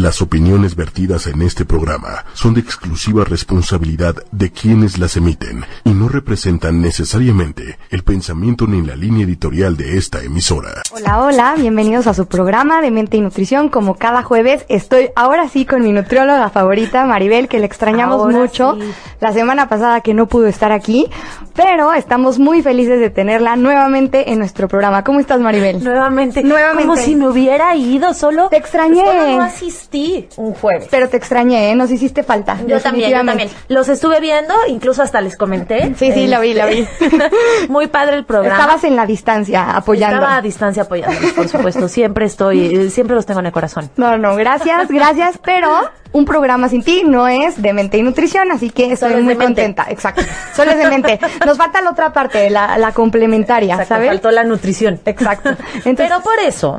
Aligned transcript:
Las 0.00 0.20
opiniones 0.22 0.74
vertidas 0.74 1.28
en 1.28 1.40
este 1.40 1.64
programa 1.64 2.24
son 2.32 2.54
de 2.54 2.60
exclusiva 2.60 3.24
responsabilidad 3.24 4.16
de 4.32 4.50
quienes 4.50 4.98
las 4.98 5.16
emiten 5.16 5.64
y 5.84 5.90
no 5.90 6.08
representan 6.08 6.80
necesariamente 6.80 7.78
el 7.90 8.02
pensamiento 8.02 8.66
ni 8.66 8.82
la 8.82 8.96
línea 8.96 9.24
editorial 9.24 9.76
de 9.76 9.96
esta 9.96 10.20
emisora. 10.20 10.82
Hola, 10.90 11.20
hola, 11.20 11.54
bienvenidos 11.56 12.08
a 12.08 12.14
su 12.14 12.26
programa 12.26 12.82
de 12.82 12.90
Mente 12.90 13.18
y 13.18 13.20
Nutrición. 13.20 13.68
Como 13.68 13.94
cada 13.94 14.24
jueves, 14.24 14.66
estoy 14.68 15.10
ahora 15.14 15.48
sí 15.48 15.64
con 15.64 15.82
mi 15.82 15.92
nutrióloga 15.92 16.50
favorita, 16.50 17.04
Maribel, 17.04 17.46
que 17.46 17.60
le 17.60 17.66
extrañamos 17.66 18.20
Ahora 18.20 18.36
mucho 18.36 18.74
sí. 18.74 18.90
la 19.20 19.32
semana 19.32 19.68
pasada 19.68 20.00
que 20.00 20.12
no 20.12 20.26
pudo 20.26 20.48
estar 20.48 20.72
aquí, 20.72 21.06
pero 21.54 21.92
estamos 21.92 22.40
muy 22.40 22.62
felices 22.62 22.98
de 22.98 23.10
tenerla 23.10 23.54
nuevamente 23.54 24.32
en 24.32 24.40
nuestro 24.40 24.66
programa. 24.66 25.04
¿Cómo 25.04 25.20
estás, 25.20 25.40
Maribel? 25.40 25.84
Nuevamente. 25.84 26.42
Nuevamente. 26.42 26.82
Como 26.82 26.96
si 26.96 27.14
me 27.14 27.28
hubiera 27.28 27.76
ido 27.76 28.12
solo. 28.12 28.48
Te 28.48 28.56
extrañé. 28.56 29.04
Solo 29.04 29.36
no 29.36 29.44
asistí 29.84 30.28
un 30.36 30.54
jueves. 30.54 30.88
Pero 30.90 31.08
te 31.08 31.16
extrañé, 31.16 31.70
¿eh? 31.70 31.74
Nos 31.74 31.90
hiciste 31.90 32.22
falta. 32.22 32.58
yo 32.66 32.80
también, 32.80 33.10
yo 33.10 33.24
también. 33.24 33.48
Los 33.68 33.88
estuve 33.88 34.20
viendo, 34.20 34.54
incluso 34.68 35.02
hasta 35.02 35.20
les 35.20 35.36
comenté. 35.36 35.94
Sí, 35.96 36.12
sí, 36.12 36.26
lo 36.26 36.40
vi, 36.40 36.54
lo 36.54 36.66
vi. 36.66 36.86
Muy 37.68 37.86
padre 37.88 38.16
el 38.16 38.24
programa. 38.24 38.56
Estabas 38.60 38.84
en 38.84 38.96
la 38.96 39.06
distancia 39.06 39.76
apoyando. 39.76 40.16
Estaba 40.16 40.36
a 40.36 40.42
distancia 40.42 40.82
apoyándolos, 40.84 41.32
por 41.32 41.48
supuesto. 41.48 41.88
Siempre 41.88 42.26
estoy, 42.26 42.74
eh, 42.76 42.90
siempre 42.90 43.14
los 43.16 43.26
tengo 43.26 43.40
en 43.40 43.46
el 43.46 43.52
corazón. 43.52 43.90
No, 43.96 44.16
no, 44.18 44.34
gracias, 44.36 44.88
gracias, 44.88 45.38
pero 45.44 45.70
un 46.12 46.24
programa 46.24 46.68
sin 46.68 46.82
ti 46.82 47.02
no 47.04 47.26
es 47.28 47.60
de 47.60 47.72
mente 47.72 47.98
y 47.98 48.02
nutrición, 48.02 48.50
así 48.52 48.70
que 48.70 48.92
estoy 48.92 49.10
Solo 49.12 49.22
muy 49.24 49.36
contenta. 49.36 49.86
Exacto. 49.88 50.22
Solo 50.54 50.70
es 50.72 50.78
de 50.78 50.88
mente. 50.88 51.18
Nos 51.44 51.58
falta 51.58 51.80
la 51.82 51.90
otra 51.90 52.12
parte, 52.12 52.50
la, 52.50 52.78
la 52.78 52.92
complementaria, 52.92 53.74
Exacto, 53.74 53.94
¿sabes? 53.94 54.08
faltó 54.08 54.30
la 54.30 54.44
nutrición. 54.44 55.00
Exacto. 55.04 55.50
Entonces- 55.84 55.94
Pero 56.08 56.20
por 56.22 56.38
eso, 56.40 56.78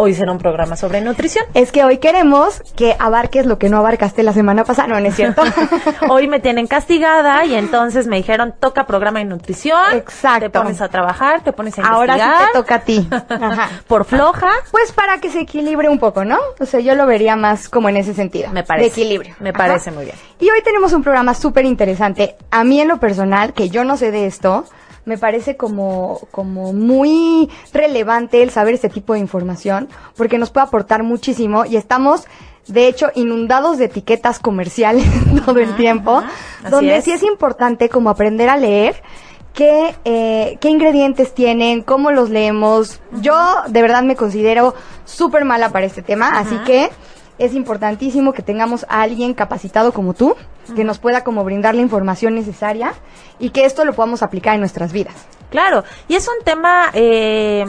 hoy 0.00 0.14
será 0.14 0.30
un 0.32 0.38
programa 0.38 0.76
sobre 0.76 1.00
nutrición. 1.00 1.44
Es 1.54 1.72
que 1.72 1.82
hoy 1.84 1.98
queremos 1.98 2.62
que 2.76 2.94
abarques 2.98 3.46
lo 3.46 3.58
que 3.58 3.68
no 3.68 3.78
abarcaste 3.78 4.22
la 4.22 4.32
semana 4.32 4.64
pasada, 4.64 4.86
no, 4.88 5.00
no 5.00 5.06
es 5.08 5.16
cierto. 5.16 5.42
Hoy 6.08 6.28
me 6.28 6.38
tienen 6.40 6.66
castigada 6.68 7.44
y 7.44 7.54
entonces 7.54 8.06
me 8.06 8.16
dijeron, 8.16 8.54
toca 8.58 8.86
programa 8.86 9.18
de 9.18 9.24
nutrición. 9.24 9.92
Exacto. 9.94 10.40
Te 10.40 10.50
pones 10.50 10.80
a 10.80 10.88
trabajar, 10.88 11.42
te 11.42 11.52
pones 11.52 11.76
a 11.78 11.82
Ahora 11.82 12.14
sí 12.14 12.20
investigar. 12.20 12.46
te 12.52 12.58
toca 12.58 12.74
a 12.76 12.80
ti. 12.80 13.08
Ajá. 13.28 13.68
Por 13.88 14.04
floja. 14.04 14.50
Pues 14.70 14.92
para 14.92 15.18
que 15.18 15.30
se 15.30 15.40
equilibre 15.40 15.88
un 15.88 15.98
poco, 15.98 16.24
¿no? 16.24 16.38
O 16.60 16.64
sea, 16.64 16.78
yo 16.80 16.94
lo 16.94 17.04
vería 17.06 17.34
más 17.34 17.68
como 17.68 17.88
en 17.88 17.96
ese 17.96 18.14
sentido. 18.14 18.50
Me 18.52 18.62
parece. 18.62 18.84
De 18.90 19.02
equilibrio. 19.02 19.34
Me 19.40 19.50
Ajá. 19.50 19.58
parece 19.58 19.90
muy 19.90 20.04
bien. 20.04 20.16
Y 20.38 20.48
hoy 20.48 20.62
tenemos 20.62 20.92
un 20.92 21.02
programa 21.02 21.34
súper 21.34 21.64
interesante. 21.64 22.36
A 22.52 22.62
mí 22.62 22.80
en 22.80 22.86
lo 22.88 22.98
personal, 23.00 23.52
que 23.52 23.68
yo 23.68 23.82
no 23.82 23.96
sé 23.96 24.12
de 24.12 24.26
esto, 24.26 24.64
me 25.04 25.18
parece 25.18 25.56
como, 25.56 26.20
como 26.30 26.72
muy 26.72 27.50
relevante 27.72 28.42
el 28.42 28.50
saber 28.50 28.74
este 28.74 28.88
tipo 28.88 29.14
de 29.14 29.20
información, 29.20 29.88
porque 30.16 30.38
nos 30.38 30.50
puede 30.50 30.66
aportar 30.66 31.02
muchísimo 31.02 31.64
y 31.64 31.76
estamos, 31.76 32.26
de 32.66 32.88
hecho, 32.88 33.10
inundados 33.14 33.78
de 33.78 33.86
etiquetas 33.86 34.38
comerciales 34.38 35.04
todo 35.46 35.58
el 35.58 35.76
tiempo, 35.76 36.22
donde 36.70 36.96
es. 36.96 37.04
sí 37.04 37.12
es 37.12 37.22
importante 37.22 37.88
como 37.88 38.10
aprender 38.10 38.48
a 38.48 38.56
leer 38.56 39.02
qué, 39.54 39.96
eh, 40.04 40.56
qué 40.60 40.68
ingredientes 40.68 41.34
tienen, 41.34 41.82
cómo 41.82 42.12
los 42.12 42.30
leemos. 42.30 43.00
Yo 43.20 43.36
de 43.68 43.82
verdad 43.82 44.02
me 44.02 44.14
considero 44.14 44.74
súper 45.04 45.44
mala 45.44 45.70
para 45.70 45.86
este 45.86 46.02
tema, 46.02 46.38
así 46.38 46.56
que 46.64 46.90
es 47.38 47.54
importantísimo 47.54 48.32
que 48.32 48.42
tengamos 48.42 48.84
a 48.88 49.02
alguien 49.02 49.34
capacitado 49.34 49.92
como 49.92 50.14
tú, 50.14 50.36
que 50.74 50.84
nos 50.84 50.98
pueda 50.98 51.24
como 51.24 51.44
brindar 51.44 51.74
la 51.74 51.82
información 51.82 52.34
necesaria 52.34 52.92
y 53.38 53.50
que 53.50 53.64
esto 53.64 53.84
lo 53.84 53.94
podamos 53.94 54.22
aplicar 54.22 54.54
en 54.54 54.60
nuestras 54.60 54.92
vidas. 54.92 55.14
Claro, 55.50 55.82
y 56.08 56.14
es 56.14 56.28
un 56.28 56.44
tema, 56.44 56.90
eh, 56.92 57.64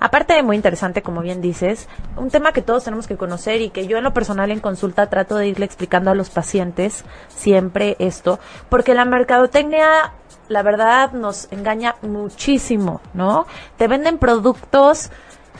aparte 0.00 0.32
de 0.32 0.42
muy 0.42 0.56
interesante, 0.56 1.02
como 1.02 1.20
bien 1.20 1.42
dices, 1.42 1.88
un 2.16 2.30
tema 2.30 2.52
que 2.52 2.62
todos 2.62 2.84
tenemos 2.84 3.06
que 3.06 3.18
conocer 3.18 3.60
y 3.60 3.68
que 3.68 3.86
yo 3.86 3.98
en 3.98 4.04
lo 4.04 4.14
personal 4.14 4.50
en 4.50 4.60
consulta 4.60 5.10
trato 5.10 5.36
de 5.36 5.48
irle 5.48 5.66
explicando 5.66 6.10
a 6.10 6.14
los 6.14 6.30
pacientes 6.30 7.04
siempre 7.28 7.96
esto, 7.98 8.38
porque 8.70 8.94
la 8.94 9.04
mercadotecnia, 9.04 10.14
la 10.48 10.62
verdad, 10.62 11.12
nos 11.12 11.52
engaña 11.52 11.96
muchísimo, 12.00 13.02
¿no? 13.12 13.46
Te 13.76 13.88
venden 13.88 14.16
productos 14.16 15.10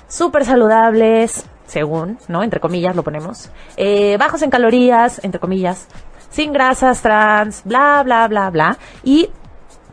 súper 0.09 0.47
saludables, 0.47 1.45
según, 1.73 2.19
¿no? 2.29 2.43
Entre 2.43 2.61
comillas 2.61 2.95
lo 2.95 3.03
ponemos, 3.03 3.51
eh, 3.77 4.17
bajos 4.19 4.43
en 4.43 4.51
calorías, 4.51 5.21
entre 5.25 5.41
comillas, 5.41 5.89
sin 6.31 6.53
grasas 6.53 7.01
trans, 7.01 7.63
bla, 7.65 8.03
bla, 8.05 8.29
bla, 8.29 8.51
bla, 8.51 8.79
y 9.03 9.31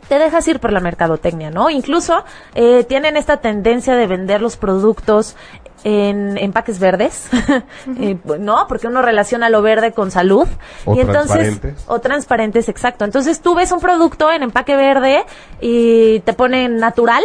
te 0.08 0.18
dejas 0.18 0.46
ir 0.48 0.60
por 0.60 0.72
la 0.72 0.80
mercadotecnia, 0.80 1.50
¿no? 1.50 1.70
Incluso 1.70 2.24
eh, 2.54 2.84
tienen 2.84 3.16
esta 3.16 3.38
tendencia 3.38 3.94
de 3.94 4.06
vender 4.06 4.42
los 4.42 4.56
productos 4.56 5.36
en 5.82 6.36
empaques 6.36 6.78
verdes, 6.78 7.30
Eh, 7.98 8.18
¿no? 8.38 8.66
Porque 8.68 8.86
uno 8.86 9.00
relaciona 9.00 9.48
lo 9.48 9.62
verde 9.62 9.92
con 9.92 10.10
salud. 10.10 10.46
O 10.84 10.94
y 10.94 11.00
entonces, 11.00 11.28
transparentes. 11.28 11.84
O 11.86 12.00
transparentes, 12.00 12.68
exacto. 12.68 13.04
Entonces 13.04 13.40
tú 13.40 13.54
ves 13.54 13.72
un 13.72 13.80
producto 13.80 14.30
en 14.30 14.42
empaque 14.42 14.76
verde 14.76 15.24
y 15.60 16.20
te 16.20 16.34
ponen 16.34 16.76
natural, 16.76 17.22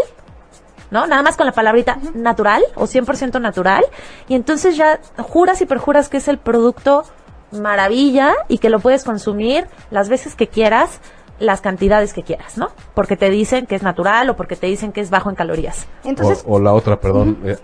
¿no? 0.91 1.07
Nada 1.07 1.21
más 1.21 1.37
con 1.37 1.45
la 1.45 1.51
palabrita 1.51 1.97
natural 2.13 2.63
o 2.75 2.85
100% 2.85 3.39
natural. 3.41 3.83
Y 4.27 4.35
entonces 4.35 4.77
ya 4.77 4.99
juras 5.17 5.61
y 5.61 5.65
perjuras 5.65 6.09
que 6.09 6.17
es 6.17 6.27
el 6.27 6.37
producto 6.37 7.03
maravilla 7.51 8.33
y 8.47 8.57
que 8.57 8.69
lo 8.69 8.79
puedes 8.79 9.03
consumir 9.03 9.67
las 9.91 10.09
veces 10.09 10.35
que 10.35 10.47
quieras, 10.47 10.99
las 11.39 11.61
cantidades 11.61 12.13
que 12.13 12.23
quieras, 12.23 12.57
¿no? 12.57 12.69
Porque 12.93 13.17
te 13.17 13.29
dicen 13.29 13.65
que 13.65 13.75
es 13.75 13.83
natural 13.83 14.29
o 14.29 14.35
porque 14.35 14.55
te 14.55 14.67
dicen 14.67 14.91
que 14.91 15.01
es 15.01 15.09
bajo 15.09 15.29
en 15.29 15.35
calorías. 15.35 15.87
Entonces, 16.03 16.43
o, 16.47 16.55
o 16.55 16.59
la 16.59 16.73
otra, 16.73 16.99
perdón, 16.99 17.39
eh, 17.43 17.57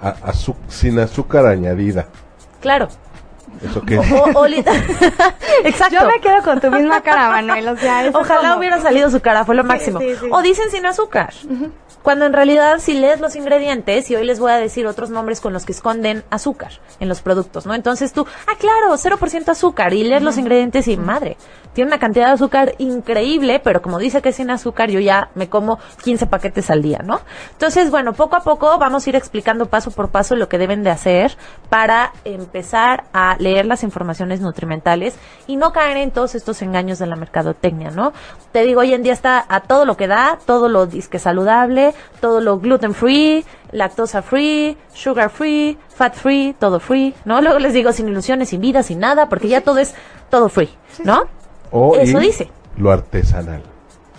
sin 0.68 1.00
azúcar 1.00 1.46
añadida. 1.46 2.08
Claro. 2.59 2.90
¿Eso 3.63 3.81
qué? 3.85 3.97
O, 3.97 4.03
o 4.39 4.45
Exacto. 5.63 5.94
yo 5.94 6.07
me 6.07 6.19
quedo 6.19 6.41
con 6.44 6.59
tu 6.59 6.72
misma 6.72 7.01
cara, 7.01 7.29
Manuel, 7.29 7.67
o 7.67 7.78
sea, 7.78 8.06
es 8.06 8.16
Ojalá 8.16 8.41
como- 8.50 8.59
hubiera 8.59 8.79
salido 8.81 9.09
su 9.09 9.19
cara, 9.22 9.45
fue 9.45 9.56
lo 9.56 9.63
máximo. 9.63 10.00
sí, 10.00 10.16
sí. 10.19 10.28
O 10.31 10.41
dicen 10.41 10.69
sin 10.72 10.85
azúcar. 10.85 11.34
Cuando 12.01 12.25
en 12.25 12.34
realidad 12.34 12.79
si 12.79 12.94
lees 12.95 13.19
los 13.19 13.35
ingredientes, 13.35 14.09
y 14.09 14.16
hoy 14.16 14.25
les 14.25 14.40
voy 14.40 14.51
a 14.51 14.56
decir 14.57 14.88
otros 14.88 15.11
nombres 15.11 15.40
con 15.40 15.53
los 15.53 15.66
que 15.66 15.72
esconden 15.72 16.23
azúcar 16.31 16.72
en 17.00 17.07
los 17.07 17.22
productos, 17.22 17.67
¿no? 17.67 17.75
Entonces 17.75 18.11
tú, 18.13 18.25
ah, 18.47 18.53
claro, 18.57 18.91
0% 18.97 19.50
azúcar, 19.50 19.94
y 19.94 20.03
lees 20.03 20.23
los 20.23 20.38
ingredientes 20.40 20.88
y 20.88 20.97
madre, 20.97 21.38
tiene 21.74 21.90
una 21.90 22.00
cantidad 22.00 22.28
de 22.28 22.34
azúcar 22.34 22.76
increíble, 22.78 23.59
pero 23.64 23.82
como 23.82 24.00
dice 24.00 24.22
que 24.22 24.30
es 24.30 24.36
sin 24.36 24.50
azúcar, 24.50 24.90
yo 24.90 25.00
ya 25.00 25.30
me 25.36 25.50
como 25.50 25.80
15 26.04 26.28
paquetes 26.28 26.70
al 26.70 26.82
día, 26.82 27.00
¿no? 27.04 27.22
Entonces, 27.52 27.92
bueno, 27.92 28.14
poco 28.14 28.36
a 28.36 28.42
poco 28.42 28.78
vamos 28.78 29.06
a 29.06 29.09
ir 29.09 29.16
explicando 29.16 29.68
paso 29.68 29.92
por 29.92 30.09
paso 30.09 30.36
lo 30.36 30.50
que 30.50 30.58
deben 30.58 30.84
de 30.84 30.90
hacer 30.90 31.38
para 31.70 32.14
empezar 32.26 33.06
a 33.14 33.36
leer 33.40 33.66
las 33.66 33.84
informaciones 33.84 34.42
nutrimentales 34.42 35.16
y 35.48 35.56
no 35.56 35.72
caer 35.72 35.98
en 35.98 36.12
todos 36.12 36.36
estos 36.36 36.62
engaños 36.62 37.00
de 37.00 37.08
la 37.08 37.16
mercadotecnia, 37.16 37.92
¿no? 37.92 38.14
Te 38.52 38.64
digo, 38.64 38.82
hoy 38.82 38.94
en 38.94 39.03
día 39.03 39.14
está 39.14 39.46
a 39.48 39.62
todo 39.62 39.86
lo 39.86 39.96
que 39.98 40.08
da, 40.08 40.40
todo 40.46 40.70
lo 40.70 40.86
disque 40.86 41.20
saludable, 41.20 41.94
todo 42.20 42.42
lo 42.42 42.59
gluten 42.59 42.94
free, 42.94 43.46
lactosa 43.72 44.22
free, 44.22 44.78
sugar 44.94 45.30
free, 45.30 45.78
fat 45.90 46.16
free, 46.16 46.53
todo 46.59 46.80
free, 46.80 47.14
¿no? 47.26 47.42
Luego 47.42 47.59
les 47.59 47.74
digo 47.74 47.92
sin 47.92 48.09
ilusiones, 48.09 48.50
sin 48.50 48.62
vida, 48.62 48.84
sin 48.84 49.00
nada, 49.00 49.30
porque 49.30 49.48
ya 49.48 49.62
todo 49.62 49.80
es 49.80 49.96
todo 50.30 50.50
free, 50.50 50.70
¿no? 51.03 51.24
O 51.72 51.96
Eso 51.96 52.20
dice. 52.20 52.50
Lo 52.78 52.92
artesanal. 52.92 53.64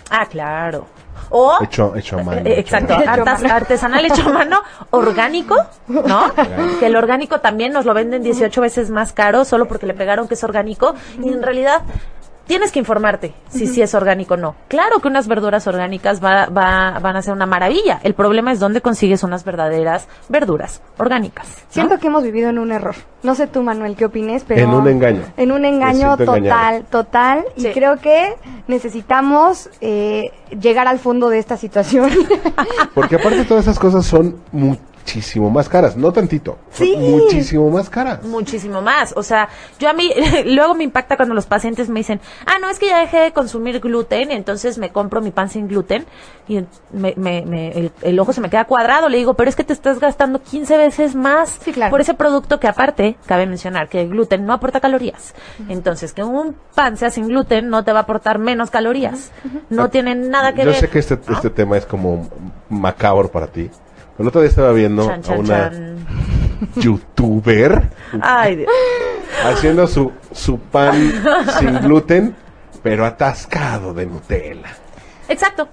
Ah, 0.09 0.25
claro. 0.25 0.85
O 1.29 1.57
Hecho, 1.63 1.95
hecho 1.95 2.19
a 2.19 2.23
mano. 2.23 2.41
hecho 2.45 2.59
Exacto, 2.59 2.95
mano. 2.95 3.53
artesanal 3.53 4.05
hecho 4.05 4.29
a 4.29 4.33
mano, 4.33 4.61
orgánico, 4.91 5.55
¿no? 5.87 6.31
Que 6.79 6.87
el 6.87 6.95
orgánico 6.95 7.39
también 7.39 7.73
nos 7.73 7.85
lo 7.85 7.93
venden 7.93 8.21
18 8.21 8.61
veces 8.61 8.89
más 8.89 9.13
caro 9.13 9.45
solo 9.45 9.67
porque 9.67 9.87
le 9.87 9.93
pegaron 9.93 10.27
que 10.27 10.35
es 10.35 10.43
orgánico 10.43 10.93
y 11.21 11.29
en 11.29 11.41
realidad 11.41 11.81
tienes 12.45 12.71
que 12.71 12.79
informarte 12.79 13.33
si 13.49 13.67
sí 13.67 13.81
es 13.81 13.93
orgánico 13.95 14.33
o 14.33 14.37
no. 14.37 14.55
Claro 14.67 14.99
que 14.99 15.07
unas 15.07 15.27
verduras 15.27 15.65
orgánicas 15.67 16.23
va, 16.23 16.47
va- 16.47 16.99
van 16.99 17.15
a 17.15 17.21
ser 17.21 17.33
una 17.33 17.45
maravilla. 17.45 17.99
El 18.03 18.13
problema 18.13 18.51
es 18.51 18.59
dónde 18.59 18.81
consigues 18.81 19.23
unas 19.23 19.43
verdaderas 19.45 20.07
verduras 20.29 20.81
orgánicas. 20.97 21.47
¿no? 21.47 21.63
Siento 21.69 21.99
que 21.99 22.07
hemos 22.07 22.23
vivido 22.23 22.49
en 22.49 22.59
un 22.59 22.71
error. 22.71 22.95
No 23.23 23.35
sé 23.35 23.47
tú, 23.47 23.63
Manuel, 23.63 23.95
qué 23.95 24.05
opines, 24.05 24.43
pero... 24.47 24.61
En 24.63 24.69
un 24.73 24.87
engaño. 24.87 25.21
En 25.37 25.51
un 25.51 25.63
engaño 25.65 26.17
total, 26.17 26.37
engañado. 26.37 26.83
total. 26.89 27.45
Y 27.55 27.65
creo 27.67 27.97
que 27.97 28.35
necesitamos 28.67 29.69
eh, 29.81 30.31
llegar 30.59 30.87
al 30.87 30.99
fondo 30.99 31.29
de 31.29 31.39
esta 31.39 31.55
situación. 31.57 32.09
Porque 32.93 33.15
aparte 33.15 33.45
todas 33.45 33.63
esas 33.63 33.79
cosas 33.79 34.05
son 34.05 34.35
muchísimo 35.03 35.49
más 35.49 35.67
caras. 35.67 35.97
No 35.97 36.11
tantito. 36.13 36.57
Sí. 36.71 36.95
Muchísimo 36.97 37.69
más 37.69 37.89
caras. 37.89 38.23
Muchísimo 38.23 38.81
más. 38.81 39.13
O 39.17 39.21
sea, 39.23 39.49
yo 39.79 39.89
a 39.89 39.93
mí, 39.93 40.11
luego 40.45 40.73
me 40.75 40.83
impacta 40.85 41.17
cuando 41.17 41.35
los 41.35 41.45
pacientes 41.45 41.89
me 41.89 41.99
dicen, 41.99 42.21
ah, 42.45 42.57
no, 42.61 42.69
es 42.69 42.79
que 42.79 42.87
ya 42.87 42.99
dejé 42.99 43.17
de 43.19 43.31
consumir 43.33 43.79
gluten, 43.81 44.31
entonces 44.31 44.77
me 44.77 44.91
compro 44.91 45.21
mi 45.21 45.31
pan 45.31 45.49
sin 45.49 45.67
gluten 45.67 46.05
y 46.47 46.61
me, 46.91 47.13
me- 47.17 47.43
me- 47.45 47.71
el, 47.71 47.91
el 48.01 48.19
ojo 48.19 48.31
se 48.33 48.39
me 48.41 48.49
queda 48.49 48.65
cuadrado. 48.65 49.09
Le 49.09 49.17
digo, 49.17 49.33
pero 49.33 49.49
es 49.49 49.55
que 49.57 49.63
te 49.65 49.73
estás 49.73 49.99
gastando 49.99 50.41
15 50.41 50.77
veces 50.77 51.15
más 51.15 51.59
Sí, 51.63 51.73
claro. 51.73 51.91
por 51.91 51.99
ese 52.01 52.13
producto 52.13 52.59
que 52.59 52.67
aparte, 52.67 53.17
cabe 53.25 53.45
mencionar 53.45 53.89
que 53.89 54.01
el 54.01 54.09
gluten 54.09 54.45
no 54.45 54.53
aporta 54.53 54.79
calorías. 54.79 55.35
Entonces, 55.67 56.13
que 56.13 56.23
un 56.23 56.55
pan 56.75 56.95
sea 56.97 57.11
sin 57.11 57.27
gluten 57.27 57.69
no 57.69 57.83
te 57.83 57.91
va 57.91 57.99
a 57.99 58.03
aportar 58.03 58.39
menos 58.39 58.71
calorías. 58.71 59.31
No 59.69 59.89
tiene 59.89 60.15
nada 60.15 60.53
que 60.53 60.61
Yo 60.61 60.67
ver. 60.67 60.75
sé 60.79 60.89
que 60.89 60.99
este, 60.99 61.19
¿no? 61.27 61.35
este 61.35 61.49
tema 61.49 61.77
es 61.77 61.85
como 61.85 62.29
macabro 62.69 63.29
para 63.29 63.47
ti. 63.47 63.69
El 64.19 64.27
otro 64.27 64.41
día 64.41 64.49
estaba 64.49 64.71
viendo 64.71 65.07
Chan, 65.07 65.21
a 65.27 65.39
una 65.39 65.69
chan. 65.71 66.05
youtuber 66.75 67.89
Ay, 68.21 68.57
Dios. 68.57 68.69
haciendo 69.45 69.87
su, 69.87 70.11
su 70.31 70.59
pan 70.59 71.11
sin 71.59 71.79
gluten, 71.79 72.35
pero 72.83 73.05
atascado 73.05 73.93
de 73.93 74.05
Nutella. 74.05 74.69
Exacto. 75.27 75.67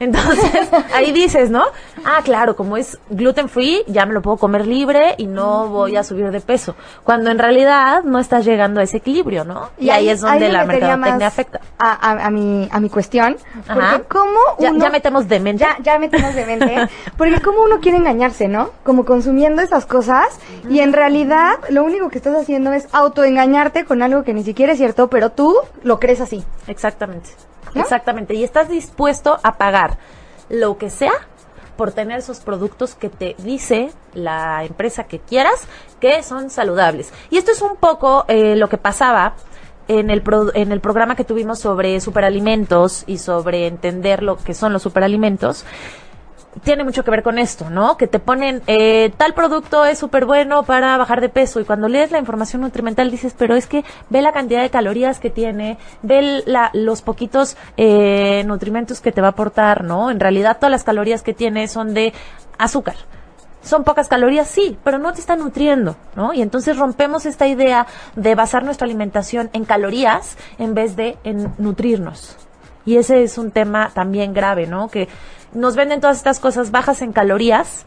Entonces, 0.00 0.68
ahí 0.94 1.12
dices, 1.12 1.50
¿no? 1.50 1.62
Ah, 2.04 2.20
claro, 2.22 2.54
como 2.56 2.76
es 2.76 2.98
gluten 3.10 3.48
free, 3.48 3.82
ya 3.88 4.06
me 4.06 4.14
lo 4.14 4.22
puedo 4.22 4.36
comer 4.36 4.66
libre 4.66 5.14
y 5.18 5.26
no 5.26 5.68
voy 5.68 5.96
a 5.96 6.04
subir 6.04 6.30
de 6.30 6.40
peso. 6.40 6.76
Cuando 7.04 7.30
en 7.30 7.38
realidad 7.38 8.02
no 8.04 8.18
estás 8.18 8.44
llegando 8.44 8.80
a 8.80 8.84
ese 8.84 8.98
equilibrio, 8.98 9.44
¿no? 9.44 9.70
Y, 9.78 9.90
ahí, 9.90 10.08
es 10.08 10.20
donde 10.20 10.46
le 10.46 10.52
la 10.52 10.64
mercadotecnia 10.64 11.26
afecta. 11.26 11.60
A, 11.78 11.92
a- 11.92 12.26
a 12.26 12.30
mi, 12.30 12.68
a 12.70 12.80
mi 12.80 12.88
cuestión. 12.90 13.36
Ajá. 13.66 13.74
Porque 13.96 14.08
cómo 14.08 14.38
Ya, 14.58 14.70
uno... 14.70 14.84
ya 14.84 14.90
metemos 14.90 15.28
de 15.28 15.40
mente. 15.40 15.64
Ya, 15.64 15.76
ya 15.82 15.98
metemos 15.98 16.34
de 16.34 16.46
mente. 16.46 16.88
Porque 17.16 17.40
cómo 17.40 17.62
uno 17.62 17.80
quiere 17.80 17.98
engañarse, 17.98 18.48
¿no? 18.48 18.70
Como 18.84 19.04
consumiendo 19.04 19.62
esas 19.62 19.86
cosas 19.86 20.26
y 20.70 20.80
en 20.80 20.92
realidad 20.92 21.54
lo 21.70 21.82
único 21.84 22.08
que 22.08 22.18
estás 22.18 22.36
haciendo 22.36 22.72
es 22.72 22.86
autoengañarte 22.92 23.84
con 23.84 24.02
algo 24.02 24.22
que 24.22 24.32
ni 24.34 24.44
siquiera 24.44 24.72
es 24.72 24.78
cierto, 24.78 25.08
pero 25.08 25.30
tú 25.30 25.54
lo 25.82 25.98
crees 25.98 26.20
así. 26.20 26.44
Exactamente. 26.66 27.30
Exactamente. 27.74 28.34
Y 28.34 28.44
estás 28.44 28.68
dispuesto 28.68 29.38
a 29.42 29.56
pagar 29.58 29.98
lo 30.48 30.78
que 30.78 30.90
sea 30.90 31.12
por 31.76 31.92
tener 31.92 32.18
esos 32.18 32.40
productos 32.40 32.94
que 32.94 33.08
te 33.08 33.36
dice 33.38 33.90
la 34.14 34.64
empresa 34.64 35.04
que 35.04 35.20
quieras 35.20 35.68
que 36.00 36.22
son 36.22 36.50
saludables. 36.50 37.12
Y 37.30 37.38
esto 37.38 37.52
es 37.52 37.62
un 37.62 37.76
poco 37.76 38.24
eh, 38.28 38.56
lo 38.56 38.68
que 38.68 38.78
pasaba 38.78 39.34
en 39.86 40.10
el, 40.10 40.20
pro- 40.22 40.54
en 40.54 40.72
el 40.72 40.80
programa 40.80 41.14
que 41.16 41.24
tuvimos 41.24 41.60
sobre 41.60 42.00
superalimentos 42.00 43.04
y 43.06 43.18
sobre 43.18 43.66
entender 43.66 44.22
lo 44.22 44.36
que 44.36 44.54
son 44.54 44.72
los 44.72 44.82
superalimentos 44.82 45.64
tiene 46.64 46.82
mucho 46.82 47.04
que 47.04 47.10
ver 47.10 47.22
con 47.22 47.38
esto, 47.38 47.70
¿no? 47.70 47.96
Que 47.96 48.06
te 48.06 48.18
ponen, 48.18 48.62
eh, 48.66 49.12
tal 49.16 49.34
producto 49.34 49.84
es 49.84 49.98
súper 49.98 50.24
bueno 50.24 50.62
para 50.64 50.96
bajar 50.96 51.20
de 51.20 51.28
peso 51.28 51.60
y 51.60 51.64
cuando 51.64 51.88
lees 51.88 52.10
la 52.10 52.18
información 52.18 52.62
nutrimental 52.62 53.10
dices, 53.10 53.34
pero 53.38 53.54
es 53.54 53.66
que 53.66 53.84
ve 54.10 54.22
la 54.22 54.32
cantidad 54.32 54.62
de 54.62 54.70
calorías 54.70 55.20
que 55.20 55.30
tiene, 55.30 55.78
ve 56.02 56.42
la- 56.46 56.70
los 56.72 57.02
poquitos 57.02 57.56
eh, 57.76 58.42
nutrimentos 58.46 59.00
que 59.00 59.12
te 59.12 59.20
va 59.20 59.28
a 59.28 59.30
aportar, 59.30 59.84
¿no? 59.84 60.10
En 60.10 60.18
realidad 60.20 60.56
todas 60.56 60.70
las 60.72 60.84
calorías 60.84 61.22
que 61.22 61.34
tiene 61.34 61.68
son 61.68 61.94
de 61.94 62.12
azúcar. 62.58 62.96
Son 63.62 63.84
pocas 63.84 64.08
calorías, 64.08 64.48
sí, 64.48 64.78
pero 64.82 64.98
no 64.98 65.12
te 65.12 65.20
está 65.20 65.36
nutriendo, 65.36 65.96
¿no? 66.16 66.32
Y 66.32 66.42
entonces 66.42 66.78
rompemos 66.78 67.26
esta 67.26 67.46
idea 67.46 67.86
de 68.16 68.34
basar 68.34 68.64
nuestra 68.64 68.86
alimentación 68.86 69.50
en 69.52 69.64
calorías 69.64 70.38
en 70.58 70.74
vez 70.74 70.96
de 70.96 71.18
en 71.24 71.52
nutrirnos. 71.58 72.36
Y 72.86 72.96
ese 72.96 73.22
es 73.22 73.36
un 73.36 73.50
tema 73.50 73.90
también 73.92 74.32
grave, 74.32 74.66
¿no? 74.66 74.88
Que 74.88 75.08
nos 75.52 75.76
venden 75.76 76.00
todas 76.00 76.16
estas 76.16 76.40
cosas 76.40 76.70
bajas 76.70 77.02
en 77.02 77.12
calorías, 77.12 77.84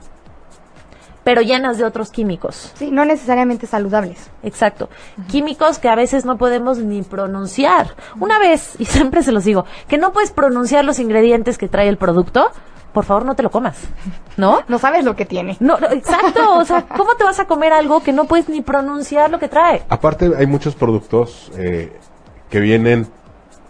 pero 1.24 1.42
llenas 1.42 1.78
de 1.78 1.86
otros 1.86 2.10
químicos. 2.10 2.72
Sí, 2.76 2.92
no 2.92 3.06
necesariamente 3.06 3.68
saludables. 3.68 4.30
Exacto. 4.44 4.90
Químicos 5.30 5.78
que 5.78 5.90
a 5.90 5.96
veces 5.96 6.26
no 6.26 6.38
podemos 6.38 6.80
ni 6.80 7.04
pronunciar. 7.04 7.96
Una 8.20 8.40
vez, 8.40 8.76
y 8.80 8.86
siempre 8.86 9.24
se 9.24 9.32
los 9.32 9.44
digo, 9.44 9.66
que 9.88 9.98
no 9.98 10.14
puedes 10.14 10.32
pronunciar 10.32 10.86
los 10.86 11.00
ingredientes 11.00 11.58
que 11.58 11.68
trae 11.68 11.90
el 11.90 11.98
producto, 11.98 12.52
por 12.94 13.06
favor 13.06 13.26
no 13.26 13.36
te 13.36 13.44
lo 13.44 13.52
comas, 13.52 13.78
¿no? 14.38 14.62
No 14.68 14.80
sabes 14.80 15.06
lo 15.06 15.16
que 15.16 15.26
tiene. 15.26 15.58
No, 15.60 15.78
no, 15.78 15.90
exacto. 15.92 16.58
O 16.58 16.66
sea, 16.66 16.88
¿cómo 16.88 17.16
te 17.16 17.24
vas 17.24 17.40
a 17.40 17.46
comer 17.46 17.72
algo 17.74 18.02
que 18.02 18.14
no 18.14 18.26
puedes 18.26 18.50
ni 18.50 18.62
pronunciar 18.62 19.30
lo 19.30 19.40
que 19.40 19.48
trae? 19.48 19.84
Aparte, 19.90 20.32
hay 20.38 20.48
muchos 20.48 20.76
productos 20.76 21.52
eh, 21.58 21.92
que 22.50 22.60
vienen 22.60 23.08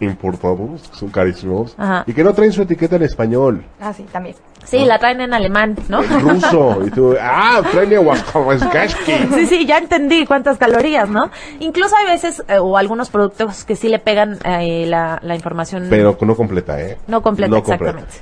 importados, 0.04 0.88
que 0.88 0.96
son 0.96 1.08
carísimos, 1.10 1.74
Ajá. 1.78 2.04
y 2.06 2.12
que 2.12 2.24
no 2.24 2.32
traen 2.34 2.52
su 2.52 2.62
etiqueta 2.62 2.96
en 2.96 3.02
español, 3.02 3.64
Ah, 3.80 3.92
sí, 3.92 4.04
también. 4.12 4.34
Sí, 4.72 4.86
la 4.86 4.98
traen 4.98 5.20
en 5.20 5.34
alemán, 5.34 5.76
¿no? 5.90 6.02
en 6.02 6.20
ruso, 6.20 6.78
y 6.86 6.90
tú, 6.90 7.14
ah. 7.20 7.60
Sí, 9.34 9.46
sí, 9.46 9.66
ya 9.66 9.76
entendí 9.76 10.24
cuántas 10.24 10.56
calorías, 10.56 11.10
¿no? 11.10 11.30
Incluso 11.60 11.94
hay 11.94 12.06
veces, 12.06 12.42
eh, 12.48 12.56
o 12.56 12.78
algunos 12.78 13.10
productos 13.10 13.64
que 13.66 13.76
sí 13.76 13.88
le 13.88 13.98
pegan 13.98 14.38
eh, 14.46 14.86
la, 14.86 15.20
la 15.22 15.34
información 15.34 15.88
Pero 15.90 16.16
no 16.22 16.34
completa, 16.34 16.80
¿eh? 16.80 16.96
no 17.06 17.22
completa, 17.22 17.50
No 17.50 17.58
exactamente. 17.58 18.14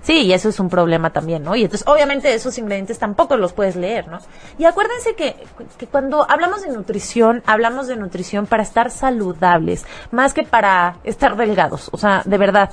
Sí, 0.00 0.22
y 0.22 0.32
eso 0.32 0.48
es 0.48 0.58
un 0.58 0.70
problema 0.70 1.10
también, 1.10 1.42
¿no? 1.42 1.54
Y 1.54 1.64
entonces, 1.64 1.86
obviamente, 1.86 2.32
esos 2.32 2.56
ingredientes 2.56 2.98
tampoco 2.98 3.36
los 3.36 3.52
puedes 3.52 3.76
leer, 3.76 4.08
¿no? 4.08 4.18
Y 4.56 4.64
acuérdense 4.64 5.14
que, 5.14 5.36
que 5.76 5.88
cuando 5.88 6.24
hablamos 6.30 6.62
de 6.62 6.70
nutrición, 6.70 7.42
hablamos 7.44 7.86
de 7.86 7.96
nutrición 7.96 8.46
para 8.46 8.62
estar 8.62 8.90
saludables, 8.90 9.84
más 10.10 10.32
que 10.32 10.44
para 10.44 10.96
estar 11.04 11.36
delgados. 11.36 11.90
O 11.92 11.98
sea, 11.98 12.22
de 12.24 12.38
verdad, 12.38 12.70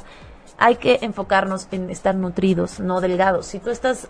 hay 0.57 0.75
que 0.75 0.99
enfocarnos 1.01 1.67
en 1.71 1.89
estar 1.89 2.15
nutridos, 2.15 2.79
no 2.79 3.01
delgados. 3.01 3.45
Si 3.47 3.59
tú 3.59 3.69
estás 3.69 4.07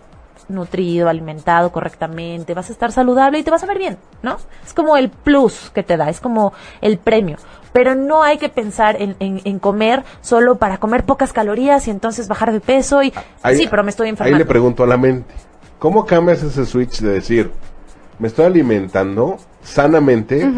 nutrido, 0.48 1.08
alimentado 1.08 1.72
correctamente, 1.72 2.54
vas 2.54 2.68
a 2.68 2.72
estar 2.72 2.92
saludable 2.92 3.38
y 3.38 3.42
te 3.42 3.50
vas 3.50 3.62
a 3.62 3.66
ver 3.66 3.78
bien, 3.78 3.98
¿no? 4.22 4.36
Es 4.64 4.72
como 4.74 4.96
el 4.96 5.08
plus 5.10 5.70
que 5.74 5.82
te 5.82 5.96
da, 5.96 6.08
es 6.08 6.20
como 6.20 6.52
el 6.80 6.98
premio. 6.98 7.36
Pero 7.72 7.94
no 7.94 8.22
hay 8.22 8.38
que 8.38 8.48
pensar 8.48 9.00
en, 9.02 9.16
en- 9.18 9.40
en 9.44 9.58
comer 9.58 10.04
solo 10.20 10.56
para 10.56 10.78
comer 10.78 11.04
pocas 11.04 11.32
calorías 11.32 11.88
y 11.88 11.90
entonces 11.90 12.28
bajar 12.28 12.52
de 12.52 12.60
peso 12.60 13.02
y... 13.02 13.12
Ahí- 13.42 13.56
sí, 13.56 13.66
pero 13.68 13.82
me 13.82 13.90
estoy 13.90 14.06
Ahí 14.06 14.10
enfermando. 14.10 14.38
le 14.38 14.44
pregunto 14.46 14.84
a 14.84 14.86
la 14.86 14.96
mente, 14.96 15.34
¿cómo 15.78 16.06
cambias 16.06 16.42
ese 16.42 16.64
switch 16.64 17.00
de 17.00 17.10
decir, 17.14 17.50
me 18.18 18.28
estoy 18.28 18.44
alimentando 18.46 19.36
sanamente 19.62 20.48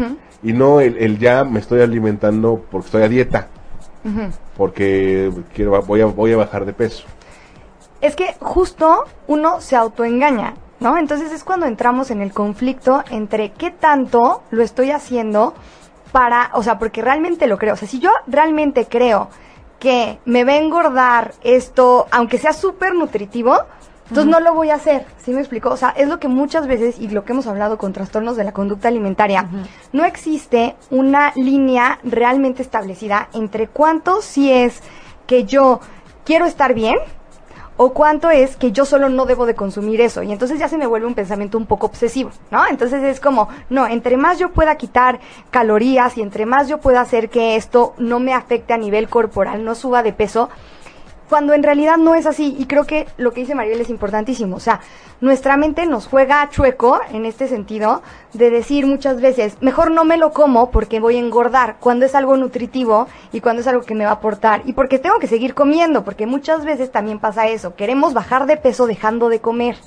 y 0.43 0.53
no 0.53 0.81
el, 0.81 0.97
el 0.97 1.17
ya 1.17 1.43
me 1.43 1.59
estoy 1.59 1.81
alimentando 1.81 2.63
porque 2.69 2.85
estoy 2.85 3.03
a 3.03 3.09
dieta? 3.09 3.47
Porque 4.59 5.31
quiero, 5.55 5.81
voy, 5.83 6.01
a, 6.01 6.05
voy 6.07 6.33
a 6.33 6.35
bajar 6.35 6.65
de 6.65 6.73
peso. 6.73 7.05
Es 8.01 8.17
que 8.17 8.35
justo 8.41 9.05
uno 9.25 9.61
se 9.61 9.77
autoengaña, 9.77 10.55
¿no? 10.81 10.97
Entonces 10.97 11.31
es 11.31 11.45
cuando 11.45 11.65
entramos 11.65 12.11
en 12.11 12.19
el 12.19 12.33
conflicto 12.33 13.01
entre 13.09 13.53
qué 13.53 13.71
tanto 13.71 14.43
lo 14.51 14.61
estoy 14.61 14.91
haciendo 14.91 15.53
para, 16.11 16.51
o 16.55 16.61
sea, 16.61 16.77
porque 16.77 17.01
realmente 17.01 17.47
lo 17.47 17.57
creo. 17.57 17.75
O 17.75 17.77
sea, 17.77 17.87
si 17.87 17.99
yo 17.99 18.11
realmente 18.27 18.87
creo 18.87 19.29
que 19.79 20.19
me 20.25 20.43
va 20.43 20.51
a 20.51 20.57
engordar 20.57 21.35
esto, 21.41 22.07
aunque 22.11 22.37
sea 22.37 22.51
súper 22.51 22.93
nutritivo, 22.95 23.55
entonces 24.09 24.31
no 24.31 24.39
lo 24.39 24.53
voy 24.53 24.71
a 24.71 24.75
hacer, 24.75 25.05
¿sí 25.23 25.31
me 25.31 25.39
explico? 25.39 25.69
O 25.69 25.77
sea, 25.77 25.89
es 25.89 26.07
lo 26.07 26.19
que 26.19 26.27
muchas 26.27 26.67
veces, 26.67 26.99
y 26.99 27.07
lo 27.09 27.25
que 27.25 27.33
hemos 27.33 27.47
hablado 27.47 27.77
con 27.77 27.93
trastornos 27.93 28.35
de 28.35 28.43
la 28.43 28.51
conducta 28.51 28.87
alimentaria, 28.87 29.47
no 29.93 30.03
existe 30.03 30.75
una 30.89 31.31
línea 31.35 31.99
realmente 32.03 32.61
establecida 32.61 33.29
entre 33.33 33.67
cuánto 33.67 34.21
si 34.21 34.51
es 34.51 34.81
que 35.27 35.45
yo 35.45 35.79
quiero 36.25 36.45
estar 36.45 36.73
bien, 36.73 36.97
o 37.81 37.93
cuánto 37.93 38.29
es 38.29 38.57
que 38.57 38.73
yo 38.73 38.83
solo 38.83 39.07
no 39.07 39.25
debo 39.25 39.45
de 39.45 39.55
consumir 39.55 40.01
eso. 40.01 40.21
Y 40.21 40.33
entonces 40.33 40.59
ya 40.59 40.67
se 40.67 40.77
me 40.77 40.85
vuelve 40.85 41.07
un 41.07 41.13
pensamiento 41.13 41.57
un 41.57 41.65
poco 41.65 41.85
obsesivo, 41.85 42.29
¿no? 42.51 42.67
Entonces 42.67 43.01
es 43.03 43.21
como, 43.21 43.47
no, 43.69 43.87
entre 43.87 44.17
más 44.17 44.37
yo 44.37 44.49
pueda 44.51 44.75
quitar 44.75 45.21
calorías 45.49 46.17
y 46.17 46.21
entre 46.21 46.45
más 46.45 46.67
yo 46.67 46.79
pueda 46.79 46.99
hacer 46.99 47.29
que 47.29 47.55
esto 47.55 47.93
no 47.97 48.19
me 48.19 48.33
afecte 48.33 48.73
a 48.73 48.77
nivel 48.77 49.07
corporal, 49.07 49.63
no 49.63 49.75
suba 49.75 50.03
de 50.03 50.11
peso, 50.11 50.49
cuando 51.29 51.53
en 51.53 51.63
realidad 51.63 51.97
no 51.97 52.15
es 52.15 52.25
así. 52.25 52.55
Y 52.57 52.65
creo 52.65 52.85
que 52.85 53.07
lo 53.17 53.31
que 53.31 53.41
dice 53.41 53.55
Mariel 53.55 53.79
es 53.79 53.89
importantísimo. 53.89 54.55
O 54.55 54.59
sea, 54.59 54.81
nuestra 55.21 55.55
mente 55.55 55.85
nos 55.85 56.07
juega 56.07 56.49
chueco 56.49 56.99
en 57.11 57.25
este 57.25 57.47
sentido 57.47 58.01
de 58.33 58.49
decir 58.49 58.87
muchas 58.87 59.21
veces, 59.21 59.57
mejor 59.61 59.91
no 59.91 60.03
me 60.05 60.17
lo 60.17 60.31
como 60.31 60.71
porque 60.71 60.99
voy 60.99 61.17
a 61.17 61.19
engordar, 61.19 61.77
cuando 61.79 62.05
es 62.05 62.15
algo 62.15 62.35
nutritivo 62.37 63.07
y 63.31 63.41
cuando 63.41 63.61
es 63.61 63.67
algo 63.67 63.83
que 63.83 63.95
me 63.95 64.05
va 64.05 64.11
a 64.11 64.15
aportar. 64.15 64.63
Y 64.65 64.73
porque 64.73 64.99
tengo 64.99 65.19
que 65.19 65.27
seguir 65.27 65.53
comiendo, 65.53 66.03
porque 66.03 66.25
muchas 66.25 66.65
veces 66.65 66.91
también 66.91 67.19
pasa 67.19 67.47
eso. 67.47 67.75
Queremos 67.75 68.13
bajar 68.13 68.45
de 68.45 68.57
peso 68.57 68.87
dejando 68.87 69.29
de 69.29 69.39
comer. 69.39 69.77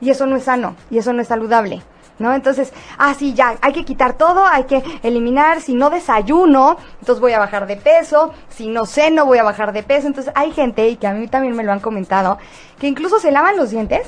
Y 0.00 0.10
eso 0.10 0.26
no 0.26 0.36
es 0.36 0.44
sano, 0.44 0.76
y 0.90 0.98
eso 0.98 1.12
no 1.12 1.20
es 1.20 1.28
saludable. 1.28 1.82
¿No? 2.20 2.32
Entonces, 2.34 2.72
ah, 2.98 3.14
sí, 3.18 3.34
ya, 3.34 3.56
hay 3.60 3.72
que 3.72 3.84
quitar 3.84 4.12
todo, 4.12 4.46
hay 4.46 4.64
que 4.64 4.84
eliminar, 5.02 5.60
si 5.60 5.74
no 5.74 5.90
desayuno, 5.90 6.76
entonces 7.00 7.20
voy 7.20 7.32
a 7.32 7.40
bajar 7.40 7.66
de 7.66 7.76
peso, 7.76 8.32
si 8.50 8.68
no 8.68 8.86
ceno, 8.86 9.24
voy 9.24 9.38
a 9.38 9.42
bajar 9.42 9.72
de 9.72 9.82
peso. 9.82 10.06
Entonces, 10.06 10.32
hay 10.36 10.52
gente, 10.52 10.86
y 10.86 10.96
que 10.96 11.08
a 11.08 11.14
mí 11.14 11.26
también 11.26 11.56
me 11.56 11.64
lo 11.64 11.72
han 11.72 11.80
comentado, 11.80 12.38
que 12.78 12.86
incluso 12.86 13.18
se 13.18 13.32
lavan 13.32 13.56
los 13.56 13.70
dientes 13.70 14.06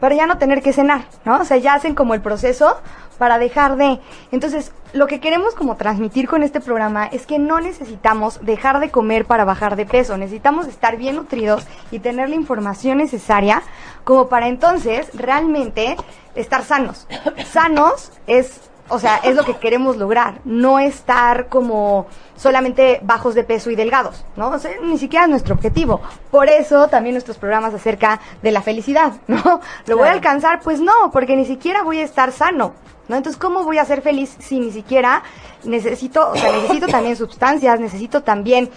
para 0.00 0.14
ya 0.14 0.26
no 0.26 0.38
tener 0.38 0.62
que 0.62 0.72
cenar, 0.72 1.02
¿no? 1.24 1.40
O 1.40 1.44
sea, 1.44 1.58
ya 1.58 1.74
hacen 1.74 1.94
como 1.94 2.14
el 2.14 2.20
proceso 2.20 2.80
para 3.18 3.38
dejar 3.38 3.76
de... 3.76 4.00
Entonces, 4.32 4.72
lo 4.92 5.06
que 5.06 5.20
queremos 5.20 5.54
como 5.54 5.76
transmitir 5.76 6.28
con 6.28 6.42
este 6.42 6.60
programa 6.60 7.06
es 7.06 7.26
que 7.26 7.38
no 7.38 7.60
necesitamos 7.60 8.40
dejar 8.44 8.80
de 8.80 8.90
comer 8.90 9.26
para 9.26 9.44
bajar 9.44 9.76
de 9.76 9.84
peso, 9.84 10.16
necesitamos 10.16 10.66
estar 10.66 10.96
bien 10.96 11.16
nutridos 11.16 11.66
y 11.90 11.98
tener 11.98 12.30
la 12.30 12.36
información 12.36 12.98
necesaria 12.98 13.62
como 14.04 14.28
para 14.28 14.48
entonces 14.48 15.10
realmente 15.12 15.96
estar 16.34 16.64
sanos. 16.64 17.06
Sanos 17.50 18.12
es 18.26 18.67
o 18.88 18.98
sea, 18.98 19.16
es 19.16 19.34
lo 19.34 19.44
que 19.44 19.56
queremos 19.56 19.96
lograr, 19.96 20.40
no 20.44 20.78
estar 20.78 21.48
como 21.48 22.06
solamente 22.36 23.00
bajos 23.02 23.34
de 23.34 23.44
peso 23.44 23.70
y 23.70 23.76
delgados, 23.76 24.24
¿no? 24.36 24.50
O 24.50 24.58
sea, 24.58 24.70
ni 24.82 24.98
siquiera 24.98 25.24
es 25.24 25.30
nuestro 25.30 25.54
objetivo. 25.54 26.00
Por 26.30 26.48
eso 26.48 26.88
también 26.88 27.14
nuestros 27.14 27.36
programas 27.36 27.74
acerca 27.74 28.20
de 28.42 28.52
la 28.52 28.62
felicidad, 28.62 29.14
¿no? 29.26 29.60
¿Lo 29.86 29.96
voy 29.96 30.08
a 30.08 30.12
alcanzar? 30.12 30.60
Pues 30.60 30.80
no, 30.80 31.10
porque 31.12 31.36
ni 31.36 31.44
siquiera 31.44 31.82
voy 31.82 31.98
a 31.98 32.04
estar 32.04 32.32
sano, 32.32 32.74
¿no? 33.08 33.16
Entonces, 33.16 33.40
¿cómo 33.40 33.64
voy 33.64 33.78
a 33.78 33.84
ser 33.84 34.02
feliz 34.02 34.36
si 34.38 34.60
ni 34.60 34.70
siquiera 34.70 35.22
necesito, 35.64 36.30
o 36.30 36.36
sea, 36.36 36.52
necesito 36.52 36.86
también 36.90 37.16
sustancias, 37.16 37.80
necesito 37.80 38.22
también 38.22 38.70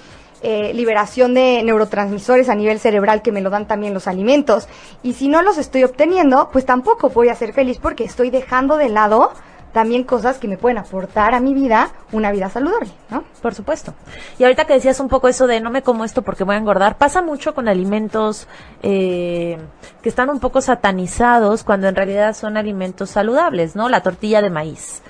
eh, 0.44 0.74
liberación 0.74 1.36
de 1.36 1.62
neurotransmisores 1.64 2.50
a 2.50 2.56
nivel 2.56 2.80
cerebral 2.80 3.22
que 3.22 3.32
me 3.32 3.42
lo 3.42 3.52
dan 3.52 3.68
también 3.68 3.94
los 3.94 4.08
alimentos. 4.08 4.68
Y 5.04 5.14
si 5.14 5.28
no 5.28 5.44
los 5.44 5.60
estoy 5.60 5.84
obteniendo, 5.84 6.50
pues 6.52 6.66
tampoco 6.66 7.10
voy 7.10 7.30
a 7.30 7.36
ser 7.36 7.54
feliz 7.54 7.78
porque 7.78 8.04
estoy 8.04 8.32
dejando 8.32 8.78
de 8.78 8.90
lado 8.90 9.34
también 9.72 10.04
cosas 10.04 10.38
que 10.38 10.48
me 10.48 10.58
pueden 10.58 10.78
aportar 10.78 11.34
a 11.34 11.40
mi 11.40 11.54
vida 11.54 11.92
una 12.12 12.32
vida 12.32 12.50
saludable, 12.50 12.92
¿no? 13.10 13.24
Por 13.42 13.56
supuesto. 13.56 13.94
Y 14.38 14.44
ahorita 14.44 14.66
que 14.66 14.74
decías 14.74 15.00
un 15.00 15.08
poco 15.08 15.28
eso 15.28 15.48
de 15.48 15.62
no 15.62 15.70
me 15.70 15.82
como 15.82 16.04
esto 16.04 16.22
porque 16.22 16.44
voy 16.44 16.56
a 16.56 16.60
engordar, 16.60 16.98
pasa 16.98 17.22
mucho 17.22 17.54
con 17.54 17.68
alimentos 17.68 18.48
eh, 18.84 19.58
que 20.02 20.10
están 20.10 20.30
un 20.30 20.40
poco 20.40 20.62
satanizados 20.62 21.64
cuando 21.64 21.88
en 21.88 21.96
realidad 21.96 22.36
son 22.36 22.58
alimentos 22.58 23.10
saludables, 23.10 23.76
¿no? 23.76 23.90
La 23.90 24.02
tortilla 24.02 24.42
de 24.42 24.50
maíz. 24.50 25.02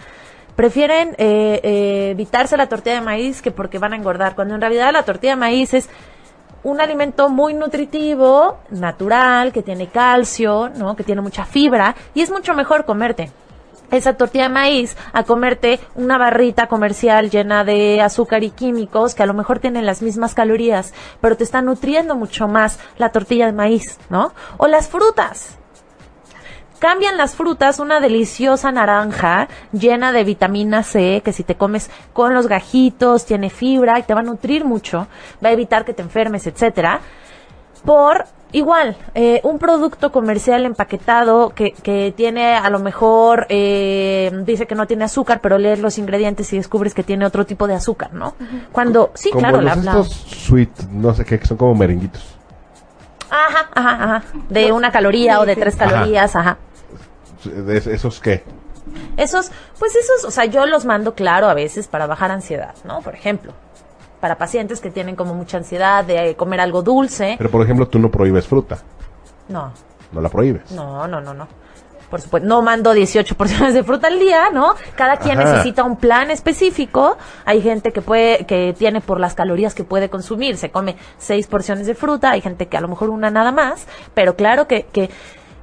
Prefieren 0.55 1.15
eh, 1.17 1.59
eh, 1.63 2.09
evitarse 2.11 2.55
la 2.57 2.67
tortilla 2.67 2.95
de 2.95 3.01
maíz 3.01 3.41
que 3.41 3.51
porque 3.51 3.79
van 3.79 3.93
a 3.93 3.95
engordar, 3.95 4.35
cuando 4.35 4.53
en 4.53 4.61
realidad 4.61 4.91
la 4.93 5.03
tortilla 5.03 5.33
de 5.33 5.39
maíz 5.39 5.73
es 5.73 5.89
un 6.63 6.79
alimento 6.79 7.29
muy 7.29 7.55
nutritivo, 7.55 8.59
natural, 8.69 9.51
que 9.51 9.63
tiene 9.63 9.87
calcio, 9.87 10.69
¿no? 10.69 10.95
Que 10.95 11.03
tiene 11.03 11.21
mucha 11.21 11.45
fibra 11.45 11.95
y 12.13 12.21
es 12.21 12.29
mucho 12.29 12.53
mejor 12.53 12.85
comerte 12.85 13.31
esa 13.91 14.13
tortilla 14.13 14.45
de 14.45 14.53
maíz 14.53 14.97
a 15.13 15.23
comerte 15.23 15.79
una 15.95 16.17
barrita 16.17 16.67
comercial 16.67 17.29
llena 17.29 17.63
de 17.63 18.01
azúcar 18.01 18.43
y 18.43 18.51
químicos 18.51 19.15
que 19.15 19.23
a 19.23 19.25
lo 19.25 19.33
mejor 19.33 19.59
tienen 19.59 19.85
las 19.85 20.01
mismas 20.01 20.33
calorías, 20.33 20.93
pero 21.19 21.37
te 21.37 21.43
está 21.43 21.61
nutriendo 21.61 22.15
mucho 22.15 22.47
más 22.47 22.79
la 22.97 23.09
tortilla 23.09 23.45
de 23.45 23.53
maíz, 23.53 23.99
¿no? 24.09 24.33
O 24.57 24.67
las 24.67 24.87
frutas. 24.87 25.57
Cambian 26.79 27.15
las 27.15 27.35
frutas 27.35 27.77
una 27.77 27.99
deliciosa 27.99 28.71
naranja 28.71 29.47
llena 29.71 30.11
de 30.11 30.23
vitamina 30.23 30.81
C, 30.81 31.21
que 31.23 31.31
si 31.31 31.43
te 31.43 31.53
comes 31.53 31.91
con 32.11 32.33
los 32.33 32.47
gajitos, 32.47 33.25
tiene 33.25 33.51
fibra 33.51 33.99
y 33.99 34.03
te 34.03 34.15
va 34.15 34.21
a 34.21 34.23
nutrir 34.23 34.65
mucho, 34.65 35.07
va 35.45 35.49
a 35.49 35.51
evitar 35.51 35.85
que 35.85 35.93
te 35.93 36.01
enfermes, 36.01 36.47
etcétera, 36.47 37.01
por 37.85 38.25
igual, 38.53 38.95
eh, 39.15 39.39
un 39.43 39.57
producto 39.59 40.11
comercial 40.11 40.65
empaquetado 40.65 41.49
que, 41.49 41.71
que 41.71 42.13
tiene 42.15 42.55
a 42.55 42.69
lo 42.69 42.79
mejor, 42.79 43.45
eh, 43.49 44.31
dice 44.45 44.67
que 44.67 44.75
no 44.75 44.87
tiene 44.87 45.05
azúcar, 45.05 45.39
pero 45.41 45.57
lees 45.57 45.79
los 45.79 45.97
ingredientes 45.97 46.51
y 46.53 46.57
descubres 46.57 46.93
que 46.93 47.03
tiene 47.03 47.25
otro 47.25 47.45
tipo 47.45 47.67
de 47.67 47.75
azúcar, 47.75 48.13
¿no? 48.13 48.35
Cuando, 48.71 49.11
sí, 49.13 49.29
Como 49.29 49.41
claro, 49.41 49.61
los 49.61 49.65
la, 49.65 49.75
la- 49.93 49.99
estos 50.01 50.13
sweet, 50.13 50.69
no 50.91 51.13
sé 51.13 51.23
qué, 51.25 51.39
que 51.39 51.45
son 51.47 51.57
como 51.57 51.75
merenguitos. 51.75 52.37
Ajá, 53.29 53.69
ajá, 53.73 54.03
ajá. 54.03 54.23
De 54.49 54.71
una 54.73 54.91
caloría 54.91 55.39
o 55.39 55.45
de 55.45 55.55
tres 55.55 55.79
Ajá. 55.79 55.89
calorías, 55.89 56.35
ajá. 56.35 56.57
¿De 57.45 57.77
¿Esos 57.77 58.19
qué? 58.19 58.43
Esos, 59.15 59.51
pues 59.79 59.95
esos, 59.95 60.25
o 60.25 60.31
sea, 60.31 60.45
yo 60.45 60.65
los 60.65 60.83
mando 60.85 61.15
claro 61.15 61.47
a 61.47 61.53
veces 61.53 61.87
para 61.87 62.07
bajar 62.07 62.31
ansiedad, 62.31 62.75
¿no? 62.83 63.01
Por 63.01 63.15
ejemplo, 63.15 63.53
para 64.21 64.37
pacientes 64.37 64.79
que 64.79 64.89
tienen 64.91 65.17
como 65.17 65.33
mucha 65.33 65.57
ansiedad 65.57 66.05
de 66.05 66.29
eh, 66.29 66.35
comer 66.35 66.61
algo 66.61 66.81
dulce. 66.81 67.35
Pero 67.37 67.49
por 67.51 67.61
ejemplo, 67.63 67.87
tú 67.89 67.99
no 67.99 68.09
prohíbes 68.09 68.47
fruta. 68.47 68.77
No, 69.49 69.73
No 70.13 70.21
la 70.21 70.29
prohíbes. 70.29 70.71
no, 70.71 71.07
no, 71.07 71.19
no, 71.19 71.33
no. 71.33 71.47
Por 72.09 72.19
supuesto, 72.19 72.45
no 72.47 72.61
mando 72.61 72.91
18 72.91 73.35
porciones 73.37 73.73
de 73.73 73.83
fruta 73.83 74.07
al 74.07 74.19
día, 74.19 74.49
¿no? 74.51 74.75
Cada 74.95 75.15
quien 75.17 75.39
Ajá. 75.39 75.49
necesita 75.49 75.83
un 75.85 75.95
plan 75.95 76.29
específico. 76.29 77.17
Hay 77.45 77.61
gente 77.61 77.93
que 77.93 78.01
puede, 78.01 78.45
que 78.45 78.75
tiene 78.77 78.99
por 78.99 79.17
las 79.19 79.33
calorías 79.33 79.73
que 79.73 79.85
puede 79.85 80.09
consumir, 80.09 80.57
se 80.57 80.71
come 80.71 80.97
seis 81.17 81.47
porciones 81.47 81.87
de 81.87 81.95
fruta, 81.95 82.31
hay 82.31 82.41
gente 82.41 82.67
que 82.67 82.75
a 82.75 82.81
lo 82.81 82.89
mejor 82.89 83.09
una 83.09 83.31
nada 83.31 83.53
más, 83.53 83.87
pero 84.13 84.35
claro 84.35 84.67
que, 84.67 84.83
que 84.91 85.09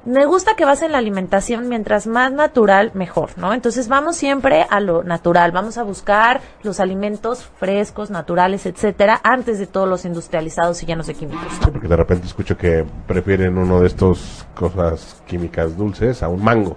me 0.09 0.25
gusta 0.25 0.55
que 0.55 0.65
basen 0.65 0.91
la 0.91 0.97
alimentación 0.97 1.69
mientras 1.69 2.07
más 2.07 2.31
natural, 2.31 2.89
mejor, 2.95 3.37
¿no? 3.37 3.53
Entonces 3.53 3.87
vamos 3.87 4.15
siempre 4.15 4.65
a 4.67 4.79
lo 4.79 5.03
natural, 5.03 5.51
vamos 5.51 5.77
a 5.77 5.83
buscar 5.83 6.41
los 6.63 6.79
alimentos 6.79 7.47
frescos, 7.59 8.09
naturales, 8.09 8.65
etcétera, 8.65 9.21
antes 9.23 9.59
de 9.59 9.67
todos 9.67 9.87
los 9.87 10.05
industrializados 10.05 10.81
y 10.81 10.87
llenos 10.87 11.05
de 11.05 11.13
químicos, 11.13 11.53
porque 11.71 11.87
de 11.87 11.95
repente 11.95 12.25
escucho 12.25 12.57
que 12.57 12.83
prefieren 13.05 13.55
uno 13.59 13.81
de 13.81 13.87
estos 13.87 14.47
cosas 14.55 15.21
químicas 15.27 15.77
dulces 15.77 16.23
a 16.23 16.27
un 16.27 16.43
mango. 16.43 16.75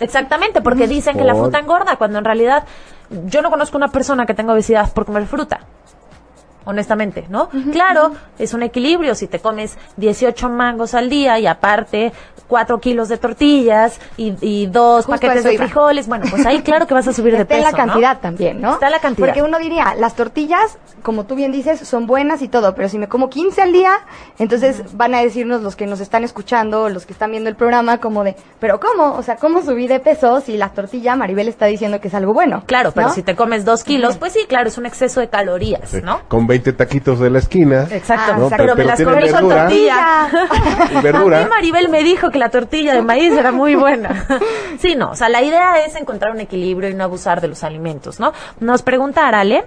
Exactamente, 0.00 0.60
porque 0.60 0.88
dicen 0.88 1.16
que 1.16 1.22
la 1.22 1.36
fruta 1.36 1.60
engorda, 1.60 1.94
cuando 1.96 2.18
en 2.18 2.24
realidad 2.24 2.64
yo 3.26 3.42
no 3.42 3.50
conozco 3.50 3.76
una 3.76 3.88
persona 3.88 4.26
que 4.26 4.34
tenga 4.34 4.54
obesidad 4.54 4.92
por 4.92 5.04
comer 5.06 5.26
fruta. 5.26 5.60
Honestamente, 6.64 7.26
¿no? 7.28 7.48
Claro, 7.72 8.12
es 8.38 8.54
un 8.54 8.62
equilibrio. 8.62 9.14
Si 9.14 9.26
te 9.26 9.38
comes 9.40 9.76
18 9.96 10.48
mangos 10.48 10.94
al 10.94 11.08
día 11.10 11.38
y 11.38 11.46
aparte 11.46 12.12
4 12.48 12.80
kilos 12.80 13.08
de 13.08 13.16
tortillas 13.16 13.98
y, 14.16 14.34
y 14.40 14.66
dos 14.66 15.06
Justo 15.06 15.12
paquetes 15.12 15.44
de 15.44 15.54
iba. 15.54 15.64
frijoles, 15.64 16.06
bueno, 16.06 16.26
pues 16.30 16.44
ahí 16.44 16.60
claro 16.62 16.86
que 16.86 16.92
vas 16.94 17.08
a 17.08 17.12
subir 17.12 17.32
de 17.34 17.42
Está 17.42 17.54
peso. 17.56 17.58
en 17.58 17.64
la 17.64 17.70
¿no? 17.70 17.76
cantidad 17.92 18.20
también, 18.20 18.60
¿no? 18.60 18.74
Está 18.74 18.90
la 18.90 18.98
cantidad. 19.00 19.28
Porque 19.28 19.42
uno 19.42 19.58
diría, 19.58 19.94
las 19.98 20.14
tortillas, 20.14 20.78
como 21.02 21.24
tú 21.24 21.34
bien 21.34 21.50
dices, 21.50 21.80
son 21.80 22.06
buenas 22.06 22.42
y 22.42 22.48
todo, 22.48 22.74
pero 22.74 22.88
si 22.90 22.98
me 22.98 23.08
como 23.08 23.30
15 23.30 23.62
al 23.62 23.72
día, 23.72 23.92
entonces 24.38 24.82
van 24.96 25.14
a 25.14 25.20
decirnos 25.22 25.62
los 25.62 25.76
que 25.76 25.86
nos 25.86 26.00
están 26.00 26.24
escuchando, 26.24 26.88
los 26.90 27.06
que 27.06 27.12
están 27.14 27.30
viendo 27.30 27.48
el 27.48 27.56
programa, 27.56 27.98
como 27.98 28.22
de, 28.22 28.36
pero 28.60 28.78
¿cómo? 28.80 29.14
O 29.14 29.22
sea, 29.22 29.36
¿cómo 29.36 29.62
subí 29.62 29.86
de 29.86 30.00
peso 30.00 30.40
si 30.42 30.56
la 30.58 30.68
tortilla, 30.70 31.16
Maribel 31.16 31.48
está 31.48 31.66
diciendo 31.66 32.00
que 32.00 32.08
es 32.08 32.14
algo 32.14 32.34
bueno? 32.34 32.64
Claro, 32.66 32.92
pero 32.92 33.08
¿no? 33.08 33.14
si 33.14 33.22
te 33.22 33.34
comes 33.34 33.64
2 33.64 33.82
kilos, 33.84 34.16
pues 34.18 34.32
sí, 34.34 34.40
claro, 34.46 34.68
es 34.68 34.76
un 34.76 34.84
exceso 34.86 35.20
de 35.20 35.28
calorías, 35.28 35.88
Sí, 35.90 36.00
¿no? 36.02 36.20
Con 36.28 36.46
20 36.52 36.72
taquitos 36.74 37.18
de 37.18 37.30
la 37.30 37.38
esquina. 37.38 37.86
Exacto, 37.90 38.36
¿no? 38.36 38.50
pero, 38.50 38.76
me 38.76 38.84
las 38.84 39.02
comí 39.02 39.28
con 39.30 39.48
tortilla. 39.48 40.28
Y 40.92 41.00
verdura. 41.00 41.40
A 41.40 41.44
mí 41.44 41.48
Maribel 41.50 41.88
me 41.88 42.02
dijo 42.02 42.30
que 42.30 42.38
la 42.38 42.50
tortilla 42.50 42.94
de 42.94 43.02
maíz 43.02 43.32
era 43.32 43.52
muy 43.52 43.74
buena. 43.74 44.26
sí, 44.78 44.94
no, 44.94 45.10
o 45.10 45.14
sea, 45.16 45.28
la 45.28 45.42
idea 45.42 45.84
es 45.84 45.96
encontrar 45.96 46.32
un 46.32 46.40
equilibrio 46.40 46.90
y 46.90 46.94
no 46.94 47.04
abusar 47.04 47.40
de 47.40 47.48
los 47.48 47.64
alimentos, 47.64 48.20
¿no? 48.20 48.32
Nos 48.60 48.82
pregunta 48.82 49.26
Arale, 49.26 49.64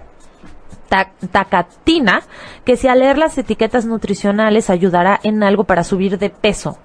Ta- 0.90 1.10
Tacatina, 1.32 2.22
que 2.64 2.78
si 2.78 2.88
al 2.88 3.00
leer 3.00 3.18
las 3.18 3.36
etiquetas 3.38 3.86
nutricionales 3.86 4.70
ayudará 4.70 5.20
en 5.24 5.42
algo 5.42 5.64
para 5.64 5.84
subir 5.84 6.20
de 6.20 6.30
peso. 6.30 6.78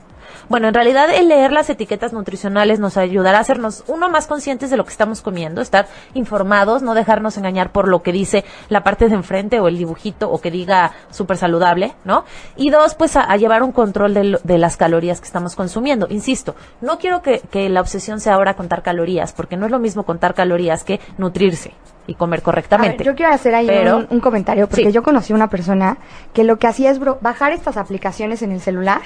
Bueno, 0.51 0.69
en 0.69 0.75
realidad 0.75 1.09
el 1.15 1.29
leer 1.29 1.53
las 1.53 1.71
etiquetas 1.71 2.13
nutricionales 2.13 2.81
nos 2.81 2.97
ayudará 2.99 3.39
a 3.39 3.41
hacernos, 3.41 3.85
uno, 3.87 4.11
más 4.11 4.27
conscientes 4.27 4.69
de 4.69 4.77
lo 4.77 4.85
que 4.85 4.91
estamos 4.91 5.23
comiendo, 5.23 5.63
estar 5.63 5.87
informados, 6.13 6.83
no 6.83 6.93
dejarnos 6.95 7.37
engañar 7.39 7.71
por 7.71 7.89
lo 7.89 8.03
que 8.03 8.13
dice 8.13 8.45
la 8.69 8.83
parte 8.83 9.09
de 9.09 9.15
enfrente 9.15 9.61
o 9.61 9.69
el 9.69 9.79
dibujito 9.79 10.29
o 10.31 10.41
que 10.41 10.51
diga 10.51 10.91
súper 11.11 11.37
saludable, 11.37 11.95
¿no? 12.05 12.25
Y 12.57 12.71
dos, 12.71 12.97
pues 12.97 13.17
a, 13.17 13.23
a 13.23 13.37
llevar 13.37 13.63
un 13.63 13.71
control 13.73 14.13
de, 14.13 14.25
lo- 14.25 14.41
de 14.43 14.59
las 14.59 14.77
calorías 14.77 15.21
que 15.21 15.27
estamos 15.27 15.55
consumiendo. 15.55 16.09
Insisto, 16.11 16.57
no 16.81 16.99
quiero 16.99 17.23
que, 17.23 17.39
que 17.51 17.69
la 17.69 17.81
obsesión 17.81 18.19
sea 18.21 18.35
ahora 18.35 18.55
contar 18.55 18.83
calorías, 18.83 19.33
porque 19.33 19.57
no 19.57 19.67
es 19.67 19.73
lo 19.73 19.79
mismo 19.79 20.03
contar 20.03 20.35
calorías 20.35 20.83
que 20.83 20.99
nutrirse 21.17 21.73
y 22.09 22.15
comer 22.15 22.43
correctamente. 22.43 22.97
ver, 22.99 23.07
yo 23.07 23.15
quiero 23.15 23.33
hacer 23.33 23.55
ahí 23.55 23.69
Pero- 23.69 23.99
un, 23.99 24.07
un 24.11 24.21
comentario, 24.21 24.67
porque 24.69 24.87
Sí. 24.87 24.93
yo 24.93 25.05
conocí 25.05 25.33
una 25.33 25.49
persona 25.49 25.99
que 26.35 26.43
lo 26.43 26.59
que 26.59 26.67
hacía 26.67 26.91
es 26.91 26.99
bro- 27.01 27.19
bajar 27.21 27.53
estas 27.53 27.77
aplicaciones 27.77 28.43
en 28.43 28.51
el 28.51 28.61
celular 28.61 29.01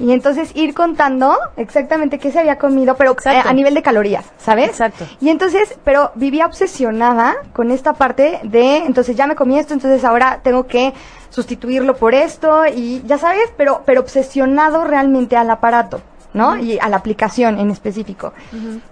y 0.00 0.12
entonces 0.12 0.50
ir 0.54 0.74
contando 0.74 1.36
exactamente 1.56 2.18
qué 2.18 2.30
se 2.30 2.40
había 2.40 2.58
comido, 2.58 2.96
pero 2.96 3.12
eh, 3.12 3.42
a 3.44 3.52
nivel 3.52 3.74
de 3.74 3.82
calorías, 3.82 4.24
¿sabes? 4.38 4.70
Exacto. 4.70 5.06
Y 5.20 5.30
entonces, 5.30 5.76
pero 5.84 6.12
vivía 6.14 6.46
obsesionada 6.46 7.36
con 7.52 7.70
esta 7.70 7.94
parte 7.94 8.40
de, 8.42 8.78
entonces 8.78 9.16
ya 9.16 9.26
me 9.26 9.34
comí 9.34 9.58
esto, 9.58 9.74
entonces 9.74 10.04
ahora 10.04 10.40
tengo 10.42 10.66
que 10.66 10.92
sustituirlo 11.30 11.96
por 11.96 12.14
esto 12.14 12.64
y 12.66 13.02
ya 13.06 13.18
sabes, 13.18 13.52
pero, 13.56 13.82
pero 13.84 14.00
obsesionado 14.00 14.84
realmente 14.84 15.36
al 15.36 15.50
aparato. 15.50 16.00
¿No? 16.34 16.56
Y 16.56 16.78
a 16.78 16.88
la 16.88 16.96
aplicación 16.96 17.58
en 17.58 17.70
específico. 17.70 18.32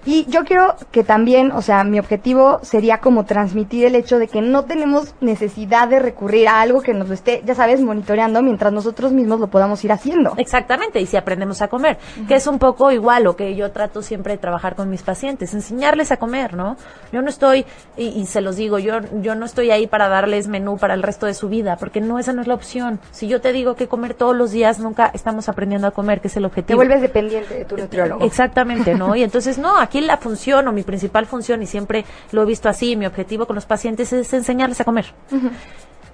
Y 0.07 0.25
yo 0.31 0.45
quiero 0.45 0.77
que 0.91 1.05
también, 1.05 1.53
o 1.53 1.61
sea, 1.61 1.85
mi 1.85 1.99
objetivo 1.99 2.61
sería 2.63 2.99
como 2.99 3.25
transmitir 3.25 3.85
el 3.85 3.97
hecho 3.97 4.19
de 4.19 4.29
que 4.29 4.41
no 4.41 4.65
tenemos 4.65 5.15
necesidad 5.21 5.89
de 5.89 5.99
recurrir 5.99 6.49
a 6.49 6.61
algo 6.61 6.81
que 6.81 6.95
nos 6.95 7.09
lo 7.09 7.15
esté, 7.15 7.43
ya 7.45 7.55
sabes, 7.55 7.81
monitoreando 7.81 8.43
mientras 8.43 8.73
nosotros 8.73 9.13
mismos 9.13 9.41
lo 9.41 9.49
podamos 9.49 9.85
ir 9.85 9.91
haciendo. 9.93 10.35
Exactamente, 10.37 11.01
y 11.01 11.07
si 11.07 11.17
aprendemos 11.17 11.61
a 11.63 11.69
comer, 11.69 11.99
que 12.29 12.37
es 12.37 12.47
un 12.47 12.59
poco 12.59 12.93
igual 12.93 13.25
lo 13.25 13.35
que 13.37 13.55
yo 13.57 13.73
trato 13.73 14.03
siempre 14.03 14.35
de 14.35 14.39
trabajar 14.39 14.77
con 14.77 14.89
mis 14.89 15.03
pacientes, 15.03 15.53
enseñarles 15.53 16.13
a 16.13 16.17
comer, 16.19 16.55
¿no? 16.55 16.77
Yo 17.13 17.23
no 17.23 17.29
estoy, 17.29 17.67
y, 17.97 18.07
y 18.09 18.27
se 18.27 18.41
los 18.41 18.55
digo, 18.57 18.79
yo, 18.79 19.01
yo 19.21 19.35
no 19.35 19.47
estoy 19.47 19.73
ahí 19.73 19.89
para 19.89 20.09
darles 20.09 20.47
menú 20.47 20.77
para 20.79 20.95
el 20.95 21.03
resto 21.03 21.27
de 21.27 21.35
su 21.35 21.49
vida, 21.49 21.77
porque 21.77 22.01
no, 22.01 22.21
esa 22.21 22.33
no 22.33 22.41
es 22.41 22.47
la 22.47 22.55
opción. 22.55 23.01
Si 23.11 23.27
yo 23.27 23.41
te 23.41 23.53
digo 23.53 23.75
que 23.75 23.89
comer 23.89 24.15
todos 24.15 24.37
los 24.37 24.53
días, 24.53 24.79
nunca 24.79 25.11
estamos 25.13 25.49
aprendiendo 25.49 25.89
a 25.89 25.91
comer, 25.91 26.21
que 26.21 26.29
es 26.29 26.37
el 26.37 26.43
Te 26.43 26.47
objetivo. 26.47 26.77
vuelves 26.77 27.01
dependiente 27.01 27.32
de 27.41 27.65
tu 27.65 27.77
nutriólogo. 27.77 28.25
Exactamente, 28.25 28.95
¿no? 28.95 29.15
Y 29.23 29.23
entonces, 29.23 29.59
no, 29.59 29.79
aquí 29.79 30.01
la 30.01 30.17
función 30.17 30.67
o 30.69 30.73
mi 30.73 30.83
principal 30.83 31.27
función, 31.27 31.63
y 31.63 31.67
siempre 31.67 32.05
lo 32.33 32.43
he 32.43 32.47
visto 32.47 32.69
así, 32.69 32.97
mi 32.97 33.07
objetivo 33.07 33.47
con 33.47 33.55
los 33.57 33.67
pacientes 33.67 34.13
es 34.13 34.33
enseñarles 34.33 34.81
a 34.81 34.85
comer. 34.85 35.07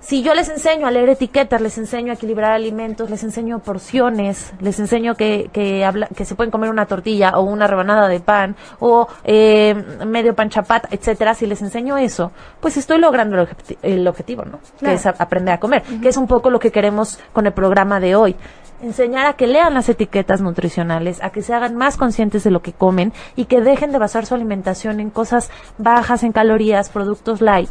Si 0.00 0.22
yo 0.22 0.32
les 0.32 0.48
enseño 0.48 0.86
a 0.86 0.90
leer 0.90 1.08
etiquetas, 1.10 1.60
les 1.60 1.76
enseño 1.76 2.12
a 2.12 2.14
equilibrar 2.14 2.52
alimentos, 2.52 3.10
les 3.10 3.22
enseño 3.24 3.58
porciones, 3.58 4.52
les 4.60 4.78
enseño 4.78 5.16
que, 5.16 5.50
que, 5.52 5.84
habla- 5.84 6.06
que 6.14 6.24
se 6.24 6.34
pueden 6.36 6.50
comer 6.52 6.70
una 6.70 6.86
tortilla 6.86 7.32
o 7.36 7.42
una 7.42 7.66
rebanada 7.66 8.06
de 8.08 8.20
pan 8.20 8.54
o 8.78 9.08
eh, 9.24 9.74
medio 10.06 10.34
pan 10.34 10.48
chapat, 10.50 10.86
etcétera, 10.94 11.34
si 11.34 11.46
les 11.46 11.60
enseño 11.62 11.98
eso, 11.98 12.30
pues 12.60 12.76
estoy 12.76 12.98
logrando 13.00 13.36
el, 13.38 13.48
objeti- 13.48 13.76
el 13.82 14.06
objetivo, 14.06 14.44
¿no? 14.44 14.60
Que 14.78 14.94
es 14.94 15.04
a- 15.04 15.14
aprender 15.18 15.54
a 15.54 15.60
comer, 15.60 15.82
que 16.00 16.08
es 16.08 16.16
un 16.16 16.28
poco 16.28 16.48
lo 16.48 16.60
que 16.60 16.70
queremos 16.70 17.18
con 17.32 17.46
el 17.46 17.52
programa 17.52 17.98
de 18.00 18.14
hoy. 18.14 18.36
Enseñar 18.80 19.26
a 19.26 19.32
que 19.34 19.46
lean 19.46 19.74
las 19.74 19.88
etiquetas 19.88 20.40
nutricionales, 20.40 21.22
a 21.22 21.30
que 21.30 21.42
se 21.42 21.52
hagan 21.52 21.74
más 21.74 21.96
conscientes 21.96 22.44
de 22.44 22.50
lo 22.50 22.62
que 22.62 22.72
comen 22.72 23.12
y 23.34 23.46
que 23.46 23.60
dejen 23.60 23.90
de 23.90 23.98
basar 23.98 24.24
su 24.24 24.34
alimentación 24.34 25.00
en 25.00 25.10
cosas 25.10 25.50
bajas 25.78 26.22
en 26.22 26.32
calorías, 26.32 26.90
productos 26.90 27.40
light. 27.40 27.70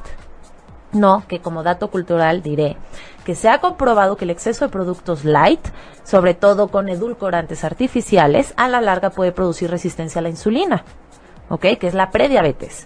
No, 0.91 1.23
que 1.27 1.39
como 1.39 1.63
dato 1.63 1.89
cultural 1.89 2.41
diré 2.41 2.77
que 3.25 3.35
se 3.35 3.49
ha 3.49 3.59
comprobado 3.59 4.15
que 4.15 4.23
el 4.23 4.31
exceso 4.31 4.63
de 4.63 4.71
productos 4.71 5.25
light, 5.25 5.59
sobre 6.05 6.33
todo 6.33 6.69
con 6.69 6.87
edulcorantes 6.87 7.65
artificiales, 7.65 8.53
a 8.55 8.69
la 8.69 8.79
larga 8.79 9.09
puede 9.09 9.33
producir 9.33 9.69
resistencia 9.69 10.19
a 10.19 10.21
la 10.21 10.29
insulina. 10.29 10.85
¿ok? 11.49 11.77
Que 11.79 11.87
es 11.87 11.93
la 11.93 12.11
prediabetes. 12.11 12.85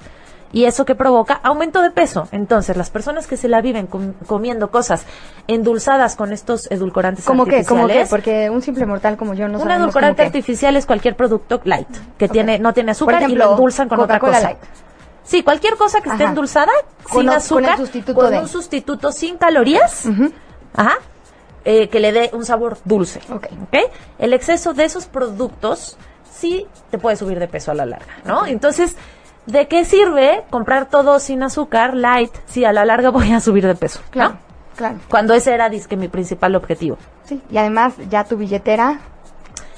Y 0.54 0.66
eso 0.66 0.84
que 0.86 0.96
provoca 0.96 1.40
aumento 1.44 1.82
de 1.82 1.92
peso. 1.92 2.28
Entonces, 2.32 2.76
las 2.76 2.90
personas 2.90 3.26
que 3.28 3.38
se 3.38 3.48
la 3.48 3.62
viven 3.62 3.88
com- 3.88 4.14
comiendo 4.28 4.70
cosas 4.70 5.06
endulzadas 5.48 6.16
con 6.16 6.34
estos 6.34 6.70
edulcorantes 6.72 7.26
¿Cómo 7.26 7.46
que? 7.46 7.64
¿Cómo 7.66 7.88
que? 7.88 7.94
artificiales, 8.00 8.10
Porque 8.10 8.50
un 8.50 8.62
simple 8.62 8.86
mortal 8.86 9.18
como 9.18 9.34
yo 9.34 9.48
no 9.48 9.60
un 9.60 9.72
edulcorante 9.72 10.24
artificial 10.24 10.76
es 10.76 10.86
cualquier 10.86 11.16
producto 11.16 11.62
light 11.64 11.88
que 12.18 12.28
tiene 12.28 12.60
no 12.60 12.74
tiene 12.74 12.92
azúcar 12.92 13.30
y 13.30 13.36
lo 13.36 13.52
endulzan 13.52 13.88
con 13.88 14.00
otra 14.00 14.20
cosa. 14.20 14.42
Light. 14.42 14.58
Sí, 15.24 15.44
cualquier 15.44 15.76
cosa 15.78 16.02
que 16.02 16.10
esté 16.10 16.24
Ajá. 16.24 16.32
endulzada 16.32 16.72
Con 17.04 17.22
sin 17.22 17.30
o- 17.30 17.32
con 17.32 17.38
azúcar, 17.38 17.78
con 18.14 18.32
de. 18.32 18.40
un 18.40 18.48
sustituto 18.48 19.12
sin 19.12 19.38
calorías, 19.38 20.06
ajá, 20.76 20.96
eh, 21.64 21.88
que 21.90 22.00
le 22.00 22.12
dé 22.12 22.30
un 22.34 22.44
sabor 22.44 22.78
dulce. 22.84 23.22
Ok. 23.32 23.48
¿ok? 23.68 23.78
El 24.20 24.34
exceso 24.34 24.74
de 24.74 24.84
esos 24.86 25.06
productos 25.06 25.96
sí 26.30 26.66
te 26.90 26.98
puede 26.98 27.16
subir 27.16 27.40
de 27.40 27.48
peso 27.48 27.72
a 27.72 27.76
la 27.76 27.86
larga, 27.86 28.14
¿no? 28.26 28.46
Entonces, 28.48 28.96
¿de 29.46 29.68
qué 29.68 29.86
sirve 29.86 30.44
comprar 30.50 30.90
todo 30.90 31.20
sin 31.20 31.44
azúcar, 31.44 31.96
light, 31.96 32.32
si 32.46 32.66
a 32.66 32.74
la 32.74 32.86
larga 32.86 33.10
voy 33.12 33.32
a 33.32 33.40
subir 33.40 33.66
de 33.66 33.76
peso? 33.76 34.00
¿no? 34.04 34.12
Claro, 34.12 34.38
claro. 34.76 35.00
Cuando 35.10 35.34
ese 35.34 35.54
era, 35.54 35.70
disque, 35.70 35.98
mi 35.98 36.08
principal 36.08 36.56
objetivo. 36.56 36.98
Sí, 37.26 37.42
y 37.50 37.58
además 37.58 37.94
ya 38.10 38.24
tu 38.24 38.38
billetera 38.38 39.00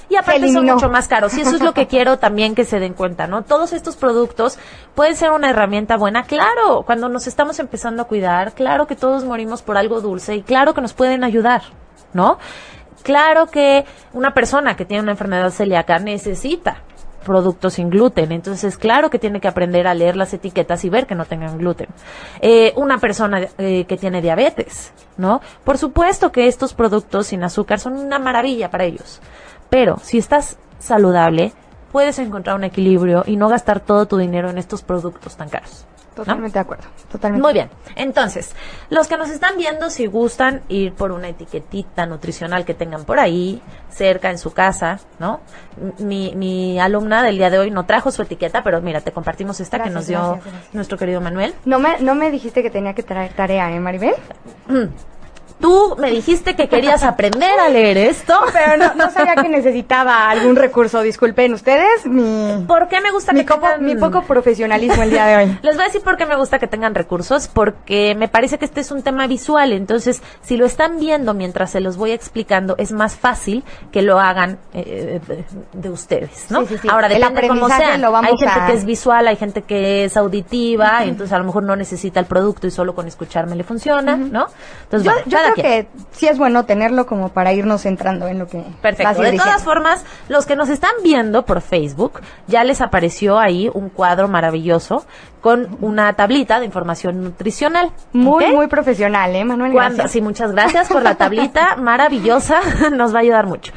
Y 0.09 0.15
aparte 0.15 0.51
son 0.51 0.65
mucho 0.65 0.89
más 0.89 1.07
caros. 1.07 1.35
Y 1.37 1.41
eso 1.41 1.55
es 1.55 1.61
lo 1.61 1.73
que 1.73 1.87
quiero 1.93 2.17
también 2.19 2.55
que 2.55 2.65
se 2.65 2.79
den 2.79 2.93
cuenta, 2.93 3.27
¿no? 3.27 3.43
Todos 3.43 3.73
estos 3.73 3.95
productos 3.95 4.59
pueden 4.95 5.15
ser 5.15 5.31
una 5.31 5.49
herramienta 5.49 5.97
buena. 5.97 6.23
Claro, 6.23 6.83
cuando 6.85 7.09
nos 7.09 7.27
estamos 7.27 7.59
empezando 7.59 8.03
a 8.03 8.05
cuidar, 8.05 8.53
claro 8.53 8.87
que 8.87 8.95
todos 8.95 9.23
morimos 9.23 9.61
por 9.61 9.77
algo 9.77 10.01
dulce 10.01 10.35
y 10.35 10.41
claro 10.41 10.73
que 10.73 10.81
nos 10.81 10.93
pueden 10.93 11.23
ayudar, 11.23 11.63
¿no? 12.13 12.37
Claro 13.03 13.47
que 13.47 13.85
una 14.13 14.33
persona 14.33 14.75
que 14.75 14.85
tiene 14.85 15.03
una 15.03 15.11
enfermedad 15.11 15.49
celíaca 15.49 15.99
necesita 15.99 16.77
productos 17.23 17.73
sin 17.73 17.89
gluten. 17.89 18.31
Entonces, 18.31 18.77
claro 18.77 19.09
que 19.09 19.19
tiene 19.19 19.41
que 19.41 19.47
aprender 19.47 19.87
a 19.87 19.93
leer 19.93 20.15
las 20.15 20.33
etiquetas 20.33 20.83
y 20.85 20.89
ver 20.89 21.07
que 21.07 21.15
no 21.15 21.25
tengan 21.25 21.57
gluten. 21.57 21.87
Eh, 22.41 22.73
una 22.75 22.97
persona 22.99 23.47
eh, 23.57 23.85
que 23.85 23.97
tiene 23.97 24.21
diabetes, 24.21 24.91
¿no? 25.17 25.41
Por 25.63 25.77
supuesto 25.77 26.31
que 26.31 26.47
estos 26.47 26.73
productos 26.73 27.27
sin 27.27 27.43
azúcar 27.43 27.79
son 27.79 27.93
una 27.93 28.19
maravilla 28.19 28.69
para 28.69 28.85
ellos. 28.85 29.21
Pero 29.69 29.97
si 30.03 30.17
estás 30.17 30.57
saludable, 30.79 31.53
puedes 31.91 32.19
encontrar 32.19 32.55
un 32.55 32.63
equilibrio 32.63 33.23
y 33.25 33.37
no 33.37 33.47
gastar 33.49 33.79
todo 33.79 34.05
tu 34.05 34.17
dinero 34.17 34.49
en 34.49 34.57
estos 34.57 34.81
productos 34.81 35.35
tan 35.37 35.49
caros. 35.49 35.85
¿No? 36.21 36.25
Totalmente 36.25 36.53
de 36.53 36.59
acuerdo. 36.59 36.83
Totalmente. 37.11 37.41
Muy 37.41 37.53
bien. 37.53 37.69
Entonces, 37.95 38.55
los 38.89 39.07
que 39.07 39.17
nos 39.17 39.29
están 39.29 39.57
viendo, 39.57 39.89
si 39.89 40.05
gustan 40.05 40.61
ir 40.69 40.93
por 40.93 41.11
una 41.11 41.29
etiquetita 41.29 42.05
nutricional 42.05 42.65
que 42.65 42.73
tengan 42.73 43.05
por 43.05 43.19
ahí, 43.19 43.61
cerca 43.89 44.29
en 44.29 44.37
su 44.37 44.53
casa, 44.53 44.99
¿no? 45.19 45.41
Mi, 45.99 46.33
mi 46.35 46.79
alumna 46.79 47.23
del 47.23 47.37
día 47.37 47.49
de 47.49 47.59
hoy 47.59 47.71
no 47.71 47.85
trajo 47.85 48.11
su 48.11 48.21
etiqueta, 48.21 48.63
pero 48.63 48.81
mira, 48.81 49.01
te 49.01 49.11
compartimos 49.11 49.59
esta 49.59 49.81
que 49.81 49.89
nos 49.89 50.07
dio 50.07 50.19
gracias, 50.19 50.53
gracias. 50.53 50.73
nuestro 50.73 50.97
querido 50.97 51.21
Manuel. 51.21 51.53
No 51.65 51.79
me, 51.79 51.99
no 51.99 52.15
me 52.15 52.31
dijiste 52.31 52.63
que 52.63 52.69
tenía 52.69 52.93
que 52.93 53.03
traer 53.03 53.33
tarea, 53.33 53.71
¿eh, 53.71 53.79
Maribel? 53.79 54.15
Tú 55.63 55.95
me 55.97 56.11
dijiste 56.11 56.57
que 56.57 56.67
querías 56.67 57.03
aprender 57.13 57.57
a 57.57 57.69
leer 57.69 57.97
esto. 57.97 58.37
Pero 58.51 58.75
no, 58.75 58.95
no 58.95 59.09
sabía 59.11 59.35
que 59.35 59.47
necesitaba 59.49 60.29
algún 60.29 60.57
recurso. 60.57 61.01
Disculpen 61.01 61.53
ustedes 61.53 62.05
mi, 62.05 62.65
¿Por 62.67 62.89
qué 62.89 62.99
me 62.99 63.11
gusta 63.11 63.31
mi, 63.31 63.39
que 63.39 63.45
poco, 63.53 63.67
tengan- 63.67 63.81
mi 63.85 63.95
poco 63.95 64.23
profesionalismo 64.23 65.01
el 65.03 65.11
día 65.11 65.25
de 65.25 65.35
hoy. 65.37 65.59
Les 65.63 65.75
voy 65.75 65.83
a 65.83 65.87
decir 65.87 66.01
por 66.01 66.17
qué 66.17 66.25
me 66.25 66.35
gusta 66.35 66.59
que 66.59 66.67
tengan 66.67 66.93
recursos, 66.93 67.47
porque 67.47 68.13
me 68.13 68.27
parece 68.27 68.57
que 68.57 68.65
este 68.65 68.81
es 68.81 68.91
un 68.91 69.03
tema 69.03 69.25
visual, 69.27 69.71
entonces 69.71 70.21
si 70.41 70.57
lo 70.57 70.65
están 70.65 70.99
viendo 70.99 71.33
mientras 71.33 71.71
se 71.71 71.79
los 71.79 71.95
voy 71.95 72.11
explicando, 72.11 72.75
es 72.77 72.91
más 72.91 73.15
fácil 73.15 73.63
que 73.93 74.01
lo 74.01 74.19
hagan 74.19 74.57
eh, 74.73 75.21
de, 75.25 75.45
de 75.71 75.89
ustedes, 75.89 76.47
¿no? 76.49 76.61
Sí, 76.61 76.67
sí, 76.71 76.77
sí. 76.81 76.87
Ahora 76.91 77.07
depende 77.07 77.47
cómo 77.47 77.69
sean. 77.69 78.01
lo 78.01 78.11
vamos 78.11 78.29
hay 78.31 78.37
gente 78.37 78.59
a- 78.59 78.65
que 78.67 78.73
es 78.73 78.83
visual, 78.83 79.27
hay 79.29 79.37
gente 79.37 79.61
que 79.61 80.03
es 80.03 80.17
auditiva, 80.17 81.05
entonces 81.05 81.31
a 81.33 81.37
lo 81.39 81.45
mejor 81.45 81.63
no 81.63 81.77
necesita 81.77 82.19
el 82.19 82.25
producto 82.25 82.67
y 82.67 82.71
solo 82.71 82.93
con 82.93 83.07
escucharme 83.07 83.55
le 83.55 83.63
funciona, 83.63 84.17
¿no? 84.17 84.47
Entonces, 84.83 85.05
Yo, 85.05 85.11
bueno, 85.11 85.21
yo 85.27 85.52
creo 85.53 85.63
que 85.63 85.87
sí 86.11 86.27
es 86.27 86.37
bueno 86.37 86.65
tenerlo 86.65 87.05
como 87.05 87.29
para 87.29 87.53
irnos 87.53 87.85
entrando 87.85 88.27
en 88.27 88.39
lo 88.39 88.47
que 88.47 88.63
Perfecto. 88.81 89.21
De 89.21 89.37
todas 89.37 89.63
formas, 89.63 90.03
los 90.29 90.45
que 90.45 90.55
nos 90.55 90.69
están 90.69 90.91
viendo 91.03 91.45
por 91.45 91.61
Facebook, 91.61 92.21
ya 92.47 92.63
les 92.63 92.81
apareció 92.81 93.39
ahí 93.39 93.69
un 93.73 93.89
cuadro 93.89 94.27
maravilloso 94.27 95.05
con 95.41 95.77
una 95.81 96.13
tablita 96.13 96.59
de 96.59 96.65
información 96.65 97.23
nutricional. 97.23 97.91
Muy, 98.13 98.47
muy 98.47 98.67
profesional, 98.67 99.35
¿eh, 99.35 99.43
Manuel? 99.43 99.73
Gracias. 99.73 100.11
sí, 100.11 100.21
muchas 100.21 100.51
gracias 100.51 100.87
por 100.87 101.03
la 101.03 101.15
tablita 101.15 101.75
maravillosa, 101.77 102.59
nos 102.91 103.13
va 103.13 103.19
a 103.19 103.21
ayudar 103.21 103.45
mucho. 103.45 103.73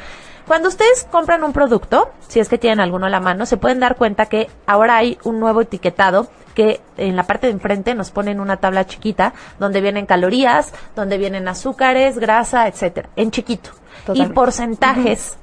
Cuando 0.47 0.69
ustedes 0.69 1.05
compran 1.11 1.43
un 1.43 1.51
producto, 1.51 2.09
si 2.29 2.39
es 2.39 2.47
que 2.47 2.57
tienen 2.57 2.79
alguno 2.79 3.07
a 3.07 3.09
la 3.09 3.19
mano, 3.19 3.45
se 3.45 3.57
pueden 3.57 3.81
dar 3.81 3.97
cuenta 3.97 4.27
que 4.27 4.49
ahora 4.65 4.95
hay 4.95 5.17
un 5.25 5.41
nuevo 5.41 5.59
etiquetado 5.59 6.29
que 6.57 6.81
en 6.97 7.15
la 7.15 7.21
parte 7.21 7.45
de 7.45 7.53
enfrente 7.53 7.93
nos 7.93 8.09
ponen 8.09 8.39
una 8.39 8.57
tabla 8.57 8.87
chiquita 8.87 9.33
donde 9.59 9.79
vienen 9.79 10.07
calorías, 10.07 10.73
donde 10.95 11.19
vienen 11.19 11.47
azúcares, 11.47 12.17
grasa, 12.17 12.67
etcétera, 12.67 13.09
en 13.15 13.29
chiquito. 13.29 13.69
Y 14.11 14.25
porcentajes. 14.25 15.37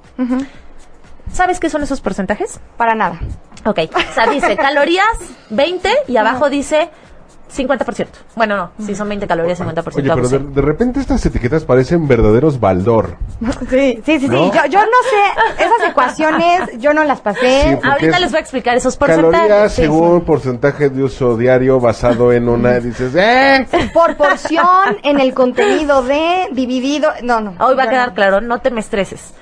¿Sabes 1.33 1.61
qué 1.61 1.71
son 1.71 1.85
esos 1.85 2.01
porcentajes? 2.01 2.59
Para 2.77 2.97
nada. 2.97 3.21
Ok, 3.65 3.79
o 3.95 4.13
sea, 4.13 4.27
dice 4.27 4.57
calorías 4.61 5.07
20 5.51 5.89
y 6.09 6.17
abajo 6.17 6.51
dice 6.51 6.91
50%. 7.55 8.07
Bueno, 8.37 8.57
no, 8.57 8.71
si 8.85 8.95
son 8.95 9.09
20 9.09 9.27
calorías, 9.27 9.61
50%. 9.61 9.97
Oye, 9.97 10.11
pero 10.15 10.29
de, 10.29 10.39
de 10.39 10.63
repente 10.63 11.01
estas 11.01 11.25
etiquetas 11.25 11.65
parecen 11.65 12.07
verdaderos 12.09 12.61
baldor. 12.61 13.17
Sí, 13.71 14.01
sí, 14.05 14.21
sí, 14.21 14.29
sí. 14.29 14.29
Yo, 14.29 14.51
yo 14.69 14.81
no 14.81 15.01
sé, 15.11 15.65
esas 15.65 15.91
ecuaciones 15.91 16.79
yo 16.79 16.93
no 16.93 17.05
las 17.05 17.21
pasé. 17.21 17.79
Sí, 17.81 17.89
Ahorita 17.89 18.17
es 18.17 18.21
les 18.21 18.31
voy 18.31 18.39
a 18.39 18.41
explicar 18.41 18.77
esos 18.77 18.97
porcentajes. 18.97 19.49
Calorías 19.49 19.73
Sí, 19.73 19.83
según 19.83 20.21
porcentaje 20.23 20.91
de 20.91 21.03
uso 21.03 21.37
diario 21.37 21.81
basado 21.81 22.33
en 22.33 22.49
una, 22.49 22.79
dices, 22.81 23.15
¡eh! 23.15 23.67
Por 23.93 24.17
porción, 24.17 24.99
en 25.03 25.21
el 25.21 25.35
contenido 25.35 26.03
de, 26.03 26.49
dividido. 26.53 27.11
No, 27.23 27.41
no. 27.41 27.55
Hoy 27.65 27.75
va 27.75 27.85
a 27.85 27.89
quedar 27.89 28.15
claro, 28.15 28.41
no 28.41 28.61
te 28.61 28.71
me 28.71 28.81
estreses. 28.81 29.35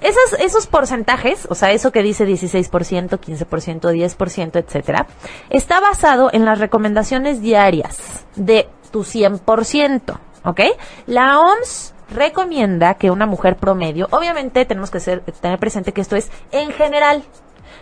Esas, 0.00 0.40
esos 0.40 0.66
porcentajes, 0.66 1.46
o 1.50 1.54
sea, 1.54 1.72
eso 1.72 1.90
que 1.90 2.02
dice 2.02 2.26
16%, 2.26 3.18
15%, 3.18 3.80
10%, 3.80 4.56
etcétera, 4.56 5.06
está 5.50 5.80
basado 5.80 6.30
en 6.32 6.44
las 6.44 6.58
recomendaciones 6.58 7.40
diarias 7.40 8.24
de 8.36 8.68
tu 8.92 9.02
100%, 9.02 10.18
¿ok? 10.44 10.60
La 11.06 11.40
OMS 11.40 11.94
recomienda 12.10 12.94
que 12.94 13.10
una 13.10 13.26
mujer 13.26 13.56
promedio, 13.56 14.08
obviamente 14.10 14.64
tenemos 14.64 14.90
que 14.90 15.00
ser, 15.00 15.20
tener 15.20 15.58
presente 15.58 15.92
que 15.92 16.00
esto 16.00 16.16
es 16.16 16.30
en 16.52 16.70
general. 16.72 17.22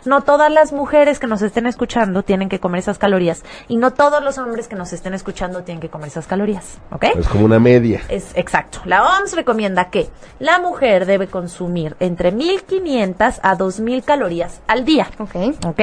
No 0.05 0.23
todas 0.23 0.53
las 0.53 0.73
mujeres 0.73 1.19
que 1.19 1.27
nos 1.27 1.43
estén 1.43 1.67
escuchando 1.67 2.23
tienen 2.23 2.49
que 2.49 2.61
comer 2.61 2.81
esas 2.81 2.99
calorías 2.99 3.43
y 3.69 3.77
no 3.77 3.93
todos 3.93 4.23
los 4.23 4.39
hombres 4.39 4.69
que 4.69 4.77
nos 4.77 4.93
estén 4.93 5.15
escuchando 5.15 5.63
tienen 5.63 5.81
que 5.81 5.89
comer 5.89 6.09
esas 6.09 6.27
calorías, 6.27 6.79
¿ok? 6.91 7.05
Es 7.19 7.29
como 7.29 7.45
una 7.45 7.59
media. 7.59 8.03
Es 8.09 8.37
exacto. 8.37 8.81
La 8.85 9.05
OMS 9.05 9.35
recomienda 9.35 9.91
que 9.91 10.09
la 10.39 10.59
mujer 10.59 11.07
debe 11.07 11.27
consumir 11.29 11.97
entre 12.01 12.33
1500 12.33 13.41
a 13.43 13.55
2000 13.57 14.05
calorías 14.05 14.61
al 14.67 14.85
día. 14.85 15.09
Ok. 15.19 15.35
¿Ok? 15.67 15.81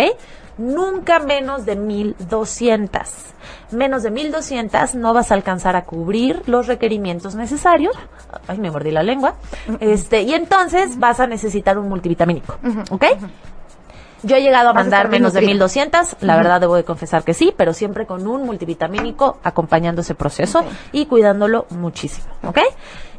Nunca 0.58 1.20
menos 1.20 1.66
de 1.66 1.76
1200. 1.76 3.02
Menos 3.72 4.04
de 4.04 4.12
1200 4.12 4.96
no 4.96 5.14
vas 5.14 5.32
a 5.32 5.34
alcanzar 5.34 5.76
a 5.76 5.84
cubrir 5.84 6.44
los 6.46 6.68
requerimientos 6.68 7.34
necesarios. 7.36 7.96
Ay, 8.48 8.60
me 8.60 8.70
mordí 8.70 8.92
la 8.92 9.02
lengua. 9.02 9.36
Este, 9.80 10.22
y 10.22 10.34
entonces 10.34 11.00
vas 11.00 11.20
a 11.20 11.28
necesitar 11.28 11.78
un 11.80 11.90
multivitamínico. 11.90 12.58
¿Ok? 12.92 13.06
Yo 14.24 14.38
he 14.38 14.42
llegado 14.42 14.70
a 14.70 14.74
mandar 14.74 15.10
menos 15.10 15.34
de 15.34 15.42
nutrida. 15.42 15.54
1200, 15.54 16.16
la 16.22 16.38
verdad 16.38 16.62
debo 16.62 16.76
de 16.76 16.84
confesar 16.84 17.24
que 17.24 17.34
sí, 17.34 17.54
pero 17.56 17.74
siempre 17.74 18.06
con 18.06 18.26
un 18.26 18.46
multivitamínico 18.46 19.38
acompañando 19.44 20.02
ese 20.02 20.16
proceso 20.16 20.64
y 20.92 21.06
cuidándolo 21.06 21.66
muchísimo, 21.70 22.28
¿ok? 22.44 22.60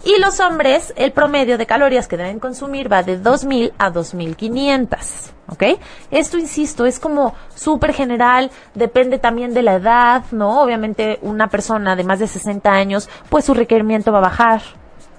Y 0.05 0.19
los 0.21 0.39
hombres, 0.41 0.93
el 0.97 1.13
promedio 1.13 1.57
de 1.57 1.67
calorías 1.67 2.09
que 2.09 2.19
deben 2.19 2.39
consumir 2.39 2.93
va 2.93 3.03
de 3.03 3.19
2000 3.19 3.73
a 3.79 3.91
2500, 3.91 5.33
¿ok? 5.49 5.63
Esto, 6.11 6.37
insisto, 6.37 6.85
es 6.85 6.99
como 6.99 7.35
súper 7.55 7.95
general, 7.95 8.51
depende 8.75 9.19
también 9.19 9.55
de 9.55 9.63
la 9.63 9.75
edad, 9.75 10.25
¿no? 10.31 10.61
Obviamente 10.63 11.19
una 11.23 11.49
persona 11.49 11.97
de 11.97 12.05
más 12.05 12.19
de 12.19 12.27
60 12.27 12.71
años, 12.71 13.09
pues 13.31 13.47
su 13.47 13.55
requerimiento 13.55 14.13
va 14.13 14.19
a 14.19 14.23
bajar, 14.23 14.63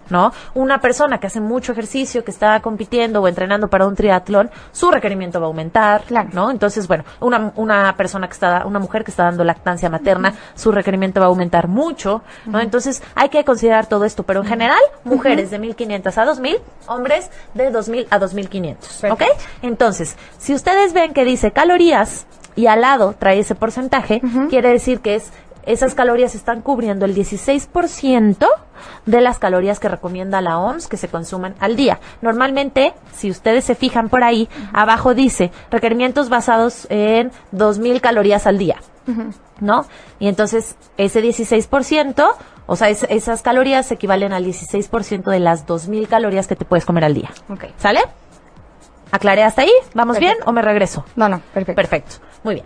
¿no? 0.10 0.32
Una 0.54 0.80
persona 0.80 1.20
que 1.20 1.28
hace 1.28 1.40
mucho 1.40 1.72
ejercicio, 1.72 2.24
que 2.24 2.32
está 2.32 2.60
compitiendo 2.62 3.22
o 3.22 3.28
entrenando 3.28 3.68
para 3.68 3.86
un 3.88 3.96
triatlón, 3.96 4.50
su 4.72 4.92
requerimiento 4.92 5.40
va 5.40 5.46
a 5.46 5.50
aumentar, 5.50 6.04
Claro. 6.04 6.30
¿no? 6.34 6.52
Entonces, 6.52 6.88
bueno, 6.88 7.04
una, 7.20 7.52
una 7.56 7.96
persona 7.98 8.28
que 8.28 8.34
está, 8.34 8.66
una 8.66 8.80
mujer 8.80 9.04
que 9.04 9.12
está 9.12 9.24
dando 9.24 9.44
lactancia 9.44 9.90
materna, 9.90 10.34
su 10.56 10.72
requerimiento 10.72 11.20
va 11.20 11.28
a 11.28 11.30
aumentar 11.30 11.68
mucho, 11.68 12.22
¿no? 12.46 12.60
Entonces, 12.60 13.02
hay 13.16 13.30
que 13.30 13.44
considerar 13.44 13.88
todo 13.88 14.06
esto, 14.06 14.24
pero 14.24 14.42
en 14.42 14.48
general, 14.48 14.80
mujeres 15.04 15.52
de 15.52 15.60
1500 15.60 16.18
a 16.18 16.26
2000, 16.26 16.58
hombres 16.88 17.30
de 17.54 17.72
2000 17.72 18.08
a 18.10 18.20
2500, 18.20 19.04
¿ok? 19.12 19.24
Entonces, 19.62 20.16
si 20.38 20.54
ustedes 20.54 20.94
ven 20.94 21.14
que 21.14 21.26
dice 21.26 21.52
calorías 21.52 22.26
y 22.56 22.68
al 22.68 22.82
lado 22.82 23.16
trae 23.18 23.40
ese 23.40 23.56
porcentaje, 23.56 24.22
quiere 24.50 24.70
decir 24.70 25.00
que 25.02 25.16
es 25.16 25.32
esas 25.66 25.96
calorías 25.96 26.36
están 26.36 26.62
cubriendo 26.62 27.06
el 27.06 27.16
16% 27.16 28.48
de 29.06 29.22
las 29.22 29.40
calorías 29.40 29.80
que 29.80 29.88
recomienda 29.90 30.42
la 30.42 30.60
OMS 30.60 30.88
que 30.88 30.98
se 30.98 31.08
consuman 31.08 31.56
al 31.60 31.76
día. 31.76 32.00
Normalmente, 32.22 32.94
si 33.14 33.32
ustedes 33.32 33.64
se 33.66 33.76
fijan 33.76 34.10
por 34.10 34.24
ahí, 34.24 34.48
abajo 34.74 35.14
dice 35.14 35.52
requerimientos 35.72 36.30
basados 36.30 36.88
en 36.90 37.32
2.000 37.52 38.02
calorías 38.02 38.46
al 38.48 38.58
día. 38.58 38.78
¿No? 39.60 39.86
Y 40.20 40.28
entonces 40.28 40.76
ese 40.98 41.22
16%, 41.22 42.28
o 42.66 42.76
sea, 42.76 42.90
es- 42.90 43.06
esas 43.10 43.42
calorías 43.44 43.90
equivalen 43.92 44.34
al 44.34 44.44
16% 44.44 45.30
de 45.32 45.40
las 45.40 45.66
2.000 45.68 46.08
calorías 46.08 46.48
que 46.48 46.56
te 46.56 46.66
puedes 46.66 46.86
comer 46.86 47.06
al 47.06 47.14
día. 47.14 47.30
Ok. 47.50 47.66
¿Sale? 47.78 48.02
¿Aclaré 49.12 49.44
hasta 49.44 49.62
ahí? 49.62 49.72
¿Vamos 49.94 50.18
bien 50.20 50.38
o 50.46 50.52
me 50.52 50.62
regreso? 50.62 51.06
No, 51.16 51.30
no, 51.30 51.40
perfecto. 51.54 51.76
Perfecto, 51.76 52.16
muy 52.44 52.56
bien. 52.56 52.66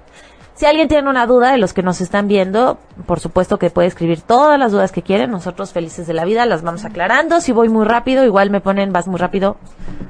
Si 0.60 0.65
alguien 0.65 0.89
tiene 0.89 1.10
una 1.10 1.26
duda 1.26 1.54
de 1.54 1.58
los 1.58 1.72
que 1.72 1.82
nos 1.84 2.02
están 2.02 2.28
viendo, 2.28 2.80
por 3.06 3.22
supuesto 3.22 3.58
que 3.58 3.69
puede 3.69 3.88
escribir 3.88 4.19
todas 4.19 4.60
las 4.60 4.74
dudas 4.74 4.91
que 4.91 5.02
quieren. 5.02 5.32
Nosotros 5.32 5.72
felices 5.72 6.06
de 6.06 6.13
la 6.13 6.26
vida 6.26 6.45
las 6.45 6.63
vamos 6.63 6.84
aclarando. 6.84 7.39
Si 7.39 7.54
voy 7.54 7.69
muy 7.69 7.86
rápido, 7.86 8.26
igual 8.26 8.50
me 8.50 8.60
ponen 8.60 8.91
vas 8.91 9.08
muy 9.08 9.17
rápido, 9.17 9.56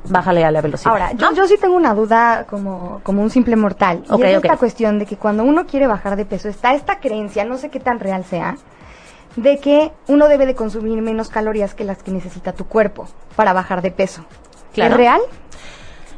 bájale 0.10 0.44
a 0.44 0.50
la 0.50 0.62
velocidad. 0.62 0.92
Ahora, 0.92 1.12
yo, 1.12 1.30
¿no? 1.30 1.36
yo 1.36 1.46
sí 1.46 1.58
tengo 1.62 1.76
una 1.76 1.94
duda 1.94 2.48
como, 2.50 3.00
como 3.04 3.22
un 3.22 3.30
simple 3.30 3.56
mortal. 3.58 4.02
Y 4.06 4.24
es 4.24 4.38
ok. 4.38 4.44
esta 4.44 4.58
cuestión 4.58 4.98
de 4.98 5.06
que 5.06 5.18
cuando 5.18 5.44
uno 5.44 5.68
quiere 5.68 5.86
bajar 5.86 6.16
de 6.16 6.26
peso, 6.26 6.50
está 6.50 6.74
esta 6.74 7.00
creencia, 7.00 7.46
no 7.46 7.60
sé 7.60 7.70
qué 7.70 7.80
tan 7.80 8.00
real 8.00 8.26
sea, 8.26 8.58
de 9.36 9.60
que 9.60 9.92
uno 10.08 10.28
debe 10.30 10.48
de 10.48 10.56
consumir 10.56 11.00
menos 11.04 11.30
calorías 11.30 11.76
que 11.76 11.84
las 11.84 12.02
que 12.02 12.10
necesita 12.10 12.54
tu 12.54 12.66
cuerpo 12.66 13.08
para 13.36 13.54
bajar 13.54 13.84
de 13.84 13.92
peso. 13.92 14.26
Claro. 14.74 14.96
¿Es 14.96 14.98
real? 14.98 15.22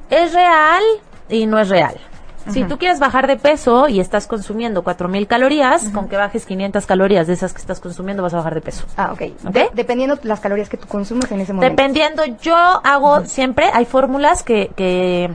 Es 0.10 0.34
real 0.34 0.84
y 1.28 1.48
no 1.48 1.60
es 1.60 1.68
real. 1.68 2.00
Si 2.50 2.64
tú 2.64 2.78
quieres 2.78 3.00
bajar 3.00 3.28
de 3.28 3.38
peso 3.38 3.88
y 3.88 4.00
estás 4.00 4.28
consumiendo 4.28 4.84
4000 4.84 5.28
calorías, 5.28 5.90
con 5.90 6.08
que 6.10 6.18
bajes 6.18 6.46
500 6.46 6.86
calorías 6.86 7.28
de 7.28 7.34
esas 7.34 7.54
que 7.54 7.60
estás 7.60 7.80
consumiendo 7.80 8.24
vas 8.24 8.34
a 8.34 8.38
bajar 8.38 8.56
de 8.56 8.62
peso. 8.62 8.86
Ah, 8.98 9.12
ok. 9.14 9.22
¿Ok? 9.46 9.54
De- 9.54 9.70
dependiendo 9.74 10.18
las 10.24 10.40
calorías 10.40 10.68
que 10.70 10.78
tú 10.78 10.88
consumes 10.88 11.32
en 11.32 11.42
ese 11.42 11.54
momento. 11.54 11.70
Dependiendo, 11.72 12.24
yo 12.42 12.56
hago 12.56 13.26
siempre, 13.26 13.70
hay 13.74 13.86
fórmulas 13.86 14.44
que, 14.44 14.72
que 14.76 15.30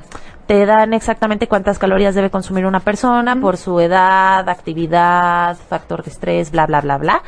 te 0.47 0.65
dan 0.65 0.95
exactamente 0.95 1.49
cuántas 1.49 1.79
calorías 1.79 2.15
debe 2.15 2.31
consumir 2.31 2.67
una 2.67 2.81
persona 2.81 3.37
por 3.37 3.57
su 3.57 3.81
edad, 3.81 4.49
actividad, 4.49 5.57
factor 5.57 6.05
de 6.05 6.11
estrés, 6.11 6.51
bla, 6.53 6.67
bla, 6.67 6.81
bla, 6.81 6.99
bla. 6.99 7.23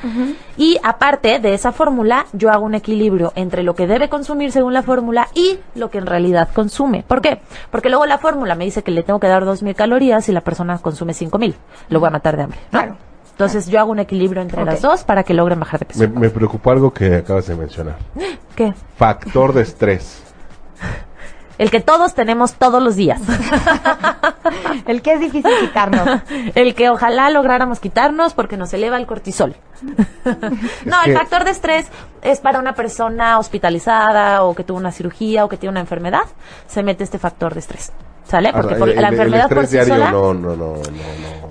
Y 0.57 0.79
aparte 0.83 1.41
de 1.41 1.55
esa 1.55 1.73
fórmula, 1.73 2.27
yo 2.33 2.51
hago 2.51 2.65
un 2.65 2.75
equilibrio 2.75 3.33
entre 3.35 3.63
lo 3.63 3.75
que 3.75 3.87
debe 3.87 4.09
consumir 4.09 4.53
según 4.53 4.73
la 4.73 4.83
fórmula 4.83 5.29
y 5.35 5.59
lo 5.75 5.91
que 5.91 5.99
en 5.99 6.07
realidad 6.07 6.49
consume. 6.53 7.05
¿Por 7.07 7.21
qué? 7.21 7.41
Porque 7.71 7.89
luego 7.89 8.07
la 8.07 8.19
fórmula 8.19 8.55
me 8.55 8.65
dice 8.65 8.83
que 8.83 8.93
le 8.93 9.03
tengo 9.03 9.19
que 9.19 9.27
dar 9.27 9.45
2.000 9.45 9.75
calorías 9.75 10.29
y 10.29 10.33
la 10.33 10.43
persona 10.43 10.79
consume 10.79 11.13
5.000. 11.13 11.55
Lo 11.89 12.01
voy 12.01 12.09
a 12.09 12.11
matar 12.11 12.37
de 12.37 12.45
hambre, 12.45 12.59
¿no? 12.71 12.79
Claro. 12.79 12.97
Entonces 13.33 13.69
yo 13.69 13.79
hago 13.79 13.93
un 13.93 14.01
equilibrio 14.01 14.43
entre 14.43 14.65
las 14.65 14.83
dos 14.83 15.05
para 15.05 15.23
que 15.23 15.33
logren 15.33 15.61
bajar 15.61 15.79
de 15.81 15.87
peso. 15.87 16.01
Me, 16.01 16.09
me 16.09 16.31
preocupó 16.31 16.73
algo 16.73 16.93
que 16.93 17.17
acabas 17.17 17.47
de 17.47 17.55
mencionar. 17.55 17.97
¿Qué? 18.57 18.75
Factor 18.97 19.53
de 19.53 19.63
estrés. 19.63 20.28
El 21.59 21.71
que 21.71 21.81
todos 21.81 22.15
tenemos 22.15 22.55
todos 22.55 22.81
los 22.83 22.95
días. 22.97 23.21
El 24.87 25.03
que 25.03 25.15
es 25.15 25.21
difícil 25.21 25.51
quitarnos. 25.61 26.23
el 26.55 26.75
que 26.75 26.89
ojalá 26.89 27.31
lográramos 27.31 27.81
quitarnos 27.81 28.33
porque 28.35 28.57
nos 28.57 28.73
eleva 28.73 28.97
el 28.97 29.07
cortisol. 29.07 29.55
no, 30.85 30.97
que- 31.05 31.11
el 31.11 31.17
factor 31.19 31.45
de 31.45 31.51
estrés 31.51 31.89
es 32.23 32.41
para 32.41 32.59
una 32.59 32.75
persona 32.75 33.39
hospitalizada 33.39 34.43
o 34.45 34.55
que 34.55 34.65
tuvo 34.65 34.79
una 34.79 34.93
cirugía 34.93 35.45
o 35.45 35.49
que 35.49 35.57
tiene 35.57 35.73
una 35.73 35.81
enfermedad, 35.81 36.23
se 36.67 36.83
mete 36.83 37.05
este 37.05 37.19
factor 37.19 37.55
de 37.55 37.61
estrés. 37.61 37.93
¿Sale? 38.25 38.53
Porque 38.53 38.75
Ah, 38.75 38.79
por- 38.79 38.89
el- 38.91 38.97
la 38.97 39.01
el- 39.01 39.07
el 39.07 39.13
enfermedad 39.15 39.49
por 39.49 39.59
estrés 39.65 39.71
sí 39.85 39.91
diario 39.91 39.95
sola. 40.07 40.11
no, 40.11 40.35
no, 40.35 40.57
no, 40.57 40.77
no, 40.77 40.83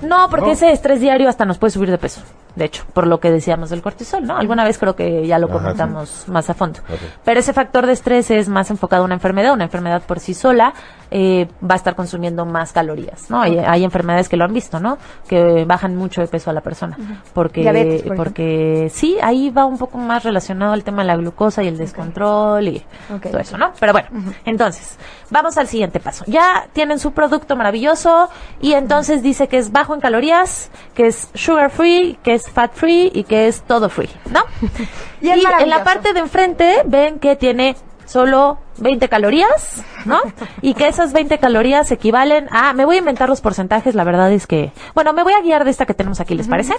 no. 0.01 0.07
No, 0.23 0.29
porque 0.29 0.47
No. 0.47 0.51
ese 0.53 0.71
estrés 0.71 0.99
diario 1.01 1.27
hasta 1.29 1.43
nos 1.45 1.57
puede 1.57 1.71
subir 1.71 1.89
de 1.91 1.97
peso. 1.97 2.21
De 2.57 2.65
hecho, 2.65 2.85
por 2.91 3.05
lo 3.05 3.19
que 3.19 3.29
decíamos 3.29 3.69
del 3.69 3.83
cortisol, 3.83 4.25
¿no? 4.25 4.35
Alguna 4.35 4.63
vez 4.63 4.79
creo 4.79 4.95
que 4.95 5.27
ya 5.27 5.37
lo 5.37 5.45
Ajá, 5.47 5.59
comentamos 5.59 6.25
más 6.27 6.49
a 6.49 6.55
fondo. 6.55 6.79
Pero 7.23 7.39
ese 7.39 7.53
factor 7.53 7.85
de 7.85 7.93
estrés 7.93 8.31
es 8.31 8.49
más 8.49 8.71
enfocado 8.71 9.03
a 9.03 9.05
una 9.05 9.13
enfermedad. 9.13 9.53
Una 9.53 9.65
enfermedad 9.65 10.01
por 10.01 10.19
sí 10.19 10.33
sola 10.33 10.73
eh, 11.11 11.47
va 11.63 11.75
a 11.75 11.77
estar 11.77 11.95
consumiendo 11.95 12.45
más 12.45 12.73
calorías, 12.73 13.29
¿no? 13.29 13.41
Hay, 13.41 13.59
hay 13.59 13.83
enfermedades 13.83 14.27
que 14.27 14.37
lo 14.37 14.45
han 14.45 14.53
visto, 14.53 14.79
¿no? 14.79 14.97
Que 15.27 15.65
bajan 15.65 15.95
mucho 15.95 16.21
de 16.21 16.27
peso 16.27 16.49
a 16.49 16.53
la 16.53 16.61
persona. 16.61 16.97
Porque, 17.33 17.61
Diabetes, 17.61 18.01
por 18.01 18.17
porque 18.17 18.91
sí, 18.91 19.17
ahí 19.21 19.49
va 19.49 19.65
un 19.65 19.77
poco 19.77 19.97
más 19.99 20.23
relacionado 20.23 20.73
el 20.73 20.83
tema 20.83 21.03
de 21.03 21.07
la 21.07 21.15
glucosa 21.15 21.63
y 21.63 21.67
el 21.67 21.77
descontrol 21.77 22.67
y 22.67 22.83
todo 23.21 23.39
eso, 23.39 23.57
¿no? 23.57 23.71
Pero 23.79 23.93
bueno, 23.93 24.09
entonces, 24.45 24.97
vamos 25.29 25.57
al 25.57 25.67
siguiente 25.67 25.99
paso. 25.99 26.25
Ya 26.27 26.67
tienen 26.73 26.99
su 26.99 27.11
producto 27.11 27.55
maravilloso 27.55 28.29
y 28.59 28.73
entonces 28.73 29.21
dice 29.21 29.47
que 29.47 29.57
es 29.57 29.71
bajo 29.71 29.93
en 29.93 30.01
calorías, 30.01 30.71
que 30.93 31.07
es 31.07 31.29
sugar 31.33 31.69
free, 31.69 32.17
que 32.23 32.33
es 32.33 32.46
fat 32.49 32.73
free 32.73 33.11
y 33.13 33.23
que 33.23 33.47
es 33.47 33.61
todo 33.61 33.89
free, 33.89 34.09
¿no? 34.31 34.41
Y 35.21 35.29
es 35.29 35.43
en 35.59 35.69
la 35.69 35.83
parte 35.83 36.13
de 36.13 36.19
enfrente 36.19 36.83
ven 36.85 37.19
que 37.19 37.35
tiene 37.35 37.75
solo 38.05 38.59
20 38.77 39.09
calorías, 39.09 39.83
¿no? 40.05 40.19
Y 40.61 40.73
que 40.73 40.87
esas 40.87 41.13
20 41.13 41.37
calorías 41.39 41.91
equivalen 41.91 42.47
a, 42.51 42.73
me 42.73 42.85
voy 42.85 42.95
a 42.95 42.99
inventar 42.99 43.29
los 43.29 43.41
porcentajes, 43.41 43.95
la 43.95 44.03
verdad 44.03 44.31
es 44.31 44.47
que, 44.47 44.71
bueno, 44.95 45.13
me 45.13 45.23
voy 45.23 45.33
a 45.33 45.41
guiar 45.41 45.65
de 45.65 45.71
esta 45.71 45.85
que 45.85 45.93
tenemos 45.93 46.19
aquí, 46.19 46.33
¿les 46.35 46.47
parece? 46.47 46.75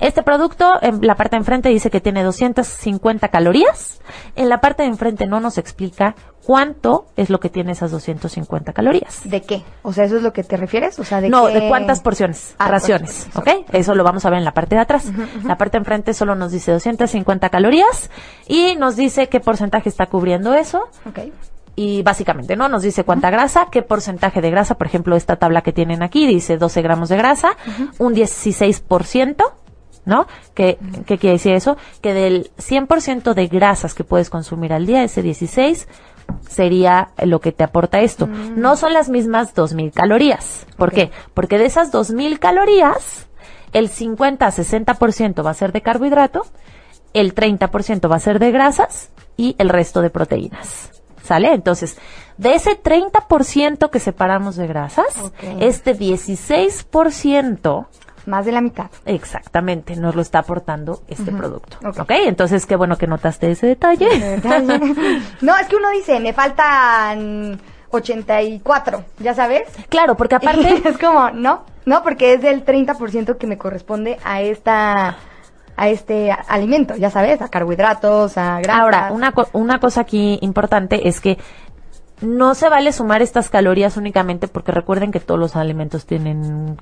Este 0.00 0.22
producto, 0.22 0.74
en 0.82 1.06
la 1.06 1.14
parte 1.14 1.36
de 1.36 1.40
enfrente 1.40 1.68
dice 1.68 1.90
que 1.90 2.00
tiene 2.00 2.22
250 2.22 3.28
calorías. 3.28 4.00
En 4.36 4.48
la 4.48 4.60
parte 4.60 4.82
de 4.82 4.88
enfrente 4.88 5.26
no 5.26 5.40
nos 5.40 5.58
explica 5.58 6.14
cuánto 6.44 7.06
es 7.16 7.30
lo 7.30 7.40
que 7.40 7.48
tiene 7.48 7.72
esas 7.72 7.90
250 7.90 8.72
calorías. 8.74 9.22
¿De 9.24 9.40
qué? 9.42 9.62
O 9.82 9.92
sea, 9.92 10.04
¿eso 10.04 10.16
es 10.16 10.22
lo 10.22 10.32
que 10.32 10.44
te 10.44 10.56
refieres? 10.58 10.98
O 10.98 11.04
sea, 11.04 11.20
¿de 11.22 11.30
no, 11.30 11.46
qué? 11.46 11.60
de 11.60 11.68
cuántas 11.68 12.00
porciones, 12.00 12.54
Ah, 12.58 12.68
raciones, 12.68 13.28
¿ok? 13.34 13.48
Eso 13.72 13.94
lo 13.94 14.04
vamos 14.04 14.24
a 14.26 14.30
ver 14.30 14.38
en 14.40 14.44
la 14.44 14.52
parte 14.52 14.74
de 14.74 14.82
atrás. 14.82 15.06
La 15.44 15.56
parte 15.56 15.78
de 15.78 15.82
enfrente 15.82 16.12
solo 16.12 16.34
nos 16.34 16.52
dice 16.52 16.70
250 16.72 17.48
calorías 17.48 18.10
y 18.46 18.76
nos 18.76 18.96
dice 18.96 19.28
qué 19.28 19.40
porcentaje 19.40 19.88
está 19.88 20.06
cubriendo 20.06 20.54
eso 20.54 20.88
Ok. 21.08 21.20
Y 21.76 22.02
básicamente, 22.02 22.56
¿no? 22.56 22.68
Nos 22.68 22.82
dice 22.82 23.04
cuánta 23.04 23.30
grasa, 23.30 23.68
qué 23.70 23.82
porcentaje 23.82 24.40
de 24.40 24.50
grasa, 24.50 24.76
por 24.76 24.86
ejemplo, 24.86 25.16
esta 25.16 25.36
tabla 25.36 25.62
que 25.62 25.72
tienen 25.72 26.02
aquí 26.02 26.26
dice 26.26 26.56
12 26.56 26.82
gramos 26.82 27.08
de 27.08 27.16
grasa, 27.16 27.56
un 27.98 28.14
16%, 28.14 29.36
¿no? 30.04 30.26
¿Qué, 30.54 30.78
¿Qué 31.06 31.18
quiere 31.18 31.34
decir 31.34 31.54
eso? 31.54 31.76
Que 32.00 32.14
del 32.14 32.50
100% 32.58 33.34
de 33.34 33.46
grasas 33.48 33.94
que 33.94 34.04
puedes 34.04 34.30
consumir 34.30 34.72
al 34.72 34.86
día, 34.86 35.02
ese 35.02 35.22
16 35.22 35.88
sería 36.48 37.10
lo 37.22 37.40
que 37.40 37.52
te 37.52 37.64
aporta 37.64 38.00
esto. 38.00 38.26
No 38.26 38.76
son 38.76 38.92
las 38.92 39.08
mismas 39.08 39.54
2000 39.54 39.92
calorías. 39.92 40.66
¿Por 40.76 40.92
qué? 40.92 41.10
Porque 41.34 41.58
de 41.58 41.66
esas 41.66 41.90
2000 41.90 42.38
calorías, 42.38 43.26
el 43.72 43.88
50 43.88 44.46
a 44.46 44.50
60% 44.50 45.44
va 45.44 45.50
a 45.50 45.54
ser 45.54 45.72
de 45.72 45.82
carbohidrato, 45.82 46.46
el 47.12 47.34
30% 47.34 48.10
va 48.10 48.16
a 48.16 48.20
ser 48.20 48.38
de 48.38 48.52
grasas 48.52 49.10
y 49.36 49.56
el 49.58 49.68
resto 49.68 50.00
de 50.00 50.10
proteínas. 50.10 50.93
¿Sale? 51.24 51.52
Entonces, 51.54 51.96
de 52.36 52.54
ese 52.54 52.80
30% 52.80 53.88
que 53.90 53.98
separamos 53.98 54.56
de 54.56 54.66
grasas, 54.66 55.06
Ok. 55.22 55.32
este 55.60 55.94
16% 55.96 57.86
Más 58.26 58.44
de 58.46 58.52
la 58.52 58.60
mitad. 58.60 58.86
exactamente 59.06 59.96
nos 59.96 60.14
lo 60.14 60.22
está 60.22 60.40
aportando 60.40 61.02
este 61.08 61.32
producto. 61.32 61.78
Ok. 61.86 62.00
ok, 62.00 62.10
entonces 62.26 62.66
qué 62.66 62.76
bueno 62.76 62.96
que 62.98 63.06
notaste 63.06 63.50
ese 63.50 63.66
detalle. 63.68 64.08
no, 65.40 65.56
es 65.56 65.66
que 65.68 65.76
uno 65.76 65.90
dice, 65.90 66.20
me 66.20 66.32
faltan 66.32 67.60
84, 67.90 69.04
¿ya 69.20 69.34
sabes? 69.34 69.62
claro, 69.88 70.16
porque 70.16 70.34
aparte, 70.36 70.82
es 70.88 70.98
como, 70.98 71.30
no, 71.30 71.64
no, 71.86 72.02
porque 72.02 72.34
es 72.34 72.42
del 72.42 72.64
30% 72.64 73.36
que 73.38 73.46
me 73.46 73.56
corresponde 73.58 74.18
a 74.24 74.40
esta 74.42 75.16
a 75.76 75.88
este 75.88 76.30
alimento, 76.48 76.94
ya 76.96 77.10
sabes, 77.10 77.42
a 77.42 77.48
carbohidratos, 77.48 78.36
a 78.38 78.60
grasas. 78.60 78.82
Ahora, 78.82 79.08
una, 79.12 79.32
co- 79.32 79.48
una 79.52 79.78
cosa 79.80 80.02
aquí 80.02 80.38
importante 80.42 81.08
es 81.08 81.20
que 81.20 81.38
no 82.20 82.54
se 82.54 82.68
vale 82.68 82.92
sumar 82.92 83.22
estas 83.22 83.50
calorías 83.50 83.96
únicamente 83.96 84.48
porque 84.48 84.72
recuerden 84.72 85.10
que 85.12 85.20
todos 85.20 85.38
los 85.40 85.56
alimentos 85.56 86.06
tienen 86.06 86.76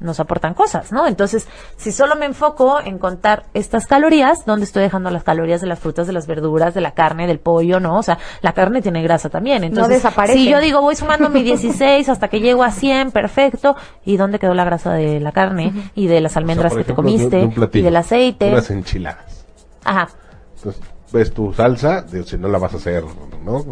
nos 0.00 0.20
aportan 0.20 0.54
cosas, 0.54 0.92
¿no? 0.92 1.08
Entonces, 1.08 1.48
si 1.76 1.90
solo 1.90 2.14
me 2.14 2.24
enfoco 2.26 2.78
en 2.78 2.98
contar 2.98 3.46
estas 3.52 3.88
calorías, 3.88 4.46
¿dónde 4.46 4.64
estoy 4.64 4.84
dejando 4.84 5.10
las 5.10 5.24
calorías 5.24 5.60
de 5.60 5.66
las 5.66 5.80
frutas, 5.80 6.06
de 6.06 6.12
las 6.12 6.28
verduras, 6.28 6.72
de 6.72 6.80
la 6.80 6.92
carne, 6.92 7.26
del 7.26 7.40
pollo, 7.40 7.80
no? 7.80 7.98
O 7.98 8.02
sea, 8.04 8.16
la 8.40 8.52
carne 8.52 8.80
tiene 8.80 9.02
grasa 9.02 9.28
también. 9.28 9.64
Entonces, 9.64 9.94
desaparece. 9.96 10.38
si 10.38 10.48
yo 10.48 10.60
digo 10.60 10.80
voy 10.82 10.94
sumando 10.94 11.28
mi 11.30 11.42
16 11.42 12.08
hasta 12.08 12.28
que 12.28 12.38
llego 12.38 12.62
a 12.62 12.70
100, 12.70 13.10
perfecto, 13.10 13.74
¿y 14.04 14.16
dónde 14.16 14.38
quedó 14.38 14.54
la 14.54 14.64
grasa 14.64 14.92
de 14.92 15.18
la 15.18 15.32
carne 15.32 15.72
y 15.96 16.06
de 16.06 16.20
las 16.20 16.30
O 16.30 16.34
sea, 16.34 16.40
almendras 16.42 16.74
que 16.74 16.84
te 16.84 16.92
ejemplo, 16.92 17.02
de 17.02 17.10
un- 17.10 17.18
comiste 17.18 17.36
de 17.38 17.44
un 17.46 17.50
y 17.50 17.54
platillo, 17.56 17.84
del 17.86 17.96
aceite? 17.96 18.50
Unas 18.52 18.70
enchiladas. 18.70 19.46
Ajá. 19.84 20.10
Entonces, 20.58 20.80
ves 21.12 21.32
tu 21.34 21.52
salsa, 21.52 22.02
de, 22.02 22.22
si 22.22 22.38
no 22.38 22.46
la 22.46 22.58
vas 22.58 22.72
a 22.74 22.76
hacer, 22.76 23.02
¿no? 23.44 23.64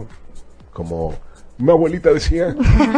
Como 0.77 1.15
mi 1.57 1.71
abuelita 1.71 2.12
decía. 2.12 2.55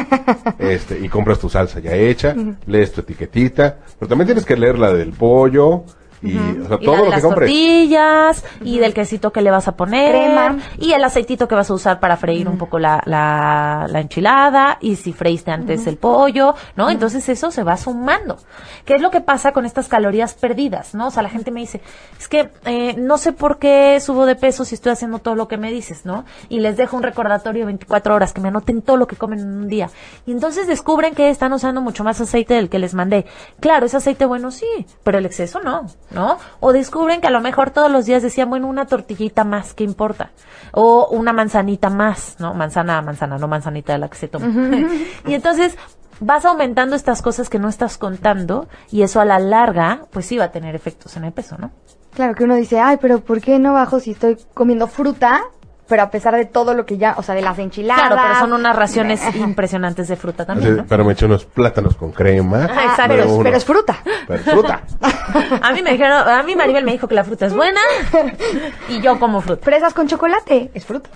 este, 0.59 0.99
y 0.99 1.09
compras 1.09 1.38
tu 1.38 1.49
salsa 1.49 1.79
ya 1.79 1.95
hecha, 1.95 2.35
lees 2.67 2.91
tu 2.91 3.03
etiquetita, 3.03 3.79
pero 3.97 4.09
también 4.09 4.27
tienes 4.27 4.45
que 4.45 4.57
leer 4.57 4.81
la 4.81 4.93
del 4.93 5.12
pollo, 5.12 5.85
y 6.22 6.37
o 6.37 6.68
sea, 6.68 6.78
Y 6.81 6.85
todo 6.85 6.96
la 6.96 6.96
de 6.96 6.98
lo 6.98 7.04
que 7.04 7.11
las 7.11 7.22
compres. 7.22 7.50
tortillas, 7.50 8.44
y 8.62 8.78
del 8.78 8.94
quesito 8.94 9.33
que 9.33 9.42
le 9.42 9.50
vas 9.50 9.68
a 9.68 9.76
poner, 9.76 10.11
Crema. 10.11 10.59
y 10.78 10.92
el 10.92 11.04
aceitito 11.04 11.48
que 11.48 11.54
vas 11.54 11.70
a 11.70 11.74
usar 11.74 12.00
para 12.00 12.16
freír 12.16 12.48
un 12.48 12.59
poco 12.59 12.78
la, 12.78 13.02
la, 13.07 13.87
la 13.88 14.00
enchilada, 14.00 14.78
y 14.81 14.96
si 14.96 15.12
freíste 15.12 15.50
antes 15.50 15.87
el 15.87 15.96
pollo, 15.96 16.54
¿no? 16.76 16.90
Entonces 16.90 17.28
eso 17.28 17.50
se 17.50 17.62
va 17.62 17.76
sumando. 17.76 18.37
¿Qué 18.85 18.94
es 18.94 19.02
lo 19.02 19.11
que 19.11 19.20
pasa 19.20 19.52
con 19.52 19.64
estas 19.66 19.88
calorías 19.88 20.35
perdidas, 20.35 20.94
no? 20.94 21.09
O 21.09 21.11
sea, 21.11 21.22
la 21.22 21.28
gente 21.28 21.50
me 21.50 21.61
dice, 21.61 21.81
es 22.18 22.28
que 22.28 22.50
eh, 22.64 22.94
no 22.98 23.18
sé 23.18 23.33
por 23.33 23.59
qué 23.59 23.98
subo 24.00 24.26
de 24.26 24.37
peso 24.37 24.64
si 24.64 24.74
estoy 24.74 24.92
haciendo 24.92 25.18
todo 25.18 25.35
lo 25.35 25.48
que 25.48 25.57
me 25.59 25.70
dices, 25.70 26.04
¿no? 26.04 26.24
Y 26.48 26.61
les 26.61 26.76
dejo 26.76 26.96
un 26.96 27.02
recordatorio 27.02 27.61
de 27.62 27.66
24 27.66 28.14
horas, 28.14 28.33
que 28.33 28.40
me 28.40 28.48
anoten 28.48 28.83
todo 28.83 28.96
lo 28.96 29.07
que 29.07 29.16
comen 29.16 29.40
en 29.40 29.46
un 29.48 29.68
día. 29.68 29.90
Y 30.26 30.33
entonces 30.33 30.66
descubren 30.66 31.14
que 31.14 31.31
están 31.31 31.52
usando 31.52 31.81
mucho 31.81 32.04
más 32.04 32.20
aceite 32.20 32.54
del 32.54 32.68
que 32.68 32.78
les 32.78 32.94
mandé. 32.94 33.26
Claro, 33.61 33.87
es 33.87 33.94
aceite 33.94 34.24
bueno, 34.26 34.50
sí, 34.50 34.66
pero 35.02 35.18
el 35.18 35.26
exceso 35.26 35.61
no, 35.61 35.87
¿no? 36.11 36.38
O 36.61 36.73
descubren 36.73 37.21
que 37.21 37.27
a 37.27 37.31
lo 37.31 37.40
mejor 37.40 37.71
todos 37.71 37.90
los 37.90 38.07
días 38.07 38.23
decían, 38.23 38.51
bueno, 38.51 38.68
una 38.68 38.87
tortillita 38.87 39.44
más, 39.44 39.75
¿qué 39.75 39.85
importa? 39.85 40.31
O 40.73 41.09
una 41.11 41.33
manzanita 41.33 41.90
más, 41.90 42.37
¿no? 42.38 42.55
Manzana, 42.55 43.01
manzana, 43.03 43.38
no 43.38 43.49
manzanita 43.49 43.92
de 43.92 43.99
la 43.99 44.09
que 44.09 44.16
se 44.16 44.29
toma. 44.29 44.47
y 45.27 45.35
entonces 45.35 45.77
vas 46.21 46.44
aumentando 46.44 46.97
estas 46.97 47.23
cosas 47.23 47.49
que 47.49 47.59
no 47.59 47.68
estás 47.68 47.99
contando 47.99 48.68
y 48.90 49.03
eso 49.03 49.21
a 49.21 49.25
la 49.25 49.38
larga, 49.38 50.03
pues 50.11 50.27
sí 50.27 50.37
va 50.37 50.44
a 50.44 50.53
tener 50.53 50.75
efectos 50.75 51.16
en 51.16 51.25
el 51.25 51.33
peso, 51.33 51.57
¿no? 51.59 51.71
Claro 52.14 52.35
que 52.35 52.44
uno 52.44 52.57
dice, 52.57 52.81
ay, 52.81 52.97
pero 53.01 53.21
¿por 53.21 53.40
qué 53.40 53.59
no 53.59 53.75
bajo 53.75 54.01
si 54.01 54.12
estoy 54.12 54.38
comiendo 54.55 54.88
fruta? 54.88 55.42
Pero 55.88 56.03
a 56.03 56.11
pesar 56.11 56.37
de 56.37 56.44
todo 56.44 56.74
lo 56.74 56.85
que 56.85 56.98
ya, 56.98 57.14
o 57.16 57.22
sea, 57.22 57.35
de 57.35 57.40
las 57.40 57.59
enchiladas. 57.59 58.09
Claro, 58.09 58.22
pero 58.22 58.38
son 58.40 58.53
unas 58.53 58.77
raciones 58.77 59.22
impresionantes 59.37 60.07
de 60.09 60.16
fruta 60.16 60.44
también. 60.44 60.85
Pero 60.88 61.05
me 61.05 61.14
eché 61.14 61.24
unos 61.24 61.46
plátanos 61.46 61.96
con 61.96 62.12
crema. 62.12 62.68
Ah, 62.70 62.85
exacto. 62.90 63.03
pero, 63.09 63.22
es, 63.24 63.31
uno- 63.31 63.42
pero 63.42 63.57
es 63.57 63.64
fruta. 63.64 63.96
pero 64.27 64.35
es 64.40 64.42
fruta. 64.51 64.83
A 65.62 65.72
mí 65.72 65.83
me 65.83 65.92
dijeron, 65.92 66.29
a 66.29 66.42
mí 66.42 66.57
Maribel 66.57 66.85
me 66.85 66.92
dijo 66.92 67.07
que 67.09 67.14
la 67.14 67.24
fruta 67.24 67.46
es 67.46 67.55
buena 67.55 67.81
y 68.88 69.01
yo 69.01 69.18
como 69.18 69.40
fruta. 69.40 69.64
Fresas 69.64 69.94
con 69.94 70.07
chocolate, 70.09 70.70
es 70.74 70.85
fruta. 70.87 71.11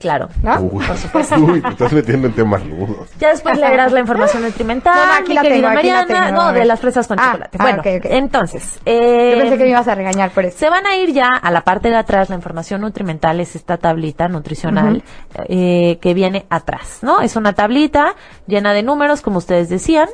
Claro. 0.00 0.28
¿No? 0.42 0.60
Uy, 0.60 0.84
uy, 1.40 1.62
te 1.62 1.68
estás 1.68 1.92
metiendo 1.92 2.26
en 2.26 2.34
temas 2.34 2.62
rudos. 2.68 3.08
Ya 3.18 3.28
después 3.30 3.58
le 3.58 3.66
agregas 3.66 3.92
la 3.92 4.00
información 4.00 4.42
nutrimental, 4.42 4.94
No, 4.96 5.06
no, 5.06 5.12
aquí 5.12 5.28
mi 5.28 5.34
la 5.36 5.42
querida 5.42 5.56
tengo, 5.56 5.68
aquí 5.78 5.88
la 5.88 5.94
Mariana. 6.02 6.26
tengo, 6.26 6.42
no, 6.42 6.52
de 6.52 6.64
las 6.64 6.80
fresas 6.80 7.06
con 7.06 7.18
Ah, 7.20 7.24
chocolate. 7.32 7.58
ah, 7.60 7.62
bueno, 7.62 7.82
entonces, 8.04 8.80
eh, 8.84 9.30
Yo 9.34 9.40
pensé 9.40 9.56
que 9.58 9.64
me 9.64 9.70
ibas 9.70 9.86
a 9.88 9.94
regañar 9.94 10.30
por 10.30 10.44
eso. 10.44 10.58
se 10.58 10.68
van 10.70 10.86
a 10.86 10.96
ir 10.96 11.12
ya 11.12 11.28
a 11.34 11.50
la 11.50 11.60
parte 11.62 11.88
de 11.88 11.96
atrás, 11.96 12.28
la 12.30 12.34
información 12.36 12.80
nutrimental 12.80 13.40
es 13.40 13.54
esta 13.56 13.76
tablita 13.78 14.28
nutricional 14.28 15.02
eh, 15.48 15.98
que 16.00 16.14
viene 16.14 16.46
atrás, 16.50 16.98
¿no? 17.02 17.20
Es 17.20 17.36
una 17.36 17.52
tablita 17.52 18.14
llena 18.46 18.72
de 18.72 18.82
números, 18.82 19.22
como 19.22 19.38
ustedes 19.38 19.68
decían. 19.68 20.08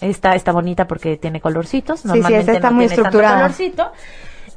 Esta 0.00 0.36
está 0.36 0.52
bonita 0.52 0.86
porque 0.86 1.16
tiene 1.16 1.40
colorcitos. 1.40 2.00
sí, 2.00 2.06
Normalmente 2.08 2.40
esta 2.52 2.52
está 2.52 2.70
no 2.70 2.76
muy 2.76 2.86
tiene 2.86 3.02
tanto 3.02 3.08
estructurada. 3.08 3.40
colorcito. 3.40 3.92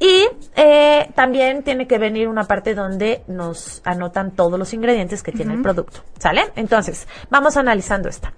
Y 0.02 0.28
eh, 0.56 1.12
también 1.14 1.62
tiene 1.62 1.86
que 1.86 2.00
venir 2.00 2.28
una 2.28 2.46
parte 2.46 2.74
donde 2.74 3.22
nos 3.28 3.84
anotan 3.86 4.32
todos 4.32 4.58
los 4.58 4.74
ingredientes 4.74 5.22
que 5.22 5.32
tiene 5.32 5.54
el 5.54 5.62
producto. 5.62 6.00
¿Sale? 6.18 6.52
Entonces, 6.56 7.08
vamos 7.30 7.56
analizando 7.56 8.10
esta. 8.10 8.34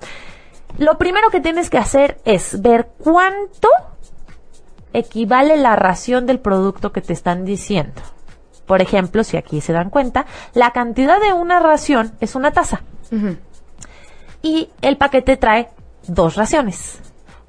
Lo 0.78 0.98
primero 0.98 1.30
que 1.30 1.40
tienes 1.40 1.70
que 1.70 1.78
hacer 1.78 2.20
es 2.26 2.62
ver 2.62 2.90
cuánto 3.02 3.70
equivale 4.92 5.56
la 5.56 5.78
ración 5.78 6.26
del 6.26 6.42
producto 6.42 6.92
que 6.92 7.00
te 7.00 7.14
están 7.14 7.46
diciendo. 7.46 8.02
Por 8.66 8.82
ejemplo, 8.82 9.24
si 9.24 9.38
aquí 9.38 9.62
se 9.62 9.72
dan 9.72 9.90
cuenta, 9.90 10.26
la 10.54 10.72
cantidad 10.72 11.22
de 11.22 11.32
una 11.32 11.62
ración 11.62 12.12
es 12.20 12.36
una 12.36 12.52
taza 12.52 12.82
y 14.42 14.70
el 14.82 14.98
paquete 14.98 15.38
trae 15.38 15.70
dos 16.08 16.36
raciones. 16.36 17.00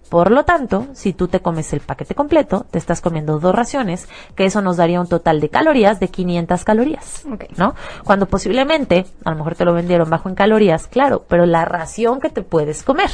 Por 0.08 0.30
lo 0.30 0.44
tanto, 0.44 0.86
si 0.92 1.12
tú 1.12 1.28
te 1.28 1.40
comes 1.40 1.72
el 1.72 1.80
paquete 1.80 2.14
completo, 2.14 2.66
te 2.70 2.78
estás 2.78 3.00
comiendo 3.00 3.38
dos 3.38 3.54
raciones, 3.54 4.08
que 4.36 4.44
eso 4.44 4.60
nos 4.60 4.76
daría 4.76 5.00
un 5.00 5.08
total 5.08 5.40
de 5.40 5.48
calorías 5.48 5.98
de 6.00 6.08
500 6.08 6.64
calorías. 6.64 7.24
¿no? 7.56 7.74
Cuando 8.04 8.26
posiblemente, 8.26 9.06
a 9.24 9.30
lo 9.30 9.36
mejor 9.36 9.54
te 9.54 9.64
lo 9.64 9.72
vendieron 9.72 10.10
bajo 10.10 10.28
en 10.28 10.34
calorías, 10.34 10.86
claro, 10.86 11.24
pero 11.28 11.46
la 11.46 11.64
ración 11.64 12.20
que 12.20 12.30
te 12.30 12.42
puedes 12.42 12.82
comer, 12.82 13.10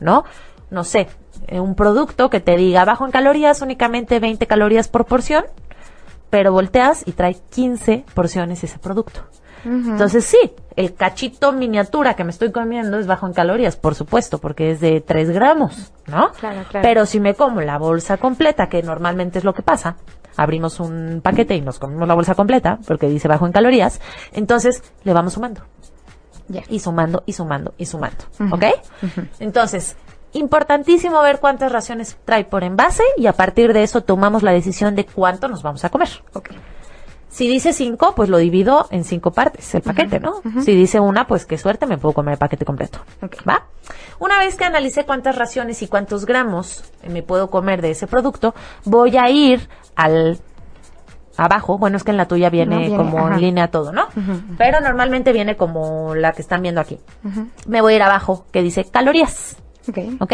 ¿no? 0.00 0.24
No 0.70 0.84
sé, 0.84 1.08
eh, 1.48 1.60
un 1.60 1.74
producto 1.74 2.30
que 2.30 2.40
te 2.40 2.56
diga 2.56 2.84
bajo 2.84 3.04
en 3.04 3.10
calorías 3.12 3.60
únicamente 3.60 4.20
20 4.20 4.46
calorías 4.46 4.88
por 4.88 5.04
porción, 5.04 5.44
pero 6.30 6.52
volteas 6.52 7.06
y 7.06 7.12
trae 7.12 7.36
15 7.50 8.06
porciones 8.14 8.64
ese 8.64 8.78
producto. 8.78 9.20
Entonces 9.64 10.24
sí, 10.24 10.38
el 10.76 10.94
cachito 10.94 11.52
miniatura 11.52 12.14
que 12.14 12.24
me 12.24 12.30
estoy 12.30 12.50
comiendo 12.50 12.98
es 12.98 13.06
bajo 13.06 13.26
en 13.26 13.32
calorías, 13.32 13.76
por 13.76 13.94
supuesto, 13.94 14.38
porque 14.38 14.72
es 14.72 14.80
de 14.80 15.00
3 15.00 15.30
gramos, 15.30 15.92
¿no? 16.06 16.32
Claro, 16.32 16.62
claro. 16.68 16.82
Pero 16.82 17.06
si 17.06 17.20
me 17.20 17.34
como 17.34 17.60
la 17.60 17.78
bolsa 17.78 18.16
completa, 18.16 18.68
que 18.68 18.82
normalmente 18.82 19.38
es 19.38 19.44
lo 19.44 19.54
que 19.54 19.62
pasa, 19.62 19.96
abrimos 20.36 20.80
un 20.80 21.20
paquete 21.22 21.54
y 21.54 21.60
nos 21.60 21.78
comemos 21.78 22.08
la 22.08 22.14
bolsa 22.14 22.34
completa, 22.34 22.78
porque 22.86 23.08
dice 23.08 23.28
bajo 23.28 23.46
en 23.46 23.52
calorías, 23.52 24.00
entonces 24.32 24.82
le 25.04 25.12
vamos 25.12 25.34
sumando 25.34 25.62
Ya. 26.48 26.62
y 26.68 26.80
sumando 26.80 27.22
y 27.26 27.32
sumando 27.34 27.74
y 27.78 27.86
sumando, 27.86 28.24
¿ok? 28.50 28.64
Entonces, 29.38 29.96
importantísimo 30.32 31.20
ver 31.22 31.38
cuántas 31.38 31.70
raciones 31.70 32.16
trae 32.24 32.44
por 32.44 32.64
envase 32.64 33.04
y 33.16 33.26
a 33.26 33.34
partir 33.34 33.72
de 33.72 33.82
eso 33.82 34.00
tomamos 34.00 34.42
la 34.42 34.52
decisión 34.52 34.94
de 34.96 35.04
cuánto 35.06 35.46
nos 35.48 35.62
vamos 35.62 35.84
a 35.84 35.90
comer. 35.90 36.08
Ok. 36.32 36.50
Si 37.32 37.48
dice 37.48 37.72
cinco, 37.72 38.12
pues 38.14 38.28
lo 38.28 38.36
divido 38.36 38.86
en 38.90 39.04
cinco 39.04 39.30
partes, 39.32 39.74
el 39.74 39.80
paquete, 39.80 40.20
¿no? 40.20 40.42
Si 40.62 40.74
dice 40.76 41.00
una, 41.00 41.26
pues 41.26 41.46
qué 41.46 41.56
suerte, 41.56 41.86
me 41.86 41.96
puedo 41.96 42.12
comer 42.12 42.32
el 42.34 42.38
paquete 42.38 42.66
completo. 42.66 42.98
Ok. 43.22 43.36
¿Va? 43.48 43.64
Una 44.18 44.38
vez 44.38 44.54
que 44.56 44.66
analicé 44.66 45.06
cuántas 45.06 45.36
raciones 45.36 45.80
y 45.80 45.88
cuántos 45.88 46.26
gramos 46.26 46.84
me 47.08 47.22
puedo 47.22 47.48
comer 47.48 47.80
de 47.80 47.92
ese 47.92 48.06
producto, 48.06 48.54
voy 48.84 49.16
a 49.16 49.30
ir 49.30 49.66
al 49.96 50.40
abajo. 51.38 51.78
Bueno, 51.78 51.96
es 51.96 52.04
que 52.04 52.10
en 52.10 52.18
la 52.18 52.28
tuya 52.28 52.50
viene, 52.50 52.74
No, 52.74 52.80
viene, 52.82 52.96
como 52.98 53.18
ajá. 53.26 53.34
en 53.36 53.40
línea 53.40 53.68
todo, 53.70 53.92
¿no? 53.92 54.08
Pero 54.58 54.82
normalmente 54.82 55.32
viene 55.32 55.56
como 55.56 56.14
la 56.14 56.32
que 56.32 56.42
están 56.42 56.60
viendo 56.60 56.82
aquí. 56.82 56.98
Me 57.66 57.80
voy 57.80 57.94
a 57.94 57.96
ir 57.96 58.02
abajo, 58.02 58.44
que 58.52 58.60
dice 58.62 58.84
calorías. 58.84 59.56
Ok. 59.88 59.98
¿Ok? 60.20 60.32